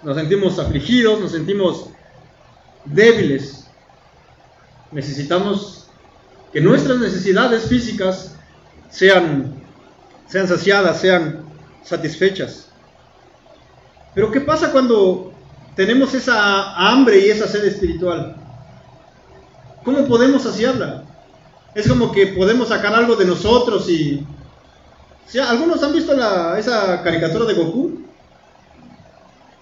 Nos 0.06 0.16
sentimos 0.16 0.60
afligidos. 0.60 1.20
Nos 1.20 1.32
sentimos 1.32 1.89
débiles. 2.86 3.66
Necesitamos 4.91 5.88
que 6.53 6.62
nuestras 6.62 6.99
necesidades 6.99 7.68
físicas 7.68 8.36
sean, 8.89 9.56
sean 10.28 10.47
saciadas, 10.47 11.01
sean 11.01 11.43
satisfechas. 11.84 12.70
Pero 14.14 14.32
¿qué 14.32 14.39
pasa 14.41 14.72
cuando 14.72 15.34
tenemos 15.76 16.14
esa 16.14 16.76
hambre 16.76 17.20
y 17.20 17.30
esa 17.32 17.47
sed 17.47 17.66
espiritual? 17.66 18.38
¿Cómo 19.84 20.08
podemos 20.08 20.43
saciarla? 20.43 21.03
Es 21.74 21.88
como 21.89 22.12
que 22.12 22.28
podemos 22.28 22.70
sacar 22.70 22.93
algo 22.93 23.16
de 23.16 23.26
nosotros 23.26 23.89
y... 23.89 24.26
¿Algunos 25.49 25.82
han 25.82 25.93
visto 25.93 26.14
esa 26.56 27.01
caricatura 27.01 27.45
de 27.45 27.56
Goku? 27.56 28.05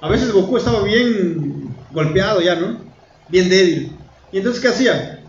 A 0.04 0.10
veces 0.10 0.32
Goku 0.32 0.58
estaba 0.58 0.84
bien 0.84 1.74
golpeado 1.92 2.42
ya, 2.42 2.56
¿no? 2.56 2.78
Bien 3.30 3.50
débil. 3.50 3.98
¿Y 4.32 4.38
entonces 4.38 4.62
qué 4.62 4.68
hacía? 4.68 5.24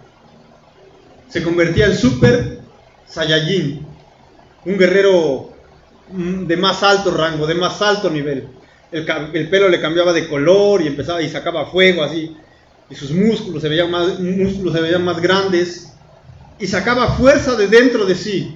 Se 1.28 1.42
convertía 1.42 1.86
en 1.86 1.96
Super 1.96 2.58
Saiyajin. 3.06 3.86
Un 4.66 4.76
guerrero 4.76 5.54
Mm, 6.10 6.46
de 6.46 6.56
más 6.56 6.82
alto 6.82 7.10
rango, 7.10 7.46
de 7.46 7.54
más 7.54 7.80
alto 7.80 8.10
nivel. 8.10 8.48
El, 8.92 9.48
pelo 9.48 9.68
le 9.68 9.80
cambiaba 9.80 10.12
de 10.12 10.28
color 10.28 10.82
y 10.82 10.86
empezaba 10.86 11.22
y 11.22 11.28
sacaba 11.28 11.66
fuego 11.66 12.02
así. 12.02 12.36
Y 12.90 12.94
sus 12.94 13.10
músculos 13.10 13.62
se 13.62 13.68
veían 13.68 13.90
más, 13.90 14.20
músculos 14.20 14.74
se 14.74 14.98
más 14.98 15.20
grandes. 15.20 15.92
Y 16.58 16.66
sacaba 16.66 17.16
fuerza 17.16 17.56
de 17.56 17.66
dentro 17.66 18.04
de 18.04 18.14
sí. 18.14 18.54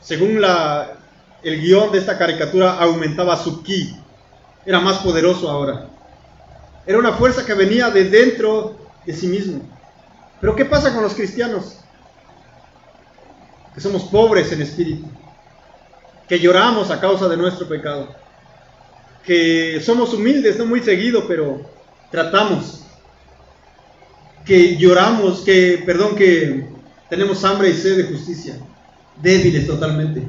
Según 0.00 0.40
la, 0.40 0.98
el 1.42 1.60
guion 1.62 1.92
de 1.92 1.98
esta 1.98 2.18
caricatura, 2.18 2.74
aumentaba 2.74 3.42
su 3.42 3.62
ki. 3.62 3.96
Era 4.66 4.80
más 4.80 4.98
poderoso 4.98 5.48
ahora. 5.50 5.88
Era 6.86 6.98
una 6.98 7.12
fuerza 7.12 7.44
que 7.44 7.54
venía 7.54 7.90
de 7.90 8.04
dentro 8.04 8.76
de 9.04 9.12
sí 9.12 9.26
mismo. 9.26 9.60
Pero 10.40 10.56
¿qué 10.56 10.64
pasa 10.64 10.92
con 10.92 11.02
los 11.02 11.14
cristianos? 11.14 11.78
Que 13.74 13.80
somos 13.80 14.04
pobres 14.04 14.52
en 14.52 14.62
espíritu 14.62 15.08
que 16.28 16.38
lloramos 16.38 16.90
a 16.90 17.00
causa 17.00 17.28
de 17.28 17.36
nuestro 17.36 17.68
pecado, 17.68 18.14
que 19.24 19.80
somos 19.84 20.12
humildes, 20.14 20.58
no 20.58 20.66
muy 20.66 20.80
seguido, 20.80 21.26
pero 21.28 21.60
tratamos, 22.10 22.82
que 24.44 24.76
lloramos, 24.76 25.40
que, 25.40 25.82
perdón, 25.84 26.16
que 26.16 26.66
tenemos 27.08 27.44
hambre 27.44 27.70
y 27.70 27.74
sed 27.74 27.96
de 27.96 28.04
justicia, 28.04 28.56
débiles 29.20 29.66
totalmente. 29.66 30.22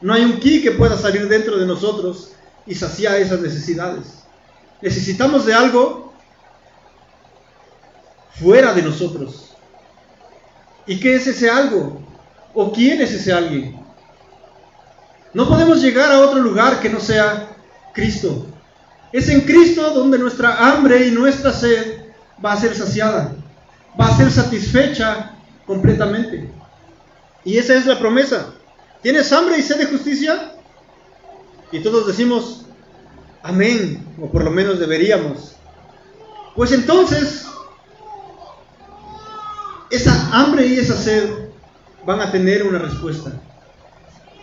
No 0.00 0.12
hay 0.12 0.24
un 0.24 0.38
ki 0.38 0.62
que 0.62 0.72
pueda 0.72 0.96
salir 0.96 1.28
dentro 1.28 1.56
de 1.56 1.66
nosotros 1.66 2.32
y 2.66 2.74
saciar 2.74 3.16
esas 3.16 3.40
necesidades. 3.40 4.24
Necesitamos 4.80 5.46
de 5.46 5.54
algo 5.54 6.12
fuera 8.38 8.74
de 8.74 8.82
nosotros. 8.82 9.54
¿Y 10.86 11.00
qué 11.00 11.14
es 11.14 11.26
ese 11.26 11.48
algo? 11.48 12.00
¿O 12.52 12.72
quién 12.72 13.00
es 13.00 13.12
ese 13.12 13.32
alguien? 13.32 13.76
No 15.32 15.48
podemos 15.48 15.82
llegar 15.82 16.12
a 16.12 16.20
otro 16.20 16.40
lugar 16.40 16.80
que 16.80 16.90
no 16.90 17.00
sea 17.00 17.48
Cristo. 17.92 18.46
Es 19.12 19.28
en 19.28 19.42
Cristo 19.42 19.90
donde 19.90 20.18
nuestra 20.18 20.54
hambre 20.68 21.06
y 21.06 21.10
nuestra 21.10 21.52
sed 21.52 22.04
va 22.44 22.52
a 22.52 22.60
ser 22.60 22.74
saciada, 22.74 23.32
va 23.98 24.08
a 24.08 24.16
ser 24.16 24.30
satisfecha 24.30 25.32
completamente. 25.66 26.50
Y 27.44 27.58
esa 27.58 27.74
es 27.74 27.86
la 27.86 27.98
promesa. 27.98 28.54
¿Tienes 29.02 29.32
hambre 29.32 29.58
y 29.58 29.62
sed 29.62 29.78
de 29.78 29.86
justicia? 29.86 30.53
Y 31.74 31.82
todos 31.82 32.06
decimos, 32.06 32.64
amén, 33.42 34.06
o 34.20 34.30
por 34.30 34.44
lo 34.44 34.50
menos 34.50 34.78
deberíamos. 34.78 35.56
Pues 36.56 36.72
entonces, 36.72 37.46
esa 39.90 40.30
hambre 40.32 40.66
y 40.66 40.78
esa 40.78 40.96
sed 40.96 41.28
van 42.06 42.20
a 42.20 42.32
tener 42.32 42.62
una 42.62 42.78
respuesta 42.78 43.32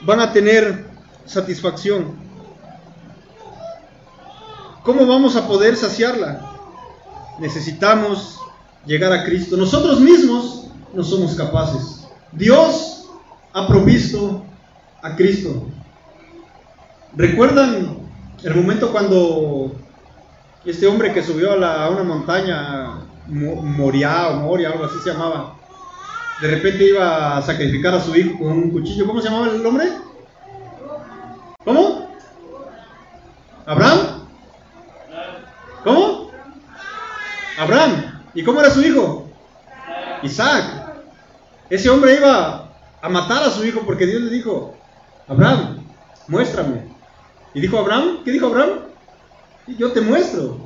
van 0.04 0.20
a 0.20 0.34
tener 0.34 0.86
satisfacción. 1.26 2.16
¿Cómo 4.84 5.06
vamos 5.06 5.36
a 5.36 5.48
poder 5.48 5.78
saciarla? 5.78 6.58
Necesitamos 7.40 8.40
llegar 8.86 9.14
a 9.14 9.24
Cristo. 9.24 9.56
Nosotros 9.58 10.00
mismos 10.00 10.68
no 10.94 11.04
somos 11.04 11.36
capaces. 11.36 12.08
Dios 12.32 13.06
ha 13.54 13.68
provisto 13.68 14.44
a 15.04 15.16
Cristo. 15.16 15.68
¿Recuerdan 17.16 17.97
el 18.43 18.55
momento 18.55 18.91
cuando 18.91 19.76
este 20.66 20.88
hombre 20.88 21.14
que 21.14 21.22
subió 21.22 21.53
a, 21.53 21.89
una 21.89 22.03
montaña, 22.03 23.01
Moria 23.28 24.30
o 24.30 24.36
Moria, 24.38 24.70
algo 24.70 24.86
así 24.86 24.99
se 24.99 25.12
llamaba, 25.12 25.55
de 26.41 26.47
repente 26.47 26.86
iba 26.86 27.38
a 27.38 27.41
sacrificar 27.41 27.93
a 27.93 28.01
su 28.01 28.16
hijo 28.16 28.39
con 28.39 28.51
un 28.53 28.72
cuchillo. 28.72 29.05
¿Cómo 29.05 29.22
se 29.22 29.30
llamaba 29.30 29.51
el 29.51 29.66
hombre? 29.66 29.86
¿Cómo? 31.64 32.16
¿Abraham? 33.66 33.99
¿Cómo? 35.84 36.32
Abraham. 37.59 38.22
¿Y 38.34 38.43
cómo 38.43 38.59
era 38.59 38.72
su 38.72 38.82
hijo? 38.82 39.30
Isaac. 40.24 40.64
Ese 41.70 41.89
hombre 41.89 42.16
iba 42.16 42.70
a 43.01 43.09
matar 43.09 43.43
a 43.43 43.51
su 43.51 43.66
hijo 43.66 43.82
porque 43.86 44.05
Dios 44.05 44.22
le 44.22 44.32
dijo, 44.32 44.76
Abraham, 45.28 45.86
muéstrame. 46.28 46.91
Y 47.54 47.62
dijo 47.62 47.78
Abraham, 47.78 48.20
¿qué 48.24 48.32
dijo 48.32 48.47
Abraham? 48.47 48.91
yo 49.78 49.91
te 49.91 50.02
muestro. 50.02 50.58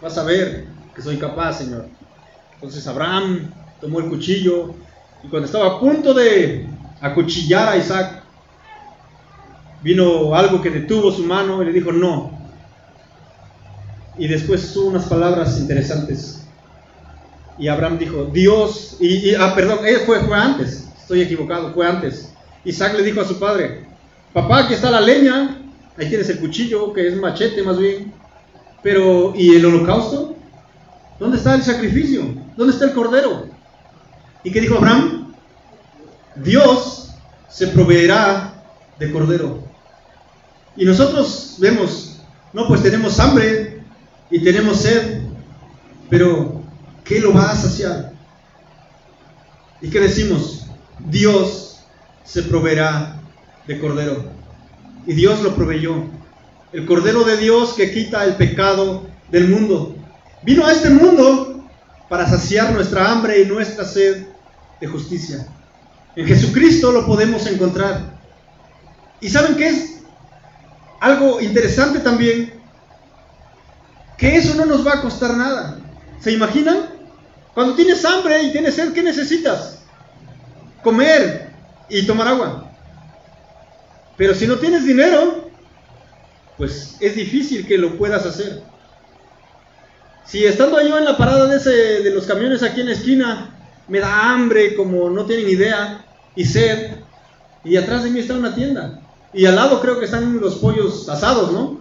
Vas 0.00 0.18
a 0.18 0.24
ver 0.24 0.66
que 0.94 1.02
soy 1.02 1.16
capaz, 1.16 1.58
Señor. 1.58 1.86
Entonces 2.54 2.86
Abraham 2.86 3.50
tomó 3.80 4.00
el 4.00 4.08
cuchillo 4.08 4.74
y 5.22 5.28
cuando 5.28 5.46
estaba 5.46 5.66
a 5.66 5.80
punto 5.80 6.12
de 6.14 6.66
acuchillar 7.00 7.68
a 7.68 7.76
Isaac, 7.76 8.22
vino 9.82 10.34
algo 10.34 10.60
que 10.60 10.70
detuvo 10.70 11.10
su 11.10 11.24
mano 11.24 11.62
y 11.62 11.66
le 11.66 11.72
dijo 11.72 11.92
no. 11.92 12.38
Y 14.18 14.28
después 14.28 14.72
tuvo 14.72 14.88
unas 14.88 15.06
palabras 15.06 15.58
interesantes. 15.58 16.46
Y 17.58 17.68
Abraham 17.68 17.98
dijo, 17.98 18.24
Dios, 18.26 18.96
y, 19.00 19.34
ah, 19.34 19.54
perdón, 19.54 19.80
él 19.86 20.00
fue, 20.06 20.20
fue 20.20 20.36
antes, 20.36 20.88
estoy 20.98 21.22
equivocado, 21.22 21.72
fue 21.72 21.86
antes. 21.86 22.32
Isaac 22.64 22.94
le 22.96 23.02
dijo 23.02 23.20
a 23.20 23.24
su 23.24 23.38
padre, 23.38 23.86
papá, 24.32 24.64
aquí 24.64 24.74
está 24.74 24.90
la 24.90 25.00
leña, 25.00 25.61
ahí 25.98 26.08
tienes 26.08 26.28
el 26.30 26.38
cuchillo, 26.38 26.92
que 26.92 27.08
es 27.08 27.16
machete 27.16 27.62
más 27.62 27.78
bien, 27.78 28.12
pero 28.82 29.32
¿y 29.36 29.54
el 29.56 29.64
holocausto? 29.64 30.36
¿Dónde 31.18 31.36
está 31.36 31.54
el 31.54 31.62
sacrificio? 31.62 32.22
¿Dónde 32.56 32.72
está 32.72 32.86
el 32.86 32.92
cordero? 32.92 33.46
¿Y 34.44 34.50
qué 34.50 34.60
dijo 34.60 34.76
Abraham? 34.76 35.32
Dios 36.36 37.10
se 37.48 37.68
proveerá 37.68 38.64
de 38.98 39.12
cordero. 39.12 39.62
Y 40.76 40.84
nosotros 40.84 41.56
vemos, 41.58 42.20
no, 42.52 42.66
pues 42.66 42.82
tenemos 42.82 43.20
hambre 43.20 43.82
y 44.30 44.42
tenemos 44.42 44.78
sed, 44.78 45.22
pero 46.08 46.62
¿qué 47.04 47.20
lo 47.20 47.34
va 47.34 47.50
a 47.50 47.56
saciar? 47.56 48.12
¿Y 49.80 49.90
qué 49.90 50.00
decimos? 50.00 50.66
Dios 50.98 51.84
se 52.24 52.42
proveerá 52.42 53.20
de 53.66 53.78
cordero. 53.78 54.24
Y 55.06 55.14
Dios 55.14 55.42
lo 55.42 55.54
proveyó. 55.54 56.04
El 56.72 56.86
cordero 56.86 57.24
de 57.24 57.36
Dios 57.36 57.74
que 57.74 57.92
quita 57.92 58.24
el 58.24 58.36
pecado 58.36 59.06
del 59.30 59.48
mundo. 59.48 59.96
Vino 60.42 60.66
a 60.66 60.72
este 60.72 60.90
mundo 60.90 61.64
para 62.08 62.28
saciar 62.28 62.72
nuestra 62.72 63.10
hambre 63.10 63.40
y 63.40 63.46
nuestra 63.46 63.84
sed 63.84 64.26
de 64.80 64.86
justicia. 64.86 65.46
En 66.14 66.26
Jesucristo 66.26 66.92
lo 66.92 67.06
podemos 67.06 67.46
encontrar. 67.46 68.18
¿Y 69.20 69.28
saben 69.28 69.56
qué 69.56 69.68
es? 69.68 70.02
Algo 71.00 71.40
interesante 71.40 72.00
también, 72.00 72.52
que 74.16 74.36
eso 74.36 74.54
no 74.54 74.66
nos 74.66 74.86
va 74.86 74.94
a 74.94 75.02
costar 75.02 75.36
nada. 75.36 75.78
¿Se 76.20 76.32
imaginan? 76.32 76.90
Cuando 77.54 77.74
tienes 77.74 78.04
hambre 78.04 78.42
y 78.42 78.52
tienes 78.52 78.74
sed, 78.74 78.92
¿qué 78.92 79.02
necesitas? 79.02 79.80
Comer 80.82 81.50
y 81.88 82.06
tomar 82.06 82.28
agua. 82.28 82.61
Pero 84.22 84.36
si 84.36 84.46
no 84.46 84.54
tienes 84.54 84.86
dinero, 84.86 85.50
pues 86.56 86.96
es 87.00 87.16
difícil 87.16 87.66
que 87.66 87.76
lo 87.76 87.98
puedas 87.98 88.24
hacer. 88.24 88.62
Si 90.24 90.44
estando 90.44 90.80
yo 90.80 90.96
en 90.96 91.06
la 91.06 91.16
parada 91.16 91.48
de, 91.48 91.56
ese, 91.56 91.70
de 92.04 92.14
los 92.14 92.24
camiones 92.24 92.62
aquí 92.62 92.82
en 92.82 92.86
la 92.86 92.92
esquina, 92.92 93.50
me 93.88 93.98
da 93.98 94.30
hambre 94.30 94.76
como 94.76 95.10
no 95.10 95.26
tienen 95.26 95.48
idea 95.48 96.04
y 96.36 96.44
sed, 96.44 96.98
y 97.64 97.76
atrás 97.76 98.04
de 98.04 98.10
mí 98.10 98.20
está 98.20 98.34
una 98.34 98.54
tienda, 98.54 99.00
y 99.34 99.44
al 99.44 99.56
lado 99.56 99.80
creo 99.80 99.98
que 99.98 100.04
están 100.04 100.40
los 100.40 100.54
pollos 100.54 101.08
asados, 101.08 101.50
¿no? 101.50 101.80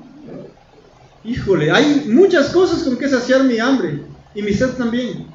Híjole, 1.24 1.70
hay 1.70 2.06
muchas 2.08 2.50
cosas 2.50 2.82
con 2.82 2.98
que 2.98 3.08
saciar 3.08 3.44
mi 3.44 3.60
hambre 3.60 4.02
y 4.34 4.42
mi 4.42 4.52
sed 4.52 4.70
también. 4.70 5.28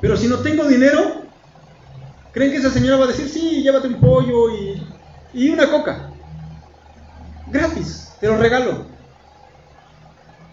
Pero 0.00 0.16
si 0.16 0.28
no 0.28 0.38
tengo 0.38 0.62
dinero, 0.62 1.22
¿creen 2.30 2.52
que 2.52 2.58
esa 2.58 2.70
señora 2.70 2.98
va 2.98 3.06
a 3.06 3.08
decir, 3.08 3.28
sí, 3.28 3.64
llévate 3.64 3.88
un 3.88 3.98
pollo 3.98 4.48
y, 4.50 4.80
y 5.34 5.48
una 5.48 5.68
coca? 5.68 6.12
Gratis, 7.48 8.12
te 8.20 8.26
lo 8.26 8.36
regalo. 8.36 8.86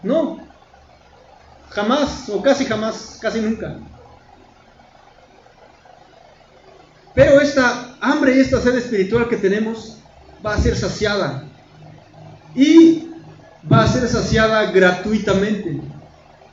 No, 0.04 0.40
jamás 1.70 2.30
o 2.30 2.42
casi 2.42 2.66
jamás, 2.66 3.18
casi 3.22 3.42
nunca. 3.42 3.78
Pero 7.16 7.40
esta 7.42 7.96
hambre 8.02 8.36
y 8.36 8.40
esta 8.40 8.60
sed 8.60 8.76
espiritual 8.76 9.30
que 9.30 9.38
tenemos 9.38 9.98
va 10.46 10.56
a 10.56 10.58
ser 10.58 10.76
saciada. 10.76 11.44
Y 12.56 13.10
va 13.72 13.84
a 13.84 13.88
ser 13.88 14.08
saciada 14.08 14.72
gratuitamente. 14.72 15.80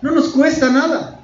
No 0.00 0.12
nos 0.12 0.28
cuesta 0.28 0.70
nada. 0.70 1.20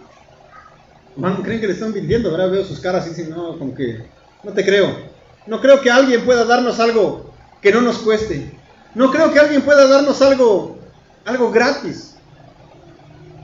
creen 1.43 1.61
que 1.61 1.67
le 1.67 1.73
están 1.75 1.93
vendiendo, 1.93 2.31
ahora 2.31 2.47
veo 2.47 2.65
sus 2.65 2.81
caras 2.81 3.07
y 3.07 3.11
dicen, 3.11 3.31
no, 3.31 3.59
como 3.59 3.75
que 3.75 4.07
no 4.43 4.53
te 4.53 4.65
creo. 4.65 5.17
No 5.47 5.61
creo 5.61 5.81
que 5.81 5.91
alguien 5.91 6.25
pueda 6.25 6.45
darnos 6.45 6.81
algo 6.81 7.33
que 7.63 7.73
no 7.73 7.81
nos 7.81 7.99
cueste. 7.99 8.59
No 8.97 9.11
creo 9.11 9.31
que 9.31 9.39
alguien 9.39 9.61
pueda 9.61 9.87
darnos 9.87 10.23
algo, 10.23 10.79
algo 11.27 11.51
gratis. 11.51 12.17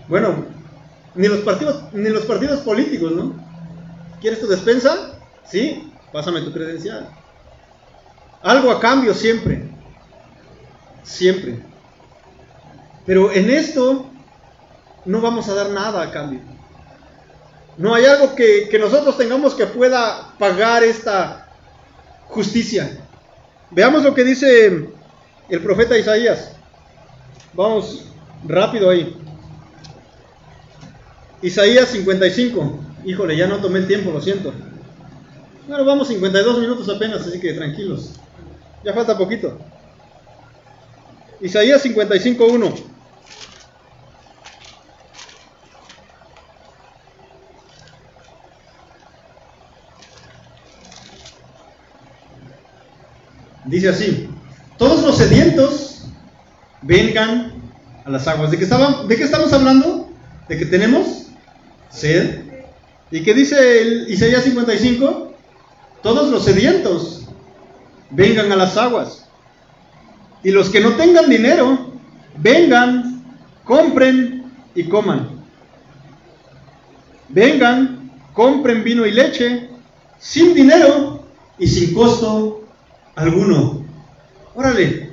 Bueno, 0.09 0.47
ni 1.15 1.29
los 1.29 1.41
partidos, 1.41 1.93
ni 1.93 2.09
los 2.09 2.25
partidos 2.25 2.61
políticos, 2.61 3.13
¿no? 3.13 3.35
¿Quieres 4.23 4.41
tu 4.41 4.47
despensa? 4.47 5.13
Sí, 5.45 5.93
pásame 6.11 6.41
tu 6.41 6.55
credencial. 6.55 7.07
Algo 8.41 8.71
a 8.71 8.81
cambio 8.81 9.13
siempre. 9.13 9.69
Siempre. 11.03 11.63
Pero 13.05 13.31
en 13.31 13.51
esto 13.51 14.07
no 15.05 15.21
vamos 15.21 15.51
a 15.51 15.55
dar 15.55 15.69
nada 15.69 16.01
a 16.01 16.11
cambio. 16.11 16.41
No 17.77 17.95
hay 17.95 18.07
algo 18.07 18.35
que, 18.35 18.71
que 18.71 18.79
nosotros 18.79 19.19
tengamos 19.19 19.55
que 19.55 19.67
pueda 19.67 20.33
pagar 20.39 20.83
esta 20.83 21.47
justicia. 22.29 23.07
Veamos 23.71 24.03
lo 24.03 24.15
que 24.15 24.25
dice 24.25 25.02
el 25.53 25.61
profeta 25.61 25.99
Isaías. 25.99 26.53
Vamos 27.53 28.07
rápido 28.49 28.89
ahí. 28.89 29.15
Isaías 31.43 31.91
55. 31.91 32.81
Híjole, 33.05 33.37
ya 33.37 33.47
no 33.47 33.59
tomé 33.59 33.81
el 33.81 33.87
tiempo, 33.87 34.11
lo 34.11 34.21
siento. 34.23 34.53
Bueno, 35.69 35.85
vamos 35.85 36.09
52 36.09 36.59
minutos 36.59 36.89
apenas, 36.89 37.27
así 37.27 37.39
que 37.39 37.53
tranquilos. 37.53 38.15
Ya 38.83 38.95
falta 38.95 39.19
poquito. 39.19 39.59
Isaías 41.43 41.85
55.1. 41.85 42.85
Dice 53.67 53.89
así, 53.91 54.29
todos 54.83 55.05
los 55.05 55.17
sedientos 55.17 56.01
vengan 56.81 57.53
a 58.05 58.11
las 58.11 58.27
aguas. 58.27 58.51
¿De 58.51 58.59
qué, 58.59 58.67
¿De 58.67 59.17
qué 59.17 59.23
estamos 59.23 59.53
hablando? 59.53 60.11
¿De 60.49 60.59
que 60.59 60.67
tenemos 60.67 61.29
sed? 61.89 62.41
¿Y 63.13 63.23
qué 63.23 63.33
dice 63.33 64.07
Isaías 64.09 64.43
55? 64.43 65.35
Todos 66.03 66.33
los 66.33 66.45
sedientos 66.45 67.29
vengan 68.11 68.51
a 68.51 68.57
las 68.57 68.77
aguas. 68.77 69.29
Y 70.43 70.51
los 70.51 70.69
que 70.69 70.81
no 70.81 70.97
tengan 70.97 71.31
dinero, 71.31 71.93
vengan, 72.39 73.23
compren 73.63 74.51
y 74.75 74.83
coman. 74.89 75.29
Vengan, 77.29 78.11
compren 78.33 78.83
vino 78.83 79.07
y 79.07 79.13
leche, 79.13 79.69
sin 80.19 80.55
dinero 80.55 81.25
y 81.57 81.69
sin 81.69 81.95
costo 81.95 82.65
alguno. 83.15 83.82
Órale, 84.55 85.11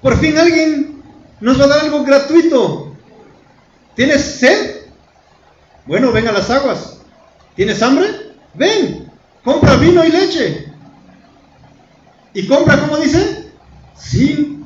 por 0.00 0.16
fin 0.18 0.38
alguien 0.38 1.02
nos 1.40 1.60
va 1.60 1.64
a 1.64 1.68
dar 1.68 1.80
algo 1.80 2.04
gratuito. 2.04 2.94
¿Tienes 3.94 4.22
sed? 4.22 4.82
Bueno, 5.86 6.12
ven 6.12 6.28
a 6.28 6.32
las 6.32 6.48
aguas. 6.50 6.98
¿Tienes 7.56 7.82
hambre? 7.82 8.08
Ven, 8.54 9.10
compra 9.44 9.76
vino 9.76 10.04
y 10.04 10.10
leche. 10.10 10.72
¿Y 12.34 12.46
compra, 12.46 12.80
cómo 12.80 12.96
dice? 12.96 13.50
Sin 13.96 14.64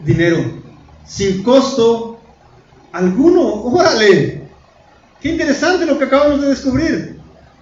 dinero, 0.00 0.62
sin 1.06 1.42
costo 1.42 2.20
alguno. 2.92 3.62
Órale, 3.64 4.48
qué 5.20 5.28
interesante 5.30 5.86
lo 5.86 5.98
que 5.98 6.04
acabamos 6.04 6.40
de 6.40 6.48
descubrir. 6.48 7.20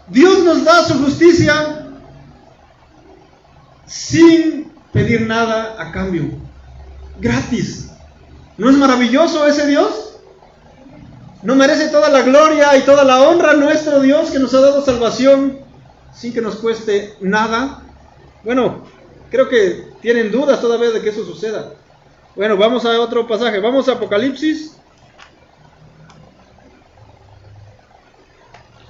Dios 0.09 0.45
nos 0.45 0.65
da 0.65 0.85
su 0.85 1.03
justicia 1.03 1.87
sin 3.87 4.73
pedir 4.95 5.27
nada 5.27 5.77
a 5.79 5.93
cambio. 5.93 6.23
Gratis. 7.21 7.91
¿No 8.57 8.71
es 8.71 8.77
maravilloso 8.77 9.47
ese 9.47 9.67
Dios? 9.67 10.21
¿No 11.43 11.57
merece 11.57 11.89
toda 11.89 12.09
la 12.09 12.23
gloria 12.23 12.75
y 12.79 12.83
toda 12.83 13.05
la 13.05 13.29
honra 13.29 13.53
nuestro 13.53 14.01
Dios 14.01 14.31
que 14.31 14.39
nos 14.39 14.55
ha 14.55 14.61
dado 14.61 14.83
salvación 14.83 15.59
sin 16.15 16.33
que 16.33 16.41
nos 16.41 16.55
cueste 16.57 17.17
nada? 17.21 17.83
Bueno, 18.45 18.87
creo 19.31 19.49
que 19.49 19.93
tienen 20.01 20.31
dudas 20.31 20.61
todavía 20.61 20.91
de 20.91 21.03
que 21.03 21.11
eso 21.11 21.27
suceda. 21.27 21.75
Bueno, 22.37 22.57
vamos 22.57 22.85
a 22.85 22.99
otro 23.01 23.27
pasaje. 23.27 23.59
Vamos 23.59 23.89
a 23.89 23.93
Apocalipsis 23.93 24.77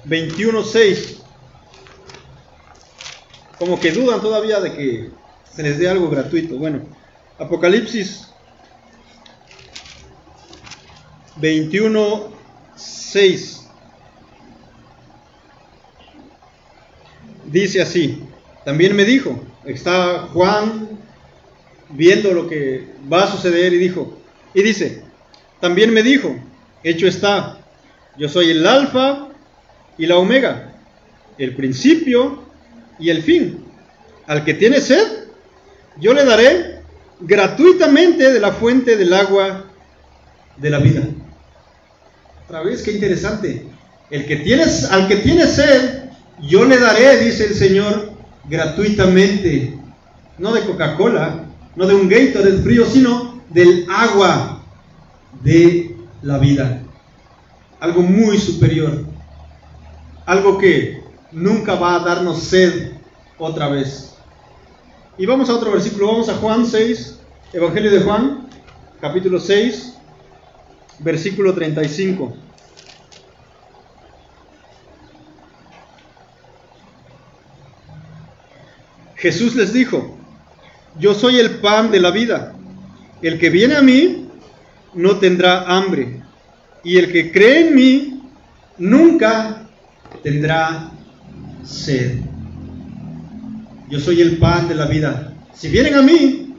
21.6. 0.05 1.17
Como 3.57 3.79
que 3.79 3.91
dudan 3.91 4.21
todavía 4.21 4.59
de 4.59 4.73
que 4.73 5.11
se 5.55 5.63
les 5.63 5.79
dé 5.79 5.89
algo 5.89 6.09
gratuito. 6.09 6.57
Bueno, 6.57 6.81
Apocalipsis 7.39 8.27
21.6. 11.41 13.61
Dice 17.45 17.81
así, 17.81 18.21
también 18.65 18.95
me 18.95 19.05
dijo, 19.05 19.41
está 19.65 20.27
Juan 20.33 20.89
viendo 21.89 22.33
lo 22.33 22.49
que 22.49 22.89
va 23.11 23.23
a 23.23 23.31
suceder 23.31 23.73
y 23.73 23.77
dijo, 23.77 24.17
y 24.53 24.61
dice, 24.63 25.03
también 25.61 25.93
me 25.93 26.03
dijo, 26.03 26.35
hecho 26.83 27.07
está, 27.07 27.59
yo 28.17 28.27
soy 28.27 28.49
el 28.49 28.65
alfa 28.65 29.29
y 29.97 30.05
la 30.05 30.17
omega, 30.17 30.73
el 31.37 31.55
principio 31.55 32.43
y 32.99 33.09
el 33.09 33.21
fin. 33.21 33.63
Al 34.25 34.43
que 34.43 34.55
tiene 34.55 34.81
sed, 34.81 35.24
yo 35.99 36.13
le 36.13 36.25
daré 36.25 36.81
gratuitamente 37.19 38.31
de 38.31 38.39
la 38.39 38.51
fuente 38.51 38.97
del 38.97 39.13
agua 39.13 39.65
de 40.57 40.69
la 40.69 40.79
vida. 40.79 41.03
Otra 42.45 42.61
vez, 42.61 42.83
qué 42.83 42.91
interesante. 42.91 43.67
El 44.09 44.25
que 44.25 44.37
tienes, 44.37 44.91
al 44.91 45.07
que 45.07 45.17
tiene 45.17 45.47
sed, 45.47 46.09
yo 46.41 46.65
le 46.65 46.77
daré, 46.77 47.17
dice 47.17 47.45
el 47.45 47.55
Señor, 47.55 48.11
gratuitamente, 48.47 49.77
no 50.37 50.53
de 50.53 50.61
Coca-Cola, 50.61 51.45
no 51.75 51.87
de 51.87 51.95
un 51.95 52.07
del 52.07 52.61
frío, 52.61 52.85
sino 52.85 53.41
del 53.49 53.85
agua 53.89 54.63
de 55.43 55.95
la 56.21 56.37
vida. 56.37 56.81
Algo 57.79 58.01
muy 58.01 58.37
superior. 58.37 59.05
Algo 60.25 60.57
que 60.57 61.03
nunca 61.31 61.75
va 61.75 61.95
a 61.95 61.99
darnos 61.99 62.43
sed 62.43 62.91
otra 63.37 63.69
vez. 63.69 64.14
Y 65.17 65.25
vamos 65.25 65.49
a 65.49 65.55
otro 65.55 65.71
versículo, 65.71 66.07
vamos 66.07 66.27
a 66.27 66.33
Juan 66.35 66.65
6, 66.65 67.19
Evangelio 67.53 67.89
de 67.89 68.01
Juan, 68.01 68.49
capítulo 68.99 69.39
6, 69.39 69.93
versículo 70.99 71.53
35. 71.53 72.35
Jesús 79.15 79.55
les 79.55 79.71
dijo, 79.71 80.17
yo 80.99 81.13
soy 81.13 81.39
el 81.39 81.59
pan 81.59 81.91
de 81.91 82.01
la 82.01 82.11
vida. 82.11 82.53
El 83.21 83.39
que 83.39 83.49
viene 83.49 83.75
a 83.75 83.81
mí 83.81 84.27
no 84.93 85.17
tendrá 85.17 85.61
hambre. 85.61 86.21
Y 86.83 86.97
el 86.97 87.09
que 87.13 87.31
cree 87.31 87.69
en 87.69 87.75
mí 87.75 88.21
nunca 88.77 89.65
tendrá 90.21 90.91
sed. 91.63 92.34
Yo 93.89 93.99
soy 93.99 94.21
el 94.21 94.37
pan 94.37 94.67
de 94.67 94.75
la 94.75 94.85
vida. 94.85 95.33
Si 95.53 95.69
vienen 95.69 95.95
a 95.95 96.01
mí, 96.01 96.55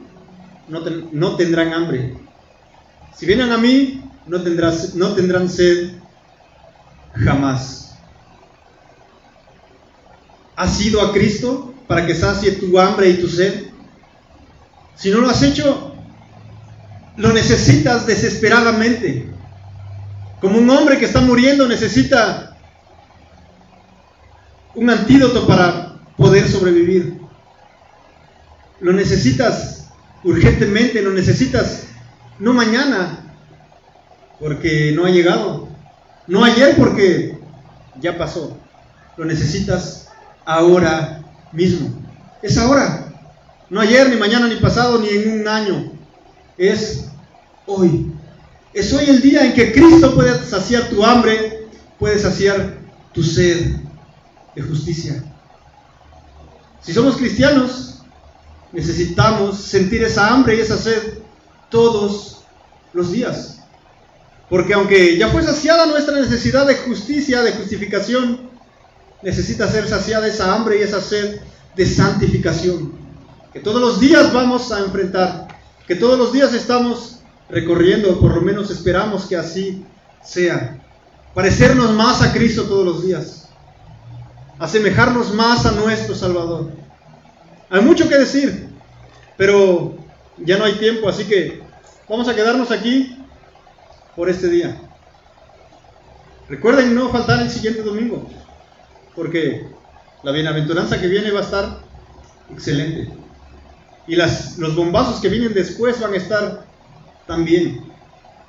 no, 0.67 0.81
no 1.11 1.35
tendrán 1.35 1.73
hambre. 1.73 2.17
Si 3.15 3.25
vienen 3.25 3.51
a 3.51 3.57
mí, 3.57 4.03
no, 4.27 4.41
tendrás, 4.41 4.95
no 4.95 5.13
tendrán 5.13 5.49
sed 5.49 5.93
jamás. 7.13 7.97
¿Has 10.55 10.81
ido 10.81 11.01
a 11.01 11.13
Cristo 11.13 11.73
para 11.87 12.05
que 12.05 12.15
sacie 12.15 12.53
tu 12.53 12.79
hambre 12.79 13.09
y 13.09 13.17
tu 13.17 13.27
sed? 13.27 13.67
Si 14.95 15.09
no 15.11 15.19
lo 15.19 15.29
has 15.29 15.41
hecho, 15.43 15.95
lo 17.17 17.33
necesitas 17.33 18.07
desesperadamente. 18.07 19.29
Como 20.39 20.59
un 20.59 20.69
hombre 20.69 20.97
que 20.97 21.05
está 21.05 21.21
muriendo 21.21 21.67
necesita 21.67 22.57
un 24.75 24.89
antídoto 24.89 25.47
para 25.47 25.99
poder 26.15 26.47
sobrevivir. 26.47 27.16
Lo 28.79 28.93
necesitas 28.93 29.87
urgentemente, 30.23 31.01
lo 31.01 31.11
necesitas 31.11 31.83
no 32.39 32.53
mañana, 32.53 33.33
porque 34.39 34.91
no 34.95 35.05
ha 35.05 35.09
llegado. 35.09 35.67
No 36.27 36.43
ayer 36.43 36.75
porque 36.75 37.37
ya 37.99 38.17
pasó. 38.17 38.57
Lo 39.15 39.25
necesitas 39.25 40.09
ahora 40.45 41.23
mismo. 41.51 41.89
Es 42.41 42.57
ahora. 42.57 43.13
No 43.69 43.81
ayer, 43.81 44.09
ni 44.09 44.17
mañana, 44.17 44.47
ni 44.47 44.55
pasado, 44.55 44.99
ni 44.99 45.09
en 45.09 45.41
un 45.41 45.47
año. 45.47 45.91
Es 46.57 47.05
hoy. 47.65 48.11
Es 48.73 48.93
hoy 48.93 49.05
el 49.09 49.21
día 49.21 49.45
en 49.45 49.53
que 49.53 49.71
Cristo 49.73 50.13
puede 50.13 50.37
saciar 50.45 50.89
tu 50.89 51.03
hambre, 51.03 51.67
puede 51.97 52.19
saciar 52.19 52.77
tu 53.13 53.23
sed 53.23 53.77
de 54.55 54.61
justicia. 54.61 55.23
Si 56.81 56.93
somos 56.93 57.17
cristianos, 57.17 57.96
necesitamos 58.77 59.57
sentir 59.57 60.03
esa 60.03 60.31
hambre 60.31 60.55
y 60.55 60.59
esa 60.59 60.77
sed 60.77 61.17
todos 61.67 62.43
los 62.93 63.11
días. 63.11 63.57
Porque 64.51 64.75
aunque 64.75 65.17
ya 65.17 65.29
fue 65.29 65.41
saciada 65.41 65.87
nuestra 65.87 66.19
necesidad 66.19 66.67
de 66.67 66.75
justicia, 66.75 67.41
de 67.41 67.53
justificación, 67.53 68.51
necesita 69.23 69.67
ser 69.67 69.89
saciada 69.89 70.27
esa 70.27 70.53
hambre 70.53 70.77
y 70.77 70.83
esa 70.83 71.01
sed 71.01 71.41
de 71.75 71.85
santificación. 71.87 72.93
Que 73.51 73.61
todos 73.61 73.81
los 73.81 73.99
días 73.99 74.31
vamos 74.31 74.71
a 74.71 74.79
enfrentar, 74.81 75.47
que 75.87 75.95
todos 75.95 76.19
los 76.19 76.31
días 76.31 76.53
estamos 76.53 77.21
recorriendo, 77.49 78.19
por 78.19 78.35
lo 78.35 78.41
menos 78.41 78.69
esperamos 78.69 79.25
que 79.25 79.37
así 79.37 79.83
sea. 80.23 80.77
Parecernos 81.33 81.93
más 81.95 82.21
a 82.21 82.31
Cristo 82.31 82.65
todos 82.65 82.85
los 82.85 83.03
días. 83.03 83.49
Asemejarnos 84.59 85.33
más 85.33 85.65
a 85.65 85.71
nuestro 85.71 86.13
Salvador. 86.13 86.69
Hay 87.69 87.81
mucho 87.81 88.07
que 88.07 88.17
decir, 88.17 88.66
pero 89.37 89.95
ya 90.37 90.57
no 90.57 90.65
hay 90.65 90.73
tiempo, 90.73 91.07
así 91.07 91.25
que 91.25 91.61
vamos 92.09 92.27
a 92.27 92.35
quedarnos 92.35 92.71
aquí 92.71 93.17
por 94.15 94.29
este 94.29 94.49
día. 94.49 94.81
Recuerden 96.49 96.95
no 96.95 97.09
faltar 97.09 97.41
el 97.41 97.49
siguiente 97.49 97.83
domingo, 97.83 98.29
porque 99.15 99.67
la 100.23 100.31
bienaventuranza 100.31 100.99
que 100.99 101.07
viene 101.07 101.31
va 101.31 101.39
a 101.39 101.43
estar 101.43 101.79
excelente. 102.51 103.09
Y 104.07 104.15
las, 104.15 104.57
los 104.57 104.75
bombazos 104.75 105.19
que 105.19 105.29
vienen 105.29 105.53
después 105.53 105.99
van 105.99 106.13
a 106.13 106.17
estar 106.17 106.65
también. 107.27 107.81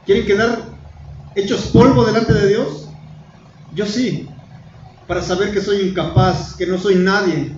¿Quieren 0.06 0.24
quedar 0.24 0.62
hechos 1.34 1.66
polvo 1.72 2.04
delante 2.04 2.32
de 2.32 2.48
Dios? 2.48 2.88
Yo 3.74 3.84
sí, 3.84 4.28
para 5.06 5.20
saber 5.20 5.52
que 5.52 5.60
soy 5.60 5.88
incapaz, 5.88 6.54
que 6.54 6.66
no 6.66 6.78
soy 6.78 6.94
nadie, 6.94 7.52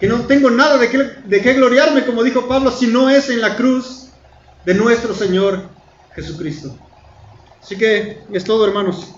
que 0.00 0.06
no 0.06 0.26
tengo 0.26 0.50
nada 0.50 0.78
de 0.78 0.88
qué, 0.88 0.98
de 0.98 1.42
qué 1.42 1.52
gloriarme, 1.52 2.06
como 2.06 2.24
dijo 2.24 2.48
Pablo, 2.48 2.70
si 2.70 2.86
no 2.86 3.10
es 3.10 3.28
en 3.28 3.42
la 3.42 3.54
cruz 3.54 4.08
de 4.64 4.74
nuestro 4.74 5.14
Señor 5.14 5.68
Jesucristo. 6.14 6.74
Así 7.62 7.76
que 7.76 8.22
es 8.32 8.44
todo, 8.44 8.66
hermanos. 8.66 9.14